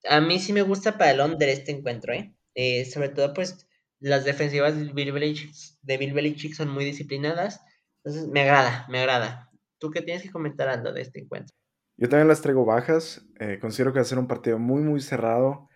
A 0.08 0.20
mí 0.20 0.40
sí 0.40 0.52
me 0.52 0.62
gusta 0.62 0.98
para 0.98 1.12
el 1.12 1.20
under 1.20 1.48
este 1.48 1.70
encuentro, 1.70 2.12
¿eh? 2.12 2.34
¿eh? 2.54 2.84
sobre 2.84 3.08
todo, 3.08 3.32
pues, 3.32 3.68
las 4.00 4.24
defensivas 4.24 4.76
de 4.76 4.92
Bill, 4.92 5.12
Belichick, 5.12 5.54
de 5.82 6.54
son 6.54 6.68
muy 6.68 6.84
disciplinadas. 6.84 7.60
Entonces, 8.02 8.28
me 8.28 8.42
agrada, 8.42 8.86
me 8.88 8.98
agrada. 8.98 9.50
¿Tú 9.78 9.90
qué 9.90 10.02
tienes 10.02 10.24
que 10.24 10.30
comentar, 10.30 10.68
Aldo, 10.68 10.92
de 10.92 11.02
este 11.02 11.20
encuentro? 11.20 11.54
Yo 11.96 12.08
también 12.08 12.26
las 12.26 12.42
traigo 12.42 12.64
bajas. 12.64 13.24
Eh, 13.38 13.58
considero 13.60 13.92
que 13.92 14.00
va 14.00 14.02
a 14.02 14.06
ser 14.06 14.18
un 14.18 14.26
partido 14.26 14.58
muy, 14.58 14.82
muy 14.82 15.00
cerrado. 15.00 15.68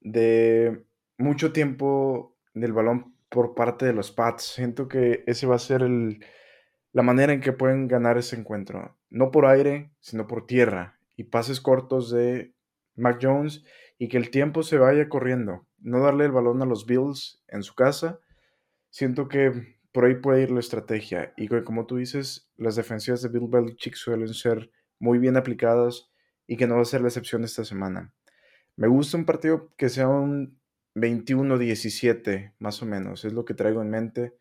De 0.00 0.84
mucho 1.18 1.52
tiempo 1.52 2.36
del 2.54 2.72
balón 2.72 3.14
por 3.28 3.54
parte 3.54 3.86
de 3.86 3.92
los 3.92 4.10
Pats. 4.10 4.42
Siento 4.54 4.88
que 4.88 5.24
ese 5.26 5.46
va 5.46 5.56
a 5.56 5.60
ser 5.60 5.82
el, 5.82 6.24
la 6.92 7.02
manera 7.02 7.32
en 7.32 7.40
que 7.40 7.52
pueden 7.52 7.88
ganar 7.88 8.18
ese 8.18 8.36
encuentro. 8.36 8.98
No 9.08 9.30
por 9.30 9.46
aire, 9.46 9.92
sino 10.00 10.26
por 10.26 10.46
tierra. 10.46 10.98
Y 11.16 11.24
pases 11.24 11.60
cortos 11.60 12.10
de 12.10 12.54
Mac 12.96 13.18
Jones 13.22 13.64
y 13.98 14.08
que 14.08 14.16
el 14.16 14.30
tiempo 14.30 14.62
se 14.62 14.78
vaya 14.78 15.08
corriendo. 15.08 15.66
No 15.78 16.00
darle 16.00 16.24
el 16.24 16.32
balón 16.32 16.62
a 16.62 16.66
los 16.66 16.86
Bills 16.86 17.42
en 17.48 17.62
su 17.62 17.74
casa. 17.74 18.18
Siento 18.90 19.28
que 19.28 19.78
por 19.92 20.04
ahí 20.04 20.16
puede 20.16 20.42
ir 20.42 20.50
la 20.50 20.60
estrategia. 20.60 21.32
Y 21.36 21.48
como 21.48 21.86
tú 21.86 21.96
dices, 21.96 22.50
las 22.56 22.76
defensivas 22.76 23.22
de 23.22 23.28
Bill 23.28 23.48
Belichick 23.48 23.94
suelen 23.94 24.32
ser 24.34 24.70
muy 24.98 25.18
bien 25.18 25.36
aplicadas 25.36 26.10
y 26.46 26.56
que 26.56 26.66
no 26.66 26.76
va 26.76 26.82
a 26.82 26.86
ser 26.86 27.00
la 27.00 27.08
excepción 27.08 27.44
esta 27.44 27.64
semana. 27.64 28.12
Me 28.80 28.88
gusta 28.88 29.18
un 29.18 29.26
partido 29.26 29.74
que 29.76 29.90
sea 29.90 30.08
un 30.08 30.58
21-17, 30.94 32.54
más 32.60 32.82
o 32.82 32.86
menos. 32.86 33.26
Es 33.26 33.34
lo 33.34 33.44
que 33.44 33.52
traigo 33.52 33.82
en 33.82 33.90
mente 33.90 34.32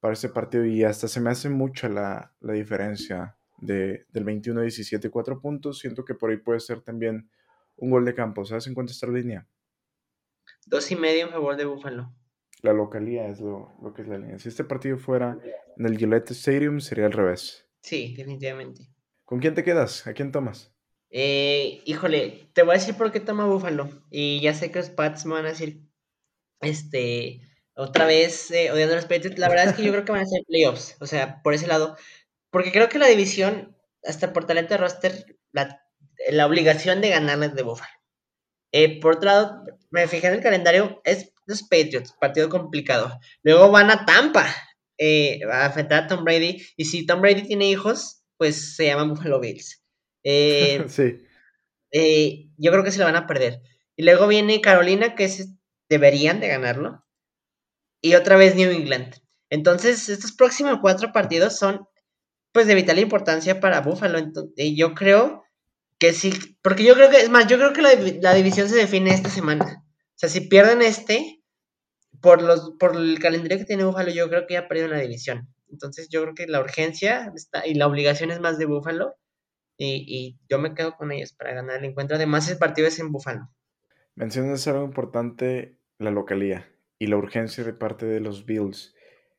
para 0.00 0.14
este 0.14 0.28
partido 0.28 0.64
y 0.64 0.82
hasta 0.82 1.06
se 1.06 1.20
me 1.20 1.30
hace 1.30 1.48
mucha 1.48 1.88
la, 1.88 2.34
diferencia 2.40 3.38
de, 3.58 4.04
del 4.08 4.24
21-17, 4.24 5.08
4 5.10 5.40
puntos. 5.40 5.78
Siento 5.78 6.04
que 6.04 6.14
por 6.14 6.30
ahí 6.30 6.38
puede 6.38 6.58
ser 6.58 6.80
también 6.80 7.30
un 7.76 7.92
gol 7.92 8.04
de 8.04 8.16
campo. 8.16 8.44
¿Sabes 8.44 8.66
en 8.66 8.74
cuánto 8.74 8.90
está 8.90 9.06
la 9.06 9.12
línea? 9.12 9.46
Dos 10.66 10.90
y 10.90 10.96
medio 10.96 11.26
en 11.26 11.30
favor 11.30 11.56
de 11.56 11.64
Búfalo. 11.64 12.12
La 12.62 12.72
localía 12.72 13.28
es 13.28 13.38
lo, 13.38 13.76
que 13.94 14.02
es 14.02 14.08
la 14.08 14.18
línea. 14.18 14.40
Si 14.40 14.48
este 14.48 14.64
partido 14.64 14.98
fuera 14.98 15.38
en 15.78 15.86
el 15.86 15.96
Gillette 15.96 16.32
Stadium, 16.32 16.80
sería 16.80 17.06
al 17.06 17.12
revés. 17.12 17.68
Sí, 17.80 18.12
definitivamente. 18.16 18.90
¿Con 19.24 19.38
quién 19.38 19.54
te 19.54 19.62
quedas? 19.62 20.04
¿A 20.08 20.14
quién 20.14 20.32
tomas? 20.32 20.73
Eh, 21.16 21.80
híjole, 21.84 22.50
te 22.54 22.64
voy 22.64 22.72
a 22.74 22.78
decir 22.78 22.96
por 22.96 23.12
qué 23.12 23.20
toma 23.20 23.46
Búfalo. 23.46 23.88
Y 24.10 24.40
ya 24.40 24.52
sé 24.52 24.72
que 24.72 24.80
los 24.80 24.90
Pats 24.90 25.24
me 25.26 25.34
van 25.34 25.46
a 25.46 25.50
decir, 25.50 25.80
este, 26.60 27.40
otra 27.76 28.04
vez 28.06 28.50
eh, 28.50 28.72
odiando 28.72 28.96
los 28.96 29.06
Patriots. 29.06 29.38
La 29.38 29.48
verdad 29.48 29.68
es 29.68 29.74
que 29.74 29.84
yo 29.84 29.92
creo 29.92 30.04
que 30.04 30.12
van 30.12 30.22
a 30.22 30.26
ser 30.26 30.42
playoffs, 30.48 30.96
o 31.00 31.06
sea, 31.06 31.40
por 31.42 31.54
ese 31.54 31.68
lado. 31.68 31.96
Porque 32.50 32.72
creo 32.72 32.88
que 32.88 32.98
la 32.98 33.06
división, 33.06 33.76
hasta 34.04 34.32
por 34.32 34.46
talento 34.46 34.74
de 34.74 34.78
roster, 34.78 35.38
la, 35.52 35.80
la 36.30 36.46
obligación 36.46 37.00
de 37.00 37.10
ganarles 37.10 37.54
de 37.54 37.62
Buffalo. 37.62 37.92
Eh, 38.72 39.00
por 39.00 39.16
otro 39.16 39.26
lado, 39.26 39.64
me 39.90 40.08
fijé 40.08 40.26
en 40.26 40.34
el 40.34 40.42
calendario, 40.42 41.00
es 41.04 41.32
los 41.46 41.62
Patriots, 41.62 42.12
partido 42.20 42.48
complicado. 42.48 43.20
Luego 43.44 43.70
van 43.70 43.90
a 43.92 44.04
Tampa 44.04 44.46
eh, 44.98 45.40
a 45.52 45.66
enfrentar 45.66 46.04
a 46.04 46.06
Tom 46.08 46.24
Brady. 46.24 46.60
Y 46.76 46.86
si 46.86 47.06
Tom 47.06 47.20
Brady 47.20 47.44
tiene 47.44 47.70
hijos, 47.70 48.24
pues 48.36 48.74
se 48.76 48.86
llaman 48.86 49.10
Buffalo 49.10 49.38
Bills. 49.38 49.83
sí. 50.88 52.48
yo 52.56 52.72
creo 52.72 52.84
que 52.84 52.90
se 52.90 52.98
lo 52.98 53.04
van 53.04 53.16
a 53.16 53.26
perder. 53.26 53.60
Y 53.96 54.02
luego 54.04 54.26
viene 54.26 54.60
Carolina, 54.60 55.14
que 55.14 55.24
es, 55.24 55.50
deberían 55.88 56.40
de 56.40 56.48
ganarlo 56.48 57.04
y 58.04 58.16
otra 58.16 58.36
vez 58.36 58.54
New 58.54 58.70
England. 58.70 59.14
Entonces, 59.48 60.10
estos 60.10 60.32
próximos 60.32 60.78
cuatro 60.82 61.10
partidos 61.10 61.56
son 61.56 61.88
pues 62.52 62.66
de 62.66 62.74
vital 62.74 62.98
importancia 62.98 63.60
para 63.60 63.80
Buffalo. 63.80 64.18
y 64.56 64.76
yo 64.76 64.94
creo 64.94 65.42
que 65.98 66.12
sí, 66.12 66.58
porque 66.60 66.84
yo 66.84 66.94
creo 66.94 67.08
que, 67.08 67.22
es 67.22 67.30
más, 67.30 67.46
yo 67.46 67.56
creo 67.56 67.72
que 67.72 67.80
la, 67.80 68.34
división 68.34 68.68
se 68.68 68.76
define 68.76 69.14
esta 69.14 69.30
semana. 69.30 69.82
O 69.86 70.16
sea, 70.16 70.28
si 70.28 70.42
pierden 70.42 70.82
este, 70.82 71.42
por, 72.20 72.42
los, 72.42 72.74
por 72.78 72.94
el 72.94 73.18
calendario 73.18 73.56
que 73.56 73.64
tiene 73.64 73.84
Buffalo, 73.84 74.10
yo 74.10 74.28
creo 74.28 74.46
que 74.46 74.52
ya 74.52 74.68
perdido 74.68 74.88
la 74.88 75.00
división. 75.00 75.48
Entonces, 75.70 76.10
yo 76.10 76.20
creo 76.20 76.34
que 76.34 76.46
la 76.46 76.60
urgencia 76.60 77.32
está, 77.34 77.66
y 77.66 77.72
la 77.72 77.86
obligación 77.86 78.30
es 78.30 78.38
más 78.38 78.58
de 78.58 78.66
Buffalo. 78.66 79.14
Y, 79.76 80.38
yo 80.48 80.58
me 80.58 80.74
quedo 80.74 80.96
con 80.96 81.12
ellos 81.12 81.32
para 81.32 81.54
ganar 81.54 81.78
el 81.78 81.86
encuentro. 81.86 82.16
Además, 82.16 82.48
el 82.50 82.58
partido 82.58 82.88
es 82.88 82.98
en 82.98 83.10
Buffalo. 83.10 83.48
Mencionas 84.14 84.66
algo 84.68 84.84
importante, 84.84 85.78
la 85.98 86.10
localía 86.10 86.70
y 86.98 87.08
la 87.08 87.16
urgencia 87.16 87.64
de 87.64 87.72
parte 87.72 88.06
de 88.06 88.20
los 88.20 88.46
Bills. 88.46 88.94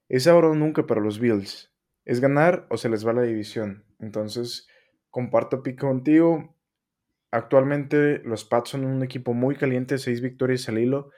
Es 0.09 0.27
ahora 0.27 0.49
o 0.49 0.55
nunca 0.55 0.85
para 0.85 1.01
los 1.01 1.19
Bills. 1.19 1.71
Es 2.03 2.19
ganar 2.19 2.67
o 2.69 2.77
se 2.77 2.89
les 2.89 3.07
va 3.07 3.13
la 3.13 3.23
división. 3.23 3.85
Entonces, 3.99 4.67
comparto 5.09 5.63
pico 5.63 5.87
contigo. 5.87 6.55
Actualmente 7.31 8.19
los 8.19 8.45
Pats 8.45 8.71
son 8.71 8.85
un 8.85 9.03
equipo 9.03 9.33
muy 9.33 9.55
caliente, 9.55 9.97
seis 9.97 10.21
victorias 10.21 10.69
al 10.69 10.77
hilo, 10.77 11.11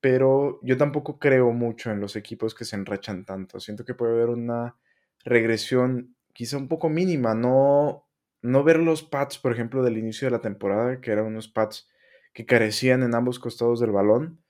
pero 0.00 0.60
yo 0.62 0.76
tampoco 0.76 1.18
creo 1.18 1.52
mucho 1.52 1.90
en 1.90 2.00
los 2.00 2.16
equipos 2.16 2.54
que 2.54 2.64
se 2.64 2.76
enrachan 2.76 3.24
tanto. 3.24 3.60
Siento 3.60 3.84
que 3.84 3.94
puede 3.94 4.12
haber 4.12 4.28
una 4.28 4.76
regresión 5.24 6.16
quizá 6.32 6.56
un 6.56 6.68
poco 6.68 6.88
mínima, 6.88 7.34
no, 7.34 8.09
no 8.42 8.64
ver 8.64 8.78
los 8.78 9.02
Pats, 9.02 9.38
por 9.38 9.52
ejemplo, 9.52 9.82
del 9.82 9.98
inicio 9.98 10.26
de 10.26 10.32
la 10.32 10.40
temporada, 10.40 11.00
que 11.00 11.10
eran 11.12 11.26
unos 11.26 11.48
Pats 11.48 11.88
que 12.32 12.46
carecían 12.46 13.02
en 13.02 13.14
ambos 13.14 13.38
costados 13.38 13.80
del 13.80 13.90
balón, 13.90 14.42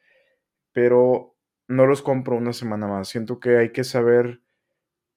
pero 0.73 1.37
no 1.69 1.87
los 1.87 2.03
compro 2.03 2.37
una 2.37 2.53
semana 2.53 2.87
más. 2.87 3.09
Siento 3.09 3.41
que 3.41 3.57
hay 3.57 3.73
que 3.73 3.85
saber 3.85 4.43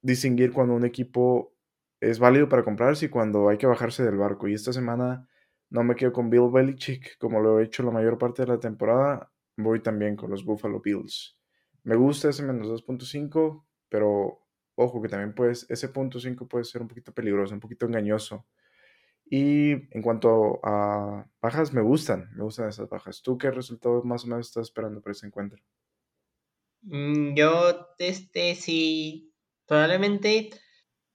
distinguir 0.01 0.51
cuando 0.51 0.75
un 0.75 0.85
equipo 0.85 1.53
es 1.99 2.19
válido 2.19 2.49
para 2.49 2.63
comprarse 2.63 3.05
y 3.05 3.09
cuando 3.09 3.49
hay 3.49 3.57
que 3.57 3.67
bajarse 3.67 4.03
del 4.03 4.17
barco. 4.17 4.47
Y 4.47 4.53
esta 4.53 4.73
semana 4.73 5.27
no 5.69 5.83
me 5.83 5.95
quedo 5.95 6.13
con 6.13 6.29
Bill 6.29 6.51
Belichick 6.51 7.17
como 7.17 7.39
lo 7.39 7.59
he 7.59 7.63
hecho 7.63 7.83
la 7.83 7.91
mayor 7.91 8.17
parte 8.17 8.43
de 8.43 8.49
la 8.49 8.59
temporada. 8.59 9.31
Voy 9.57 9.81
también 9.81 10.15
con 10.15 10.29
los 10.29 10.45
Buffalo 10.45 10.81
Bills. 10.81 11.37
Me 11.83 11.95
gusta 11.95 12.29
ese 12.29 12.43
menos 12.43 12.67
2.5, 12.67 13.65
pero 13.89 14.41
ojo 14.75 15.01
que 15.01 15.09
también 15.09 15.33
puedes, 15.33 15.69
ese 15.69 15.89
punto 15.89 16.19
5 16.19 16.47
puede 16.47 16.65
ser 16.65 16.81
un 16.81 16.87
poquito 16.87 17.13
peligroso, 17.13 17.53
un 17.53 17.59
poquito 17.59 17.85
engañoso. 17.85 18.45
Y 19.35 19.71
en 19.89 20.03
cuanto 20.03 20.59
a 20.61 21.25
bajas, 21.41 21.73
me 21.73 21.81
gustan, 21.81 22.29
me 22.35 22.43
gustan 22.43 22.69
esas 22.69 22.87
bajas. 22.87 23.23
¿Tú 23.23 23.35
qué 23.35 23.49
resultado 23.49 24.03
más 24.03 24.25
o 24.25 24.27
menos 24.27 24.45
estás 24.45 24.67
esperando 24.67 25.01
para 25.01 25.13
ese 25.13 25.25
encuentro? 25.25 25.59
Mm, 26.83 27.33
yo, 27.33 27.95
este, 27.97 28.53
sí, 28.53 29.33
probablemente, 29.65 30.51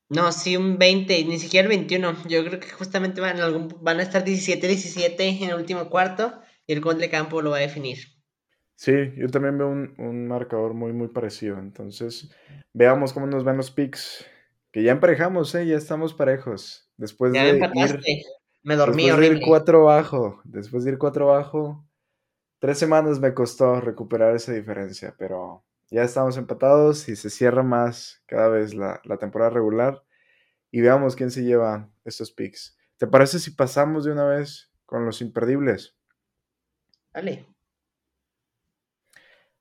no, 0.08 0.32
sí, 0.32 0.56
un 0.56 0.78
20, 0.78 1.26
ni 1.26 1.38
siquiera 1.38 1.66
el 1.66 1.68
21. 1.68 2.24
Yo 2.28 2.44
creo 2.44 2.58
que 2.58 2.68
justamente 2.70 3.20
van, 3.20 3.38
algún, 3.38 3.68
van 3.82 4.00
a 4.00 4.02
estar 4.02 4.24
17-17 4.24 5.40
en 5.40 5.50
el 5.50 5.54
último 5.54 5.88
cuarto 5.88 6.40
y 6.66 6.72
el 6.72 6.80
gol 6.80 6.98
de 6.98 7.10
campo 7.10 7.40
lo 7.40 7.50
va 7.50 7.58
a 7.58 7.60
definir. 7.60 7.98
Sí, 8.74 9.12
yo 9.16 9.28
también 9.28 9.58
veo 9.58 9.68
un, 9.68 9.94
un 9.96 10.26
marcador 10.26 10.74
muy, 10.74 10.92
muy 10.92 11.06
parecido. 11.06 11.60
Entonces, 11.60 12.34
veamos 12.72 13.12
cómo 13.12 13.28
nos 13.28 13.44
van 13.44 13.58
los 13.58 13.70
picks. 13.70 14.26
Que 14.72 14.82
ya 14.82 14.90
emparejamos, 14.90 15.54
¿eh? 15.54 15.68
Ya 15.68 15.76
estamos 15.76 16.14
parejos. 16.14 16.88
Después 16.99 17.32
de 17.32 17.38
ir, 17.38 17.55
me 18.62 18.76
dormí 18.76 19.07
después 19.07 19.20
de 19.30 19.36
ir 19.36 19.40
cuatro 19.42 19.84
bajo, 19.84 20.42
después 20.44 20.84
de 20.84 20.90
ir 20.90 20.99
cuatro 20.99 21.28
bajo, 21.28 21.86
tres 22.59 22.76
semanas 22.76 23.20
me 23.20 23.32
costó 23.32 23.80
recuperar 23.80 24.34
esa 24.34 24.53
diferencia, 24.53 25.14
pero 25.16 25.64
ya 25.90 26.03
estamos 26.03 26.36
empatados 26.36 27.09
y 27.09 27.16
se 27.16 27.30
cierra 27.30 27.62
más 27.62 28.22
cada 28.26 28.49
vez 28.49 28.74
la, 28.74 29.01
la 29.05 29.16
temporada 29.16 29.51
regular 29.51 30.03
y 30.70 30.80
veamos 30.80 31.16
quién 31.16 31.30
se 31.30 31.44
lleva 31.44 31.88
estos 32.05 32.32
picks. 32.32 32.76
¿Te 32.96 33.07
parece 33.07 33.38
si 33.38 33.53
pasamos 33.53 34.05
de 34.05 34.12
una 34.12 34.26
vez 34.26 34.70
con 34.84 35.07
los 35.07 35.22
imperdibles? 35.22 35.96
Dale. 37.12 37.46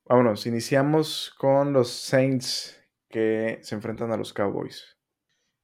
Vámonos, 0.06 0.48
iniciamos 0.48 1.34
con 1.38 1.72
los 1.72 1.92
Saints 1.92 2.82
que 3.10 3.60
se 3.62 3.76
enfrentan 3.76 4.12
a 4.12 4.18
los 4.18 4.34
Cowboys. 4.34 4.97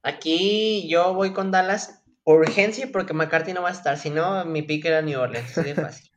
Aquí 0.04 0.86
yo 0.86 1.14
voy 1.14 1.32
con 1.32 1.50
Dallas 1.50 2.04
urgencia 2.24 2.90
porque 2.92 3.14
McCarthy 3.14 3.54
no 3.54 3.62
va 3.62 3.70
a 3.70 3.72
estar, 3.72 3.96
si 3.96 4.10
no, 4.10 4.44
mi 4.44 4.60
pick 4.60 4.84
era 4.84 5.00
New 5.00 5.18
Orleans, 5.18 5.56
así 5.56 5.72
fácil. 5.74 6.10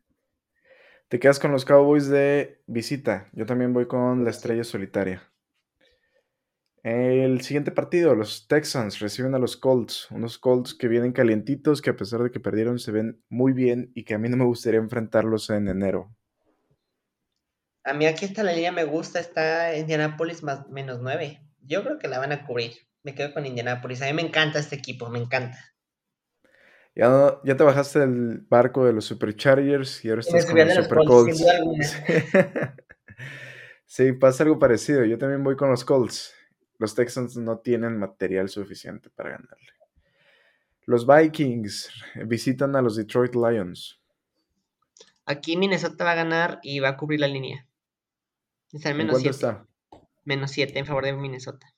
Te 1.08 1.20
quedas 1.20 1.40
con 1.40 1.54
los 1.54 1.64
Cowboys 1.64 2.10
de 2.10 2.62
visita. 2.68 3.30
Yo 3.32 3.46
también 3.46 3.72
voy 3.72 3.88
con 3.88 4.26
la 4.26 4.30
estrella 4.30 4.66
solitaria. 4.66 5.24
El 6.84 7.40
siguiente 7.42 7.72
partido, 7.72 8.14
los 8.14 8.50
Texans 8.50 9.00
reciben 9.00 9.36
a 9.36 9.40
los 9.40 9.56
Colts, 9.56 10.12
unos 10.12 10.38
Colts 10.38 10.74
que 10.74 10.90
vienen 10.90 11.14
calientitos, 11.14 11.82
que 11.82 11.90
a 11.90 11.96
pesar 11.96 12.22
de 12.24 12.32
que 12.32 12.42
perdieron 12.42 12.80
se 12.80 12.92
ven 12.92 13.24
muy 13.30 13.54
bien 13.54 13.92
y 13.96 14.04
que 14.04 14.16
a 14.16 14.18
mí 14.18 14.28
no 14.28 14.36
me 14.36 14.46
gustaría 14.46 14.82
enfrentarlos 14.82 15.50
en 15.50 15.70
enero. 15.70 16.14
A 17.86 17.94
mí 17.94 18.06
aquí 18.06 18.26
está 18.26 18.44
la 18.44 18.52
línea 18.52 18.74
me 18.74 18.84
gusta, 18.84 19.22
está 19.22 19.78
Indianapolis 19.78 20.44
más 20.44 20.68
menos 20.68 21.00
9. 21.02 21.42
Yo 21.62 21.84
creo 21.84 22.00
que 22.00 22.10
la 22.10 22.20
van 22.20 22.34
a 22.34 22.46
cubrir. 22.46 22.87
Me 23.08 23.16
quedo 23.16 23.34
con 23.34 23.46
Indianapolis. 23.46 24.02
A 24.02 24.08
mí 24.08 24.12
me 24.12 24.22
encanta 24.22 24.60
este 24.60 24.76
equipo, 24.76 25.10
me 25.10 25.18
encanta. 25.18 25.58
Ya, 26.94 27.40
ya 27.46 27.56
te 27.56 27.64
bajaste 27.64 28.00
del 28.00 28.46
barco 28.50 28.84
de 28.84 28.92
los 28.92 29.06
Superchargers 29.06 30.04
y 30.04 30.10
ahora 30.10 30.20
estás 30.20 30.46
con 30.46 30.58
los 30.58 30.74
Super 30.74 30.98
Colts. 31.06 31.38
sí, 33.86 34.12
pasa 34.12 34.44
algo 34.44 34.60
parecido. 34.60 35.06
Yo 35.06 35.18
también 35.18 35.42
voy 35.42 35.56
con 35.56 35.70
los 35.70 35.86
Colts. 35.86 36.34
Los 36.80 36.96
Texans 36.96 37.38
no 37.38 37.60
tienen 37.60 37.98
material 37.98 38.50
suficiente 38.50 39.10
para 39.10 39.30
ganarle. 39.30 39.72
Los 40.86 41.08
Vikings 41.08 41.90
visitan 42.26 42.76
a 42.76 42.82
los 42.82 42.98
Detroit 42.98 43.36
Lions. 43.36 44.02
Aquí 45.26 45.56
Minnesota 45.56 46.04
va 46.04 46.12
a 46.12 46.16
ganar 46.16 46.60
y 46.62 46.82
va 46.82 46.90
a 46.90 46.98
cubrir 46.98 47.22
la 47.22 47.30
línea. 47.30 47.66
Está 48.74 48.90
en 48.90 48.98
menos 48.98 49.22
7. 49.22 49.30
está? 49.30 49.66
Menos 50.26 50.52
7 50.52 50.78
en 50.78 50.86
favor 50.86 51.06
de 51.06 51.14
Minnesota. 51.14 51.74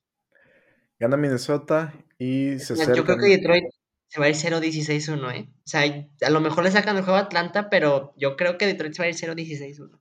Gana 1.00 1.18
Minnesota 1.18 1.94
y 2.18 2.60
se 2.60 2.74
acerca. 2.74 2.94
Yo 2.94 3.06
creo 3.06 3.18
que 3.18 3.28
Detroit 3.28 3.66
se 4.08 4.20
va 4.20 4.26
a 4.26 4.30
ir 4.30 4.36
0-16-1, 4.36 5.36
¿eh? 5.36 5.50
O 5.50 5.68
sea, 5.68 5.82
a 6.22 6.30
lo 6.30 6.42
mejor 6.42 6.64
le 6.64 6.72
sacan 6.72 6.98
el 6.98 7.04
juego 7.04 7.18
a 7.18 7.22
Atlanta, 7.22 7.70
pero 7.70 8.14
yo 8.18 8.36
creo 8.36 8.58
que 8.58 8.66
Detroit 8.66 8.94
se 8.94 9.02
va 9.02 9.06
a 9.06 9.10
ir 9.10 9.16
0-16-1. 9.16 10.00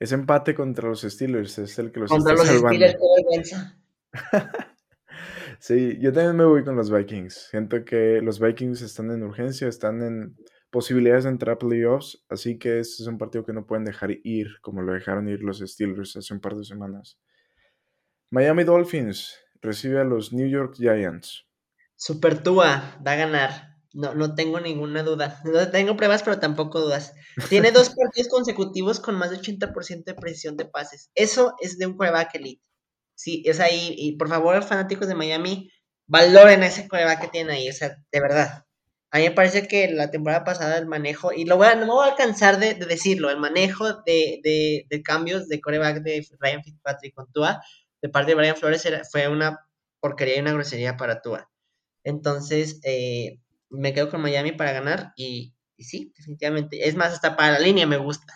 Ese 0.00 0.14
empate 0.14 0.54
contra 0.54 0.88
los 0.88 1.02
Steelers 1.02 1.58
es 1.58 1.78
el 1.78 1.92
que 1.92 2.00
los 2.00 2.10
contra 2.10 2.34
está 2.34 2.44
los 2.44 2.52
salvando. 2.52 2.86
Steelers, 2.86 3.74
sí, 5.58 5.98
yo 6.00 6.12
también 6.12 6.36
me 6.36 6.44
voy 6.44 6.64
con 6.64 6.76
los 6.76 6.90
Vikings. 6.90 7.48
Siento 7.50 7.84
que 7.84 8.20
los 8.22 8.40
Vikings 8.40 8.80
están 8.82 9.10
en 9.10 9.22
urgencia, 9.22 9.68
están 9.68 10.02
en 10.02 10.36
posibilidades 10.70 11.24
de 11.24 11.30
entrar 11.30 11.56
a 11.56 11.58
playoffs, 11.58 12.24
así 12.28 12.58
que 12.58 12.78
este 12.78 13.02
es 13.02 13.08
un 13.08 13.18
partido 13.18 13.44
que 13.44 13.52
no 13.52 13.66
pueden 13.66 13.84
dejar 13.84 14.10
ir 14.22 14.60
como 14.60 14.82
lo 14.82 14.92
dejaron 14.92 15.28
ir 15.28 15.42
los 15.42 15.58
Steelers 15.58 16.16
hace 16.16 16.32
un 16.32 16.40
par 16.40 16.54
de 16.54 16.64
semanas. 16.64 17.18
Miami 18.30 18.64
Dolphins 18.64 19.34
recibe 19.62 20.00
a 20.00 20.04
los 20.04 20.32
New 20.32 20.48
York 20.48 20.74
Giants. 20.76 21.46
Super 21.96 22.42
Tua 22.42 23.00
va 23.06 23.12
a 23.12 23.16
ganar. 23.16 23.78
No, 23.94 24.14
no 24.14 24.34
tengo 24.34 24.60
ninguna 24.60 25.02
duda. 25.02 25.40
No 25.44 25.70
tengo 25.70 25.96
pruebas, 25.96 26.22
pero 26.22 26.38
tampoco 26.38 26.80
dudas. 26.80 27.14
Tiene 27.48 27.72
dos 27.72 27.88
partidos 27.96 28.28
consecutivos 28.28 29.00
con 29.00 29.16
más 29.16 29.30
de 29.30 29.38
80% 29.38 30.04
de 30.04 30.14
precisión 30.14 30.56
de 30.58 30.66
pases. 30.66 31.10
Eso 31.14 31.54
es 31.60 31.78
de 31.78 31.86
un 31.86 31.96
quarterback 31.96 32.34
elite. 32.34 32.62
Sí, 33.14 33.42
es 33.46 33.60
ahí. 33.60 33.94
Y 33.96 34.16
por 34.16 34.28
favor, 34.28 34.62
fanáticos 34.62 35.08
de 35.08 35.14
Miami, 35.14 35.70
valoren 36.06 36.62
ese 36.62 36.86
quarterback 36.86 37.22
que 37.22 37.28
tienen 37.28 37.54
ahí. 37.54 37.68
O 37.68 37.72
sea, 37.72 37.96
de 38.12 38.20
verdad. 38.20 38.64
A 39.10 39.18
mí 39.18 39.24
me 39.24 39.30
parece 39.30 39.66
que 39.66 39.88
la 39.90 40.10
temporada 40.10 40.44
pasada 40.44 40.76
el 40.76 40.86
manejo, 40.86 41.32
y 41.32 41.46
lo 41.46 41.56
voy 41.56 41.68
a, 41.68 41.74
no 41.76 41.86
me 41.86 41.92
voy 41.92 42.10
a 42.10 42.14
cansar 42.14 42.58
de, 42.58 42.74
decirlo, 42.74 43.30
el 43.30 43.38
manejo 43.38 44.02
de, 44.02 44.40
de, 44.86 45.02
cambios 45.02 45.48
de 45.48 45.62
coreback 45.62 46.02
de 46.02 46.26
Ryan 46.38 46.62
Fitzpatrick 46.62 47.14
con 47.14 47.32
Tua, 47.32 47.62
de 48.02 48.08
parte 48.08 48.30
de 48.30 48.36
Brian 48.36 48.56
Flores, 48.56 48.88
fue 49.10 49.28
una 49.28 49.66
porquería 50.00 50.36
y 50.36 50.40
una 50.40 50.52
grosería 50.52 50.96
para 50.96 51.22
Tua. 51.22 51.50
Entonces, 52.04 52.80
eh, 52.84 53.40
me 53.70 53.92
quedo 53.92 54.10
con 54.10 54.22
Miami 54.22 54.52
para 54.52 54.72
ganar 54.72 55.12
y, 55.16 55.54
sí, 55.78 56.12
definitivamente. 56.16 56.88
Es 56.88 56.96
más, 56.96 57.12
hasta 57.12 57.36
para 57.36 57.52
la 57.52 57.58
línea 57.58 57.86
me 57.86 57.98
gusta. 57.98 58.32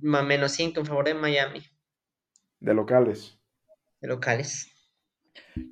Menos 0.00 0.52
5 0.52 0.80
en 0.80 0.86
favor 0.86 1.06
de 1.06 1.14
Miami. 1.14 1.62
De 2.60 2.74
locales. 2.74 3.38
De 4.00 4.08
locales. 4.08 4.70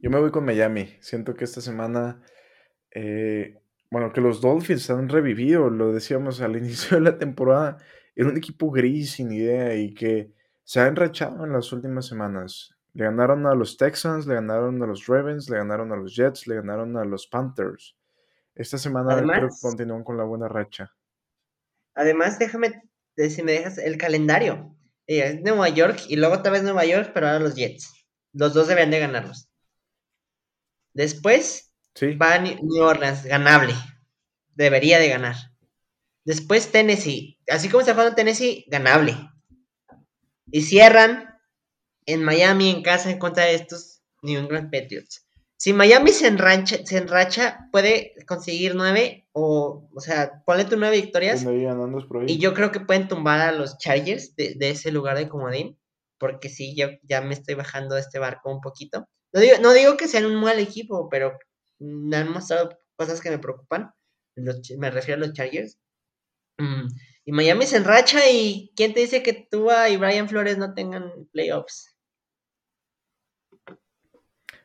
Yo 0.03 0.11
me 0.11 0.19
voy 0.19 0.31
con 0.31 0.45
Miami. 0.45 0.97
Siento 1.01 1.35
que 1.35 1.45
esta 1.45 1.61
semana, 1.61 2.23
eh, 2.91 3.61
bueno, 3.91 4.13
que 4.13 4.21
los 4.21 4.41
Dolphins 4.41 4.91
han 4.91 5.09
revivido, 5.09 5.71
lo 5.71 5.93
decíamos 5.93 6.41
al 6.41 6.57
inicio 6.57 6.97
de 6.97 7.03
la 7.03 7.19
temporada, 7.19 7.77
era 8.17 8.29
un 8.29 8.37
equipo 8.37 8.71
gris, 8.71 9.13
sin 9.13 9.31
idea, 9.31 9.77
y 9.77 9.95
que 9.95 10.33
se 10.65 10.81
ha 10.81 10.89
enrachado 10.89 11.45
en 11.45 11.53
las 11.53 11.73
últimas 11.73 12.07
semanas. 12.07 12.78
Le 12.99 13.05
ganaron 13.05 13.47
a 13.47 13.55
los 13.55 13.77
Texans, 13.77 14.27
le 14.27 14.35
ganaron 14.35 14.83
a 14.83 14.87
los 14.89 15.07
Ravens, 15.07 15.49
le 15.49 15.59
ganaron 15.59 15.93
a 15.93 15.97
los 15.97 16.17
Jets, 16.17 16.49
le 16.49 16.57
ganaron 16.57 16.97
a 16.97 17.05
los 17.05 17.29
Panthers. 17.29 17.95
Esta 18.57 18.77
semana 18.77 19.23
creo 19.23 19.51
que 19.51 19.55
continúan 19.63 20.03
con 20.03 20.17
la 20.17 20.25
buena 20.25 20.49
racha. 20.49 20.93
Además, 21.95 22.41
déjame, 22.41 22.83
si 23.17 23.45
me 23.45 23.53
dejas, 23.53 23.79
el 23.79 23.99
calendario. 23.99 24.75
Eh, 25.07 25.23
es 25.23 25.41
Nueva 25.43 25.69
York 25.69 26.01
y 26.09 26.17
luego 26.17 26.35
otra 26.35 26.51
vez 26.51 26.65
Nueva 26.65 26.85
York, 26.87 27.13
pero 27.15 27.29
ahora 27.29 27.39
los 27.39 27.55
Jets. 27.55 28.05
Los 28.33 28.53
dos 28.53 28.67
deberían 28.67 28.91
de 28.91 28.99
ganarlos. 28.99 29.49
Después 30.93 31.73
va 32.21 32.35
a 32.35 32.39
New 32.41 32.83
Orleans, 32.83 33.25
ganable. 33.27 33.75
Debería 34.57 34.99
de 34.99 35.09
ganar. 35.09 35.37
Después 36.25 36.73
Tennessee. 36.73 37.39
Así 37.49 37.69
como 37.69 37.83
está 37.83 37.93
jugando 37.93 38.17
Tennessee, 38.17 38.65
ganable. 38.67 39.17
Y 40.51 40.63
cierran 40.63 41.28
en 42.09 42.25
Miami 42.25 42.71
en 42.71 42.83
casa 42.83 43.11
en 43.11 43.19
contra 43.19 43.45
de 43.45 43.55
estos 43.55 44.01
New 44.23 44.41
England 44.41 44.71
Patriots. 44.71 45.27
Si 45.59 45.75
Miami 45.75 46.11
se 46.13 46.27
enracha, 46.27 46.79
se 46.87 46.97
enracha 46.97 47.69
puede 47.71 48.15
conseguir 48.27 48.75
nueve 48.75 49.29
o, 49.33 49.91
o 49.95 50.01
sea, 50.01 50.43
ponle 50.47 50.65
tu 50.65 50.77
nueve 50.77 50.97
victorias. 50.97 51.45
Y 52.27 52.39
yo 52.39 52.55
creo 52.55 52.73
que 52.73 52.81
pueden 52.81 53.09
tumbar 53.09 53.41
a 53.41 53.53
los 53.53 53.77
Chargers 53.77 54.35
de, 54.37 54.57
ese 54.61 54.91
lugar 54.91 55.19
de 55.19 55.29
comodín, 55.29 55.79
porque 56.19 56.49
sí, 56.49 56.75
yo 56.75 56.89
ya 57.03 57.21
me 57.21 57.35
estoy 57.35 57.57
bajando 57.57 57.95
de 57.95 58.01
este 58.01 58.19
barco 58.19 58.51
un 58.51 58.63
poquito. 58.63 59.07
No 59.33 59.41
digo, 59.41 59.57
no 59.61 59.73
digo 59.75 59.99
que 59.99 60.09
sean 60.09 60.25
un 60.25 60.37
mal 60.37 60.59
equipo, 60.59 61.09
pero 61.11 61.37
me 61.79 62.17
han 62.17 62.33
mostrado 62.33 62.79
cosas 62.97 63.21
que 63.21 63.31
me 63.31 63.39
preocupan. 63.39 63.93
me 64.35 64.91
refiero 64.91 65.23
a 65.23 65.27
los 65.27 65.35
Chargers. 65.35 65.79
Mm, 66.57 66.89
y 67.27 67.33
Miami 67.33 67.67
se 67.67 67.77
enracha 67.77 68.31
y 68.31 68.73
¿quién 68.75 68.95
te 68.95 69.01
dice 69.01 69.23
que 69.23 69.47
Tua 69.51 69.91
y 69.91 69.99
Brian 69.99 70.29
Flores 70.29 70.57
no 70.57 70.73
tengan 70.73 71.13
playoffs? 71.33 71.98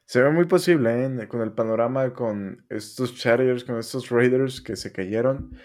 Se 0.06 0.22
ve 0.22 0.30
muy 0.32 0.46
posible, 0.46 1.06
¿eh? 1.06 1.28
Con 1.28 1.42
el 1.42 1.54
panorama, 1.54 2.14
con 2.14 2.66
estos 2.70 3.16
Chargers, 3.16 3.64
con 3.64 3.78
estos 3.78 4.10
Raiders 4.10 4.62
que 4.62 4.76
se 4.76 4.92
cayeron. 4.92 5.56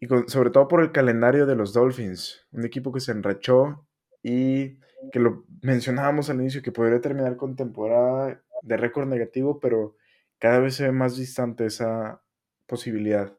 Y 0.00 0.06
sobre 0.26 0.50
todo 0.50 0.68
por 0.68 0.82
el 0.82 0.92
calendario 0.92 1.46
de 1.46 1.56
los 1.56 1.72
Dolphins. 1.72 2.46
Un 2.52 2.64
equipo 2.64 2.92
que 2.92 3.00
se 3.00 3.12
enrachó 3.12 3.86
y 4.22 4.78
que 5.12 5.20
lo 5.20 5.44
mencionábamos 5.62 6.30
al 6.30 6.40
inicio, 6.40 6.62
que 6.62 6.72
podría 6.72 7.00
terminar 7.00 7.36
con 7.36 7.56
temporada 7.56 8.42
de 8.62 8.76
récord 8.76 9.06
negativo, 9.06 9.60
pero 9.60 9.96
cada 10.38 10.60
vez 10.60 10.74
se 10.74 10.84
ve 10.84 10.92
más 10.92 11.16
distante 11.16 11.66
esa 11.66 12.22
posibilidad. 12.66 13.36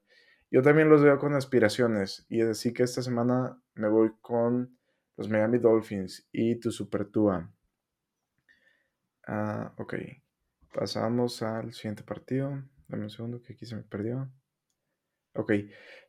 Yo 0.52 0.62
también 0.62 0.90
los 0.90 1.04
veo 1.04 1.18
con 1.20 1.34
aspiraciones 1.34 2.26
y 2.30 2.42
así 2.42 2.74
que 2.74 2.84
esta 2.84 3.02
semana 3.02 3.62
me 3.76 3.88
voy 3.88 4.12
con 4.22 4.78
los 5.16 5.30
Miami 5.30 5.60
Dolphins 5.60 6.28
y 6.32 6.56
tu 6.56 6.72
Super 6.72 7.06
Tua. 7.06 7.52
Ah, 9.32 9.72
ok. 9.78 9.94
Pasamos 10.74 11.44
al 11.44 11.72
siguiente 11.74 12.02
partido. 12.04 12.64
Dame 12.88 13.04
un 13.04 13.10
segundo 13.12 13.40
que 13.44 13.54
aquí 13.54 13.64
se 13.68 13.76
me 13.76 13.84
perdió. 13.84 14.28
Ok. 15.36 15.52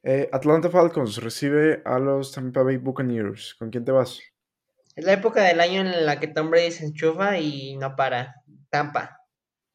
Eh, 0.03 0.31
Atlanta 0.33 0.71
Falcons 0.71 1.18
recibe 1.18 1.83
a 1.85 1.99
los 1.99 2.33
Tampa 2.33 2.62
Bay 2.62 2.79
Buccaneers. 2.79 3.55
¿Con 3.59 3.68
quién 3.68 3.85
te 3.85 3.93
vas? 3.93 4.21
Es 4.97 5.05
la 5.05 5.12
época 5.12 5.43
del 5.43 5.61
año 5.61 5.83
en 5.83 6.07
la 6.07 6.18
que 6.18 6.29
Tom 6.29 6.49
Brady 6.49 6.71
se 6.71 6.87
enchufa 6.87 7.39
y 7.39 7.77
no 7.77 7.95
para. 7.95 8.37
Tampa, 8.71 9.18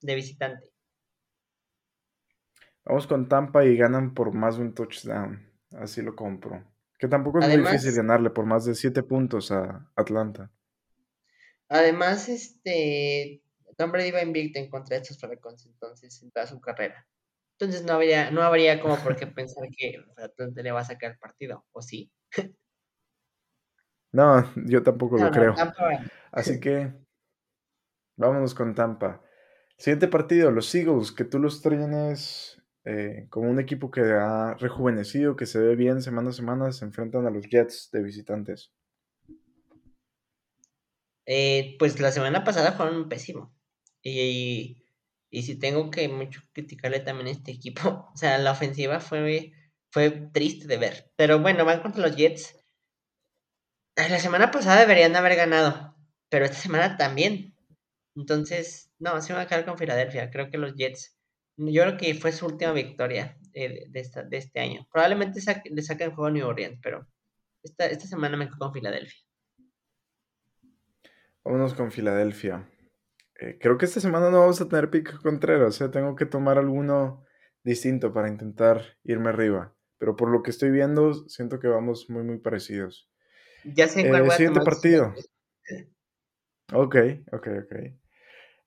de 0.02 0.16
visitante. 0.16 0.72
Vamos 2.84 3.06
con 3.06 3.28
Tampa 3.28 3.64
y 3.64 3.78
ganan 3.78 4.16
por 4.16 4.34
más 4.34 4.58
de 4.58 4.64
un 4.64 4.74
touchdown. 4.74 5.52
Así 5.74 6.02
lo 6.02 6.16
compro. 6.16 6.64
Que 6.98 7.08
tampoco 7.08 7.40
es 7.40 7.48
muy 7.48 7.58
difícil 7.58 7.94
ganarle 7.94 8.32
por 8.32 8.46
más 8.46 8.66
de 8.66 8.74
7 8.74 9.04
puntos 9.04 9.52
a 9.52 9.92
Atlanta. 9.96 10.50
Además, 11.70 12.30
este 12.30 13.42
Tom 13.78 13.92
Brady 13.92 14.12
va 14.12 14.22
invicto 14.22 14.60
en 14.60 14.70
contra 14.70 14.96
de 14.96 15.02
estos 15.02 15.20
Falcons 15.20 15.66
entonces 15.66 16.22
en 16.22 16.32
toda 16.32 16.48
su 16.48 16.60
carrera. 16.62 17.08
Entonces 17.58 17.84
no 17.84 17.94
habría, 17.94 18.32
no 18.32 18.42
habría 18.42 18.82
como 18.82 18.98
por 18.98 19.16
qué 19.16 19.28
pensar 19.28 19.68
que 19.76 20.04
Atlanta 20.18 20.62
le 20.62 20.72
va 20.72 20.82
a 20.82 20.86
sacar 20.86 21.12
el 21.12 21.18
partido, 21.18 21.66
¿o 21.72 21.82
sí? 21.82 22.12
No, 24.12 24.50
yo 24.66 24.82
tampoco 24.84 25.18
lo 25.18 25.30
creo. 25.32 25.56
Así 26.32 26.60
que 26.60 26.94
vámonos 28.16 28.54
con 28.54 28.74
Tampa. 28.74 29.22
Siguiente 29.78 30.08
partido, 30.08 30.52
los 30.52 30.74
Eagles, 30.74 31.12
que 31.12 31.26
tú 31.26 31.38
los 31.38 31.62
tienes 31.62 32.62
eh, 32.86 33.28
como 33.30 33.50
un 33.50 33.60
equipo 33.60 33.92
que 33.92 34.02
ha 34.02 34.54
rejuvenecido, 34.54 35.36
que 35.36 35.46
se 35.46 35.60
ve 35.60 35.76
bien 35.76 36.02
semana 36.02 36.30
a 36.30 36.34
semana, 36.34 36.72
se 36.72 36.86
enfrentan 36.86 37.26
a 37.28 37.30
los 37.30 37.46
Jets 37.50 37.90
de 37.92 38.04
visitantes. 38.04 38.72
Eh, 41.26 41.76
pues 41.80 42.00
la 42.00 42.12
semana 42.12 42.44
pasada 42.44 42.74
fueron 42.74 43.10
pésimo. 43.10 43.54
Y, 44.04 44.82
si 45.32 45.60
tengo 45.60 45.92
que 45.92 46.08
mucho 46.08 46.42
criticarle 46.54 47.00
también 47.02 47.28
a 47.28 47.32
este 47.32 47.52
equipo, 47.52 47.82
o 48.14 48.18
sea, 48.18 48.38
la 48.38 48.52
ofensiva 48.52 49.00
fue, 49.00 49.54
fue 49.92 50.12
triste 50.34 50.68
de 50.68 50.78
ver. 50.78 51.12
Pero 51.16 51.40
bueno, 51.40 51.66
van 51.66 51.82
contra 51.82 52.02
los 52.08 52.16
Jets. 52.16 52.56
La 53.96 54.20
semana 54.20 54.52
pasada 54.52 54.82
deberían 54.82 55.16
haber 55.16 55.36
ganado, 55.36 55.96
pero 56.30 56.46
esta 56.46 56.58
semana 56.58 56.98
también. 56.98 57.56
Entonces, 58.16 58.92
no, 59.00 59.22
se 59.22 59.34
va 59.34 59.42
a 59.42 59.48
quedar 59.48 59.66
con 59.66 59.78
Filadelfia. 59.78 60.30
Creo 60.32 60.50
que 60.50 60.58
los 60.58 60.76
Jets, 60.76 61.18
yo 61.58 61.84
creo 61.84 61.98
que 61.98 62.14
fue 62.16 62.32
su 62.32 62.46
última 62.46 62.72
victoria 62.74 63.38
eh, 63.54 63.86
de, 63.90 64.10
de 64.30 64.38
este 64.38 64.60
año. 64.60 64.88
Probablemente 64.92 65.40
le 65.72 65.82
saquen 65.82 66.12
juego 66.12 66.28
a 66.28 66.32
New 66.32 66.48
Orleans, 66.48 66.80
pero 66.82 67.08
esta, 67.64 67.88
esta 67.88 68.08
semana 68.08 68.38
me 68.38 68.48
quedo 68.48 68.60
con 68.60 68.74
Filadelfia. 68.74 69.26
Vámonos 71.46 71.76
con 71.76 71.92
Filadelfia. 71.92 72.68
Eh, 73.40 73.60
creo 73.62 73.78
que 73.78 73.86
esta 73.86 74.00
semana 74.00 74.32
no 74.32 74.40
vamos 74.40 74.60
a 74.60 74.68
tener 74.68 74.90
pick 74.90 75.22
Contreras, 75.22 75.68
o 75.68 75.72
sea, 75.72 75.92
tengo 75.92 76.16
que 76.16 76.26
tomar 76.26 76.58
alguno 76.58 77.24
distinto 77.64 78.12
para 78.12 78.28
intentar 78.28 78.82
irme 79.04 79.30
arriba. 79.30 79.76
Pero 80.00 80.16
por 80.16 80.30
lo 80.30 80.42
que 80.42 80.50
estoy 80.50 80.72
viendo, 80.72 81.14
siento 81.30 81.60
que 81.60 81.68
vamos 81.68 82.10
muy, 82.10 82.24
muy 82.24 82.40
parecidos. 82.40 83.10
Ya 83.64 83.88
sé 83.88 84.08
cuál 84.08 84.26
eh, 84.26 84.32
Siguiente 84.32 84.62
partido. 84.62 85.14
Ok, 86.74 86.96
ok, 87.32 87.48
ok. 87.64 87.76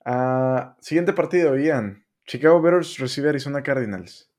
Uh, 0.05 0.81
siguiente 0.81 1.13
partido, 1.13 1.57
Ian. 1.57 2.05
Chicago 2.25 2.61
Bears 2.61 2.97
recibe 2.97 3.29
Arizona 3.29 3.61
Cardinals. 3.61 4.31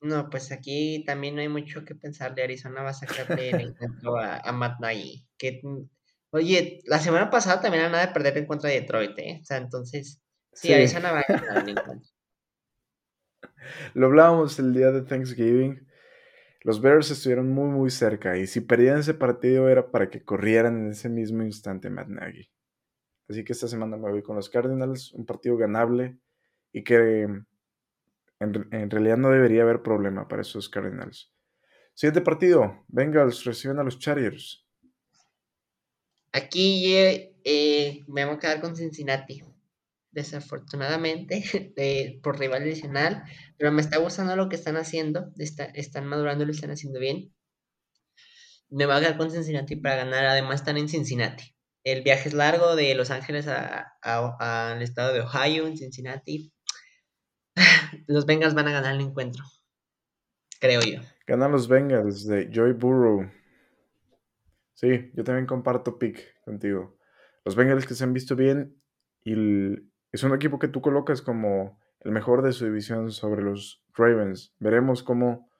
No, 0.00 0.28
pues 0.28 0.52
aquí 0.52 1.02
también 1.06 1.34
no 1.34 1.40
hay 1.40 1.48
mucho 1.48 1.84
que 1.84 1.94
pensar 1.94 2.34
de 2.34 2.42
Arizona 2.42 2.82
va 2.82 2.90
a 2.90 2.94
sacarle 2.94 3.50
el 3.50 3.60
encuentro 3.60 4.18
a, 4.18 4.52
Matt 4.52 4.80
Nagy. 4.80 5.26
Que, 5.38 5.62
oye, 6.34 6.80
la 6.84 6.98
semana 6.98 7.30
pasada 7.30 7.60
también 7.60 7.84
era 7.84 7.92
nada 7.92 8.06
de 8.06 8.12
perder 8.12 8.38
en 8.38 8.46
contra 8.46 8.70
de 8.70 8.80
Detroit, 8.80 9.18
¿eh? 9.18 9.38
O 9.40 9.44
sea, 9.44 9.56
entonces, 9.58 10.20
sí, 10.52 10.72
Arizona 10.72 11.12
va 11.12 11.20
a 11.20 11.24
ganar. 11.28 11.64
Lo 13.94 14.06
hablábamos 14.06 14.58
el 14.58 14.74
día 14.74 14.90
de 14.90 15.02
Thanksgiving. 15.02 15.86
Los 16.62 16.80
Bears 16.80 17.10
estuvieron 17.10 17.50
muy, 17.50 17.68
muy 17.68 17.90
cerca 17.90 18.36
y 18.38 18.46
si 18.46 18.60
perdían 18.60 18.98
ese 18.98 19.14
partido 19.14 19.68
era 19.68 19.90
para 19.90 20.08
que 20.08 20.24
corrieran 20.24 20.78
en 20.78 20.90
ese 20.92 21.08
mismo 21.08 21.42
instante 21.42 21.90
Matt 21.90 22.08
Nagy. 22.08 22.50
Así 23.28 23.44
que 23.44 23.52
esta 23.52 23.68
semana 23.68 23.96
me 23.96 24.10
voy 24.10 24.22
con 24.22 24.36
los 24.36 24.48
Cardinals, 24.48 25.12
un 25.12 25.26
partido 25.26 25.56
ganable 25.56 26.18
y 26.72 26.82
que 26.82 27.28
en, 28.40 28.90
realidad 28.90 29.16
no 29.16 29.30
debería 29.30 29.62
haber 29.62 29.82
problema 29.82 30.28
para 30.28 30.42
esos 30.42 30.68
Cardinals. 30.68 31.32
Siguiente 31.94 32.22
partido, 32.22 32.84
Bengals 32.88 33.44
reciben 33.44 33.78
a 33.78 33.84
los 33.84 33.98
Chargers. 33.98 34.63
Aquí 36.34 36.96
eh, 36.96 38.04
me 38.08 38.24
voy 38.24 38.34
a 38.34 38.38
quedar 38.40 38.60
con 38.60 38.74
Cincinnati 38.74 39.44
desafortunadamente, 40.10 41.44
por 42.22 42.40
rival 42.40 42.62
adicional, 42.62 43.22
pero 43.56 43.70
me 43.70 43.80
está 43.80 43.98
gustando 43.98 44.34
lo 44.34 44.48
que 44.48 44.56
están 44.56 44.76
haciendo, 44.76 45.32
están 45.36 46.06
madurando 46.06 46.44
lo 46.44 46.50
están 46.50 46.72
haciendo 46.72 46.98
bien. 46.98 47.32
Me 48.68 48.86
va 48.86 48.96
a 48.96 49.00
quedar 49.00 49.16
con 49.16 49.30
Cincinnati 49.30 49.76
para 49.76 49.94
ganar, 49.94 50.24
además 50.26 50.56
están 50.56 50.76
en 50.76 50.88
Cincinnati. 50.88 51.54
El 51.84 52.02
viaje 52.02 52.28
es 52.30 52.34
largo 52.34 52.74
de 52.74 52.96
Los 52.96 53.12
Ángeles 53.12 53.46
al 53.46 54.82
estado 54.82 55.12
de 55.12 55.20
Ohio, 55.20 55.68
en 55.68 55.76
Cincinnati. 55.76 56.52
Los 58.08 58.26
Bengals 58.26 58.54
van 58.54 58.66
a 58.66 58.72
ganar 58.72 58.96
el 58.96 59.02
encuentro, 59.02 59.44
creo 60.58 60.80
yo. 60.80 61.00
Ganan 61.28 61.52
los 61.52 61.68
Bengals 61.68 62.26
de 62.26 62.50
Joy 62.52 62.72
Burrow. 62.72 63.30
Sí, 64.74 65.10
yo 65.14 65.24
también 65.24 65.46
comparto 65.46 65.98
pick 65.98 66.40
contigo. 66.44 66.98
Los 67.44 67.56
Bengals 67.56 67.86
que 67.86 67.94
se 67.94 68.04
han 68.04 68.12
visto 68.12 68.36
bien 68.36 68.76
y 69.22 69.34
es 70.12 70.22
un 70.22 70.34
equipo 70.34 70.58
que 70.58 70.68
tú 70.68 70.80
colocas 70.80 71.22
como 71.22 71.80
el 72.00 72.10
mejor 72.10 72.42
de 72.42 72.52
su 72.52 72.64
división 72.64 73.10
sobre 73.10 73.42
los 73.42 73.82
Ravens. 73.94 74.54
Veremos 74.58 75.02
cómo, 75.02 75.50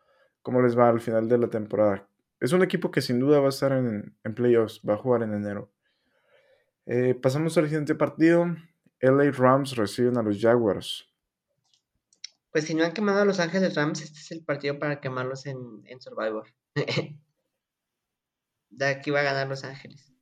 cómo 0.42 0.60
les 0.62 0.78
va 0.78 0.88
al 0.88 1.00
final 1.00 1.28
de 1.28 1.38
la 1.38 1.48
temporada. 1.48 2.08
Es 2.40 2.52
un 2.52 2.62
equipo 2.62 2.90
que 2.90 3.00
sin 3.00 3.20
duda 3.20 3.40
va 3.40 3.46
a 3.46 3.50
estar 3.50 3.72
en, 3.72 4.16
playoffs, 4.34 4.82
va 4.86 4.94
a 4.94 4.98
jugar 4.98 5.22
en 5.22 5.32
enero. 5.32 5.72
Eh, 6.86 7.14
pasamos 7.14 7.56
al 7.56 7.64
siguiente 7.64 7.94
partido. 7.94 8.46
LA 9.00 9.30
Rams 9.30 9.76
reciben 9.76 10.18
a 10.18 10.22
los 10.22 10.40
Jaguars. 10.40 11.08
Pues 12.50 12.64
si 12.64 12.74
no 12.74 12.84
han 12.84 12.92
quemado 12.92 13.22
a 13.22 13.24
Los 13.24 13.40
Ángeles 13.40 13.74
Rams, 13.74 14.02
este 14.02 14.18
es 14.18 14.30
el 14.30 14.44
partido 14.44 14.78
para 14.78 15.00
quemarlos 15.00 15.46
en, 15.46 15.82
en 15.86 16.00
Survivor. 16.00 16.46
de 18.76 18.86
aquí 18.86 19.10
va 19.10 19.20
a 19.20 19.24
ganar 19.24 19.48
Los 19.48 19.64
Ángeles. 19.64 20.12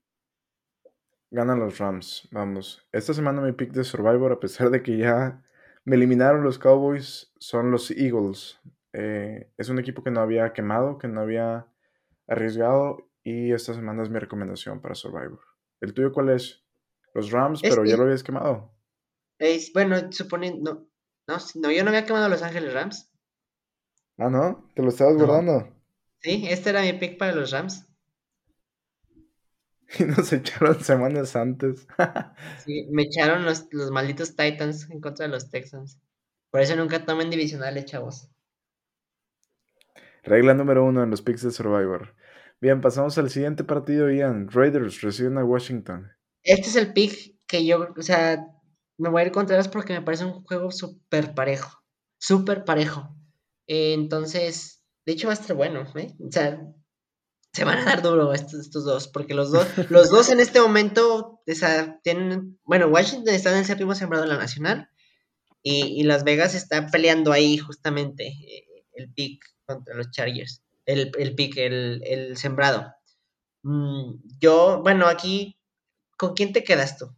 Ganan 1.31 1.61
los 1.61 1.79
Rams, 1.79 2.29
vamos. 2.31 2.87
Esta 2.93 3.15
semana 3.15 3.41
mi 3.41 3.53
pick 3.53 3.73
de 3.73 3.85
Survivor, 3.85 4.33
a 4.33 4.41
pesar 4.41 4.69
de 4.69 4.83
que 4.83 4.99
ya 4.99 5.43
me 5.85 5.97
eliminaron 5.97 6.45
los 6.45 6.59
Cowboys, 6.59 7.33
son 7.39 7.71
los 7.71 7.91
Eagles. 7.91 8.61
Eh, 8.93 9.51
es 9.57 9.71
un 9.71 9.79
equipo 9.79 10.05
que 10.05 10.11
no 10.11 10.21
había 10.21 10.53
quemado, 10.53 10.99
que 10.99 11.09
no 11.09 11.23
había 11.23 11.67
arriesgado 12.27 13.11
y 13.25 13.53
esta 13.53 13.73
semana 13.73 14.03
es 14.03 14.11
mi 14.11 14.19
recomendación 14.19 14.83
para 14.83 14.95
Survivor. 14.95 15.41
¿El 15.81 15.95
tuyo 15.95 16.13
cuál 16.13 16.29
es? 16.29 16.63
Los 17.15 17.31
Rams, 17.31 17.63
pero 17.63 17.85
ya 17.85 17.97
lo 17.97 18.05
habías 18.05 18.23
quemado. 18.23 18.71
Es, 19.39 19.73
bueno, 19.73 20.13
supone, 20.13 20.59
no, 20.61 20.87
no, 21.27 21.71
yo 21.71 21.83
no 21.83 21.89
había 21.89 22.05
quemado 22.05 22.27
a 22.27 22.29
Los 22.29 22.43
Ángeles 22.43 22.75
Rams. 22.75 23.11
Ah, 24.19 24.29
¿no? 24.29 24.71
¿Te 24.75 24.83
lo 24.83 24.91
estabas 24.91 25.17
guardando? 25.17 25.69
Sí, 26.21 26.47
este 26.49 26.71
era 26.71 26.83
mi 26.83 26.93
pick 26.93 27.19
para 27.19 27.35
los 27.35 27.51
Rams. 27.51 27.87
Y 29.99 30.05
nos 30.05 30.33
echaron 30.33 30.83
semanas 30.83 31.37
antes. 31.37 31.87
sí, 32.65 32.87
me 32.91 33.03
echaron 33.03 33.45
los, 33.45 33.69
malditos 33.91 34.37
Titans 34.37 34.89
en 34.91 35.01
contra 35.01 35.27
de 35.27 35.33
los 35.33 35.51
Texans. 35.51 36.01
Por 36.51 36.61
eso 36.61 36.77
nunca 36.77 37.05
tomen 37.05 37.31
divisionales, 37.31 37.85
chavos. 37.87 38.29
Regla 40.23 40.55
número 40.55 40.85
uno 40.85 41.03
en 41.03 41.11
los 41.11 41.23
picks 41.23 41.43
de 41.43 41.51
Survivor. 41.51 42.15
Bien, 42.61 42.81
pasamos 42.81 43.19
al 43.19 43.31
siguiente 43.31 43.65
partido, 43.65 44.11
Ian. 44.11 44.49
Raiders 44.49 45.01
reciben 45.01 45.39
a 45.39 45.45
Washington. 45.45 46.13
Este 46.43 46.69
es 46.69 46.77
el 46.77 46.93
pick 46.93 47.37
que 47.47 47.67
yo, 47.67 47.93
o 47.97 48.03
sea, 48.03 48.47
me 48.99 49.09
voy 49.09 49.23
a 49.23 49.27
ir 49.27 49.33
contra 49.33 49.57
ellos 49.57 49.69
porque 49.69 49.95
me 49.95 50.03
parece 50.03 50.25
un 50.25 50.45
juego 50.45 50.71
súper 50.71 51.35
parejo. 51.35 51.83
Súper 52.19 52.65
parejo. 52.65 53.17
Eh, 53.67 53.95
entonces, 53.95 54.85
de 55.05 55.13
hecho 55.13 55.29
va 55.29 55.33
a 55.33 55.37
estar 55.37 55.57
bueno, 55.57 55.85
¿eh? 55.97 56.15
O 56.21 56.31
sea, 56.31 56.63
se 57.53 57.65
van 57.65 57.79
a 57.79 57.85
dar 57.85 58.03
duro 58.03 58.33
estos, 58.33 58.61
estos 58.61 58.85
dos, 58.85 59.09
porque 59.09 59.35
los 59.35 59.53
dos, 59.53 59.67
los 59.91 60.09
dos 60.11 60.31
en 60.31 60.41
este 60.41 60.61
momento 60.61 61.43
tienen, 62.03 62.59
bueno, 62.65 62.87
Washington 62.89 63.35
está 63.35 63.51
en 63.53 63.59
el 63.59 63.65
séptimo 63.67 63.95
sembrado 63.95 64.25
de 64.25 64.31
la 64.31 64.39
Nacional 64.39 64.89
y, 65.63 66.03
Las 66.05 66.25
Vegas 66.25 66.55
está 66.55 66.87
peleando 66.89 67.31
ahí 67.31 67.59
justamente 67.59 68.27
eh, 68.29 68.85
el 68.95 69.13
pick 69.13 69.45
contra 69.67 69.95
los 69.95 70.11
Chargers, 70.11 70.63
el, 70.87 71.13
el 71.19 71.35
pick, 71.35 71.57
el, 71.59 72.37
sembrado. 72.37 72.93
Mm, 73.63 74.15
yo, 74.41 74.83
bueno, 74.83 75.07
aquí, 75.07 75.59
¿con 76.17 76.35
quién 76.35 76.53
te 76.53 76.65
quedas 76.65 76.99
tú? 76.99 77.15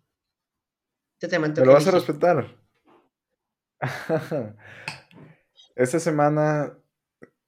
te 1.18 1.38
¿Me 1.38 1.48
lo 1.48 1.72
vas 1.72 1.86
a 1.86 1.92
respetar? 1.92 2.54
Esta 5.74 5.98
semana 5.98 6.76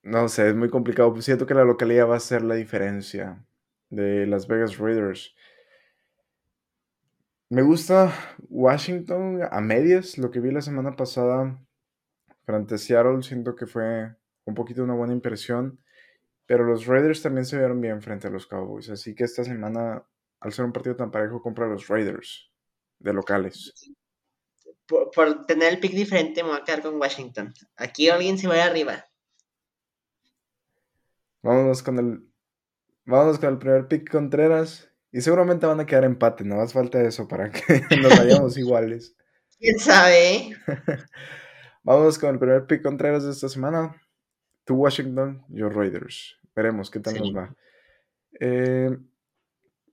no 0.06 0.28
sé, 0.28 0.48
es 0.48 0.54
muy 0.54 0.70
complicado. 0.70 1.12
Pues 1.12 1.24
siento 1.24 1.46
que 1.46 1.54
la 1.54 1.64
localidad 1.64 2.08
va 2.08 2.16
a 2.16 2.20
ser 2.20 2.42
la 2.42 2.54
diferencia 2.54 3.44
de 3.90 4.26
Las 4.26 4.46
Vegas 4.46 4.78
Raiders. 4.78 5.34
Me 7.48 7.62
gusta 7.62 8.12
Washington 8.48 9.40
a 9.50 9.60
medias, 9.60 10.18
lo 10.18 10.30
que 10.30 10.40
vi 10.40 10.50
la 10.50 10.62
semana 10.62 10.96
pasada 10.96 11.60
frente 12.44 12.76
a 12.76 12.78
Seattle, 12.78 13.22
siento 13.22 13.54
que 13.54 13.66
fue 13.66 14.14
un 14.44 14.54
poquito 14.54 14.82
una 14.82 14.94
buena 14.94 15.12
impresión, 15.12 15.80
pero 16.46 16.64
los 16.64 16.86
Raiders 16.86 17.22
también 17.22 17.44
se 17.44 17.58
vieron 17.58 17.80
bien 17.80 18.02
frente 18.02 18.28
a 18.28 18.30
los 18.30 18.46
Cowboys, 18.46 18.90
así 18.90 19.14
que 19.14 19.24
esta 19.24 19.44
semana, 19.44 20.04
al 20.40 20.52
ser 20.52 20.64
un 20.64 20.72
partido 20.72 20.96
tan 20.96 21.10
parejo, 21.10 21.42
compra 21.42 21.68
los 21.68 21.86
Raiders 21.86 22.50
de 22.98 23.12
locales. 23.12 23.92
Por, 24.86 25.10
por 25.12 25.46
tener 25.46 25.72
el 25.72 25.80
pick 25.80 25.92
diferente, 25.92 26.42
me 26.42 26.50
voy 26.50 26.58
a 26.58 26.64
quedar 26.64 26.82
con 26.82 27.00
Washington. 27.00 27.52
Aquí 27.76 28.08
alguien 28.08 28.38
se 28.38 28.48
va 28.48 28.64
arriba. 28.64 29.04
Vámonos 31.46 31.82
con 31.84 31.98
el. 31.98 32.28
Vámonos 33.04 33.38
con 33.38 33.50
el 33.50 33.58
primer 33.58 33.86
pick 33.86 34.10
Contreras. 34.10 34.90
Y 35.12 35.20
seguramente 35.20 35.64
van 35.64 35.78
a 35.78 35.86
quedar 35.86 36.04
empate, 36.04 36.44
no 36.44 36.56
más 36.56 36.72
falta 36.72 37.00
eso 37.00 37.28
para 37.28 37.50
que 37.50 37.60
nos 38.02 38.18
vayamos 38.18 38.58
iguales. 38.58 39.16
¿Quién 39.58 39.78
sabe? 39.78 40.56
Vámonos 41.84 42.18
con 42.18 42.30
el 42.30 42.38
primer 42.40 42.66
pick 42.66 42.82
Contreras 42.82 43.24
de 43.24 43.30
esta 43.30 43.48
semana. 43.48 43.94
Tu 44.64 44.74
Washington, 44.74 45.44
yo 45.48 45.68
Raiders. 45.68 46.36
Veremos 46.54 46.90
qué 46.90 46.98
tal 46.98 47.14
nos 47.14 47.34
va. 47.34 47.54
Eh, 48.40 48.90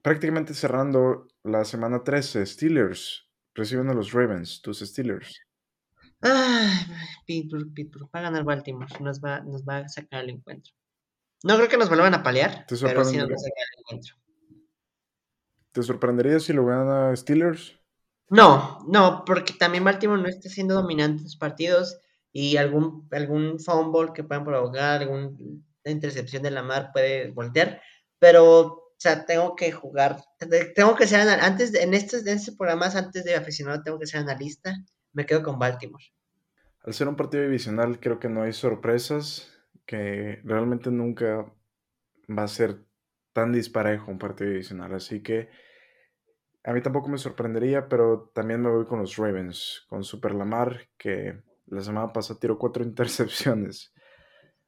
prácticamente 0.02 0.54
cerrando 0.54 1.28
la 1.44 1.64
semana 1.64 2.02
13, 2.02 2.44
Steelers 2.44 3.30
reciben 3.54 3.88
a 3.88 3.94
los 3.94 4.12
Ravens, 4.12 4.60
tus 4.60 4.80
Steelers. 4.80 5.40
Ay, 6.20 6.86
Pittsburgh, 7.24 7.72
Pittsburgh, 7.72 8.10
va 8.12 8.18
a 8.18 8.22
ganar 8.22 8.42
Baltimore, 8.42 8.90
nos 9.00 9.20
va, 9.20 9.40
nos 9.40 9.62
va 9.64 9.78
a 9.78 9.88
sacar 9.88 10.24
el 10.24 10.30
encuentro. 10.30 10.72
No 11.44 11.56
creo 11.56 11.68
que 11.68 11.76
nos 11.76 11.88
vuelvan 11.88 12.14
a 12.14 12.22
palear, 12.22 12.64
¿Te 12.66 12.74
pero 12.78 13.04
sí 13.04 13.18
nos 13.18 13.28
el 13.28 13.34
encuentro. 13.78 14.16
¿Te 15.72 15.82
sorprendería 15.82 16.40
si 16.40 16.54
lo 16.54 16.64
ganan 16.64 17.14
Steelers? 17.14 17.78
No, 18.30 18.78
no, 18.88 19.24
porque 19.26 19.52
también 19.52 19.84
Baltimore 19.84 20.22
no 20.22 20.28
está 20.28 20.48
siendo 20.48 20.74
dominante 20.74 21.20
en 21.20 21.28
sus 21.28 21.36
partidos 21.36 22.00
y 22.32 22.56
algún, 22.56 23.06
algún 23.12 23.60
fumble 23.60 24.12
que 24.14 24.24
puedan 24.24 24.44
provocar, 24.44 25.02
alguna 25.02 25.32
intercepción 25.84 26.42
de 26.42 26.50
la 26.50 26.62
mar 26.62 26.90
puede 26.94 27.30
voltear, 27.30 27.82
pero 28.18 28.60
o 28.62 28.96
sea, 28.96 29.26
tengo 29.26 29.54
que 29.54 29.70
jugar, 29.70 30.24
tengo 30.74 30.96
que 30.96 31.06
ser, 31.06 31.28
antes, 31.28 31.74
en 31.74 31.92
estos, 31.92 32.26
en 32.26 32.38
estos 32.38 32.56
programas, 32.56 32.96
antes 32.96 33.22
de 33.22 33.34
aficionado, 33.34 33.82
tengo 33.82 33.98
que 33.98 34.06
ser 34.06 34.20
analista, 34.20 34.74
me 35.12 35.26
quedo 35.26 35.42
con 35.42 35.58
Baltimore. 35.58 36.04
Al 36.84 36.94
ser 36.94 37.08
un 37.08 37.16
partido 37.16 37.42
divisional, 37.42 38.00
creo 38.00 38.18
que 38.18 38.30
no 38.30 38.44
hay 38.44 38.54
sorpresas, 38.54 39.53
que 39.86 40.40
realmente 40.44 40.90
nunca 40.90 41.52
va 42.28 42.42
a 42.42 42.48
ser 42.48 42.84
tan 43.32 43.52
disparejo 43.52 44.10
un 44.10 44.18
partido 44.18 44.50
divisional, 44.50 44.94
así 44.94 45.22
que 45.22 45.48
a 46.62 46.72
mí 46.72 46.80
tampoco 46.80 47.08
me 47.08 47.18
sorprendería, 47.18 47.88
pero 47.88 48.30
también 48.34 48.62
me 48.62 48.70
voy 48.70 48.86
con 48.86 48.98
los 48.98 49.16
Ravens, 49.16 49.84
con 49.88 50.02
Super 50.02 50.34
Lamar, 50.34 50.88
que 50.96 51.42
la 51.66 51.82
semana 51.82 52.12
pasada 52.12 52.40
tiró 52.40 52.58
cuatro 52.58 52.82
intercepciones. 52.84 53.92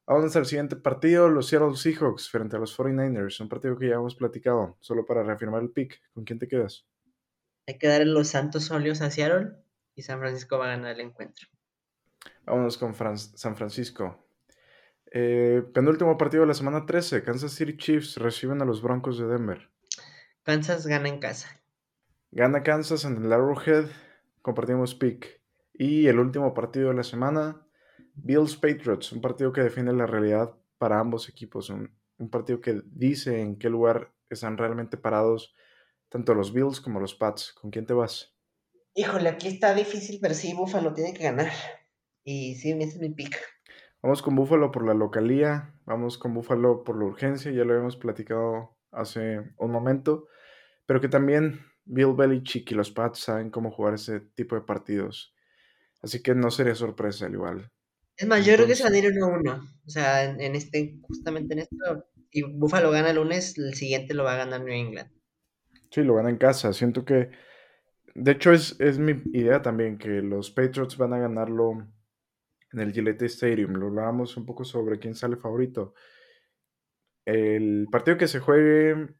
Vamos 0.06 0.36
al 0.36 0.46
siguiente 0.46 0.76
partido, 0.76 1.28
los 1.28 1.48
Seattle 1.48 1.74
Seahawks 1.74 2.30
frente 2.30 2.54
a 2.54 2.60
los 2.60 2.78
49ers, 2.78 3.40
un 3.40 3.48
partido 3.48 3.76
que 3.76 3.88
ya 3.88 3.96
hemos 3.96 4.14
platicado, 4.14 4.76
solo 4.80 5.04
para 5.04 5.24
reafirmar 5.24 5.62
el 5.62 5.70
pick. 5.70 6.00
¿Con 6.12 6.24
quién 6.24 6.38
te 6.38 6.46
quedas? 6.46 6.86
Hay 7.66 7.78
que 7.78 7.88
darle 7.88 8.12
los 8.12 8.28
santos 8.28 8.70
óleos 8.70 9.00
a 9.00 9.10
Seattle 9.10 9.54
y 9.96 10.02
San 10.02 10.20
Francisco 10.20 10.58
va 10.58 10.66
a 10.66 10.76
ganar 10.76 10.92
el 10.92 11.00
encuentro. 11.00 11.48
Vámonos 12.44 12.78
con 12.78 12.94
San 12.94 13.56
Francisco. 13.56 14.25
Eh, 15.12 15.62
penúltimo 15.72 16.18
partido 16.18 16.42
de 16.42 16.48
la 16.48 16.54
semana 16.54 16.86
13, 16.86 17.22
Kansas 17.22 17.52
City 17.52 17.76
Chiefs 17.76 18.16
reciben 18.16 18.60
a 18.62 18.64
los 18.64 18.82
Broncos 18.82 19.18
de 19.18 19.26
Denver. 19.26 19.70
Kansas 20.42 20.86
gana 20.86 21.08
en 21.08 21.18
casa. 21.18 21.60
Gana 22.30 22.62
Kansas 22.62 23.04
en 23.04 23.24
el 23.24 23.32
Arrowhead. 23.32 23.86
Compartimos 24.42 24.94
pick. 24.94 25.40
Y 25.74 26.06
el 26.06 26.18
último 26.18 26.54
partido 26.54 26.88
de 26.88 26.94
la 26.94 27.02
semana, 27.02 27.66
Bills 28.14 28.56
Patriots, 28.56 29.12
un 29.12 29.20
partido 29.20 29.52
que 29.52 29.62
define 29.62 29.92
la 29.92 30.06
realidad 30.06 30.54
para 30.78 31.00
ambos 31.00 31.28
equipos, 31.28 31.70
un, 31.70 31.90
partido 32.30 32.60
que 32.60 32.80
dice 32.86 33.40
en 33.40 33.58
qué 33.58 33.68
lugar 33.68 34.12
están 34.30 34.56
realmente 34.56 34.96
parados 34.96 35.54
tanto 36.08 36.34
los 36.34 36.52
Bills 36.52 36.80
como 36.80 37.00
los 37.00 37.14
Pats. 37.14 37.52
¿Con 37.52 37.70
quién 37.70 37.86
te 37.86 37.92
vas? 37.92 38.34
Híjole, 38.94 39.28
aquí 39.28 39.48
está 39.48 39.74
difícil, 39.74 40.18
pero 40.20 40.34
sí, 40.34 40.54
Buffalo 40.54 40.94
tiene 40.94 41.12
que 41.12 41.24
ganar. 41.24 41.50
Y 42.24 42.54
sí, 42.54 42.70
ese 42.72 42.84
es 42.84 42.98
mi 42.98 43.10
pick. 43.10 43.36
Vamos 44.02 44.22
con 44.22 44.36
Buffalo 44.36 44.70
por 44.70 44.86
la 44.86 44.94
localía, 44.94 45.74
vamos 45.84 46.18
con 46.18 46.34
Buffalo 46.34 46.84
por 46.84 46.98
la 46.98 47.06
urgencia, 47.06 47.50
ya 47.50 47.64
lo 47.64 47.72
habíamos 47.72 47.96
platicado 47.96 48.76
hace 48.92 49.40
un 49.58 49.70
momento, 49.70 50.28
pero 50.86 51.00
que 51.00 51.08
también 51.08 51.60
Bill 51.84 52.14
Belichick 52.14 52.70
y 52.70 52.74
los 52.74 52.90
Pats 52.90 53.20
saben 53.20 53.50
cómo 53.50 53.70
jugar 53.70 53.94
ese 53.94 54.20
tipo 54.20 54.54
de 54.54 54.62
partidos. 54.62 55.34
Así 56.02 56.22
que 56.22 56.34
no 56.34 56.50
sería 56.50 56.74
sorpresa 56.74 57.26
al 57.26 57.34
igual. 57.34 57.70
Es 58.16 58.26
más, 58.26 58.44
yo 58.44 58.54
creo 58.54 58.66
que 58.66 58.74
se 58.74 58.84
van 58.84 58.94
a 58.94 58.98
ir 58.98 59.04
1-1. 59.12 59.60
O 59.86 59.90
sea, 59.90 60.24
en, 60.24 60.54
este, 60.54 60.98
justamente 61.02 61.54
en 61.54 61.60
esto, 61.60 62.06
si 62.30 62.42
Buffalo 62.42 62.90
gana 62.90 63.10
el 63.10 63.16
lunes, 63.16 63.58
el 63.58 63.74
siguiente 63.74 64.14
lo 64.14 64.24
va 64.24 64.34
a 64.34 64.38
ganar 64.38 64.62
New 64.62 64.74
England. 64.74 65.10
Sí, 65.90 66.02
lo 66.02 66.14
gana 66.14 66.30
en 66.30 66.38
casa. 66.38 66.72
Siento 66.72 67.04
que, 67.04 67.30
de 68.14 68.32
hecho, 68.32 68.52
es, 68.52 68.76
es 68.80 68.98
mi 68.98 69.22
idea 69.32 69.62
también 69.62 69.98
que 69.98 70.08
los 70.22 70.50
Patriots 70.50 70.96
van 70.96 71.12
a 71.12 71.18
ganarlo 71.18 71.86
en 72.72 72.80
el 72.80 72.92
Gillette 72.92 73.22
Stadium. 73.22 73.72
Lo 73.74 73.86
hablábamos 73.86 74.36
un 74.36 74.46
poco 74.46 74.64
sobre 74.64 74.98
quién 74.98 75.14
sale 75.14 75.36
favorito. 75.36 75.94
El 77.24 77.88
partido 77.90 78.16
que 78.16 78.28
se 78.28 78.40
juegue 78.40 79.14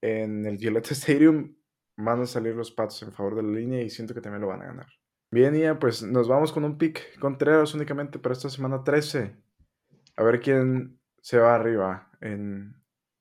en 0.00 0.46
el 0.46 0.58
Gillette 0.58 0.90
Stadium 0.92 1.56
van 1.96 2.22
a 2.22 2.26
salir 2.26 2.54
los 2.54 2.72
Pats 2.72 3.02
en 3.02 3.12
favor 3.12 3.36
de 3.36 3.42
la 3.42 3.52
línea 3.52 3.82
y 3.82 3.90
siento 3.90 4.14
que 4.14 4.20
también 4.20 4.42
lo 4.42 4.48
van 4.48 4.62
a 4.62 4.66
ganar. 4.66 4.86
Bien, 5.30 5.54
Ian, 5.54 5.78
pues 5.78 6.02
nos 6.02 6.28
vamos 6.28 6.52
con 6.52 6.64
un 6.64 6.76
pick 6.76 7.18
Contreras 7.18 7.74
únicamente 7.74 8.18
para 8.18 8.34
esta 8.34 8.50
semana 8.50 8.84
13. 8.84 9.34
A 10.16 10.22
ver 10.22 10.40
quién 10.40 11.00
se 11.22 11.38
va 11.38 11.54
arriba 11.54 12.10
en, 12.20 12.74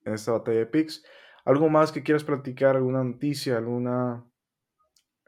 esta 0.04 0.34
batalla 0.34 0.60
de 0.60 0.66
picks. 0.66 1.06
¿Algo 1.46 1.70
más 1.70 1.92
que 1.92 2.04
quieras 2.04 2.24
platicar? 2.24 2.76
¿Alguna 2.76 3.04
noticia? 3.04 3.58
¿Alguna 3.58 4.26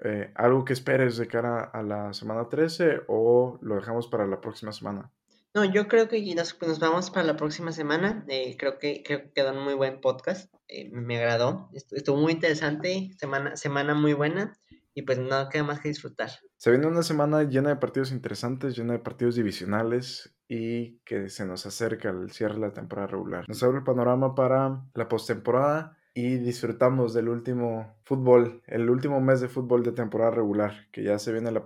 eh, 0.04 0.32
algo 0.36 0.66
que 0.66 0.74
esperes 0.74 1.18
de 1.18 1.28
cara 1.28 1.64
a 1.64 1.82
la 1.82 2.14
semana 2.14 2.50
13 2.50 3.04
o 3.08 3.58
lo 3.62 3.76
dejamos 3.76 4.08
para 4.08 4.28
la 4.28 4.42
próxima 4.42 4.72
semana? 4.72 5.12
No, 5.56 5.64
yo 5.66 5.88
creo 5.88 6.10
que 6.10 6.20
nos, 6.36 6.60
nos 6.62 6.80
vamos 6.80 7.12
para 7.12 7.26
la 7.28 7.38
próxima 7.38 7.72
semana. 7.72 8.26
Eh, 8.28 8.58
creo, 8.58 8.80
que, 8.80 9.04
creo 9.06 9.22
que 9.22 9.32
quedó 9.32 9.54
un 9.54 9.64
muy 9.64 9.76
buen 9.76 10.02
podcast. 10.02 10.52
Eh, 10.68 10.90
me 10.92 11.18
agradó. 11.18 11.70
Estuvo, 11.74 12.18
muy 12.18 12.34
interesante. 12.34 13.12
Semana, 13.18 13.56
semana 13.56 13.94
muy 13.94 14.14
buena. 14.14 14.58
Y 14.96 15.04
pues 15.04 15.20
no 15.20 15.50
queda 15.50 15.64
más 15.64 15.80
que 15.80 15.90
disfrutar. 15.90 16.32
Se 16.58 16.72
viene 16.72 16.88
una 16.88 17.04
semana 17.04 17.44
llena 17.44 17.70
de 17.70 17.76
partidos 17.76 18.12
interesantes, 18.12 18.76
llena 18.76 18.94
de 18.94 19.00
partidos 19.00 19.36
divisionales 19.36 20.36
y 20.48 21.00
que 21.00 21.30
se 21.30 21.46
nos 21.46 21.66
acerca 21.66 22.10
el 22.10 22.32
cierre 22.32 22.56
de 22.56 22.62
la 22.62 22.74
temporada 22.74 23.08
regular. 23.08 23.46
Nos 23.48 23.62
abre 23.64 23.78
el 23.78 23.84
panorama 23.84 24.36
para 24.36 24.84
la 24.94 25.08
postemporada 25.08 25.98
y 26.14 26.38
disfrutamos 26.38 27.14
del 27.14 27.30
último 27.30 27.96
fútbol, 28.04 28.62
el 28.68 28.90
último 28.90 29.20
mes 29.20 29.42
de 29.42 29.50
fútbol 29.50 29.84
de 29.84 29.92
temporada 29.92 30.32
regular, 30.32 30.88
que 30.92 31.04
ya 31.04 31.18
se 31.18 31.32
viene 31.32 31.52
la 31.52 31.66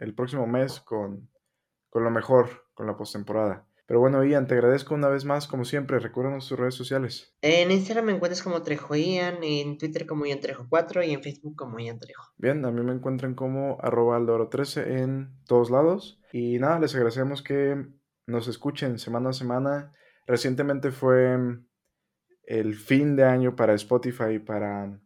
el 0.00 0.14
próximo 0.14 0.46
mes 0.46 0.80
con, 0.80 1.30
con 1.88 2.04
lo 2.04 2.10
mejor, 2.10 2.66
con 2.74 2.86
la 2.86 2.96
postemporada. 2.96 3.66
Pero 3.86 4.00
bueno, 4.00 4.24
Ian, 4.24 4.48
te 4.48 4.54
agradezco 4.54 4.94
una 4.94 5.08
vez 5.08 5.24
más, 5.24 5.46
como 5.46 5.64
siempre. 5.64 6.00
Recuérdanos 6.00 6.48
tus 6.48 6.58
redes 6.58 6.74
sociales. 6.74 7.32
En 7.40 7.70
Instagram 7.70 8.06
me 8.06 8.12
encuentras 8.12 8.42
como 8.42 8.62
Trejo 8.62 8.96
Ian, 8.96 9.44
en 9.44 9.78
Twitter 9.78 10.06
como 10.06 10.26
Ian 10.26 10.40
Trejo 10.40 10.66
4 10.68 11.04
y 11.04 11.12
en 11.12 11.22
Facebook 11.22 11.54
como 11.54 11.78
Ian 11.78 12.00
Trejo. 12.00 12.24
Bien, 12.36 12.64
a 12.64 12.72
mí 12.72 12.82
me 12.82 12.92
encuentran 12.92 13.34
como 13.34 13.78
arroba 13.80 14.18
aldoro13 14.18 15.02
en 15.02 15.30
todos 15.46 15.70
lados. 15.70 16.20
Y 16.32 16.58
nada, 16.58 16.80
les 16.80 16.96
agradecemos 16.96 17.42
que 17.42 17.86
nos 18.26 18.48
escuchen 18.48 18.98
semana 18.98 19.30
a 19.30 19.32
semana. 19.32 19.92
Recientemente 20.26 20.90
fue 20.90 21.38
el 22.46 22.74
fin 22.74 23.16
de 23.16 23.24
año 23.24 23.56
para 23.56 23.74
Spotify 23.74 24.34
y 24.34 24.38
para 24.38 24.98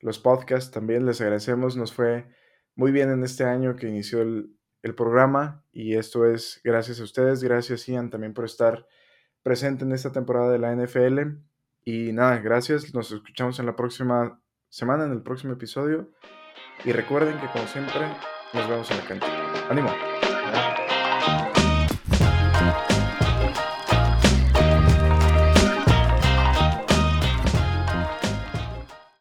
los 0.00 0.18
podcasts 0.18 0.70
también. 0.70 1.06
Les 1.06 1.20
agradecemos, 1.20 1.76
nos 1.76 1.92
fue 1.92 2.26
muy 2.74 2.90
bien 2.90 3.10
en 3.10 3.22
este 3.22 3.44
año 3.44 3.76
que 3.76 3.88
inició 3.88 4.22
el, 4.22 4.56
programa 4.96 5.64
y 5.70 5.94
esto 5.94 6.26
es 6.26 6.60
gracias 6.64 6.98
a 6.98 7.04
ustedes, 7.04 7.40
gracias 7.40 7.86
Ian 7.86 8.10
también 8.10 8.34
por 8.34 8.44
estar 8.44 8.84
presente 9.44 9.84
en 9.84 9.92
esta 9.92 10.10
temporada 10.10 10.50
de 10.50 10.58
la 10.58 10.74
NFL. 10.74 11.38
Y 11.84 12.12
nada, 12.12 12.38
gracias, 12.40 12.92
nos 12.92 13.12
escuchamos 13.12 13.60
en 13.60 13.66
la 13.66 13.76
próxima 13.76 14.42
semana, 14.70 15.04
en 15.04 15.12
el 15.12 15.22
próximo 15.22 15.52
episodio. 15.52 16.10
Y 16.84 16.90
recuerden 16.90 17.38
que 17.38 17.46
como 17.46 17.68
siempre, 17.68 18.08
nos 18.52 18.68
vemos 18.68 18.90
en 18.90 18.96
la 18.96 19.04
cancha. 19.04 19.70
¡Ánimo! 19.70 20.11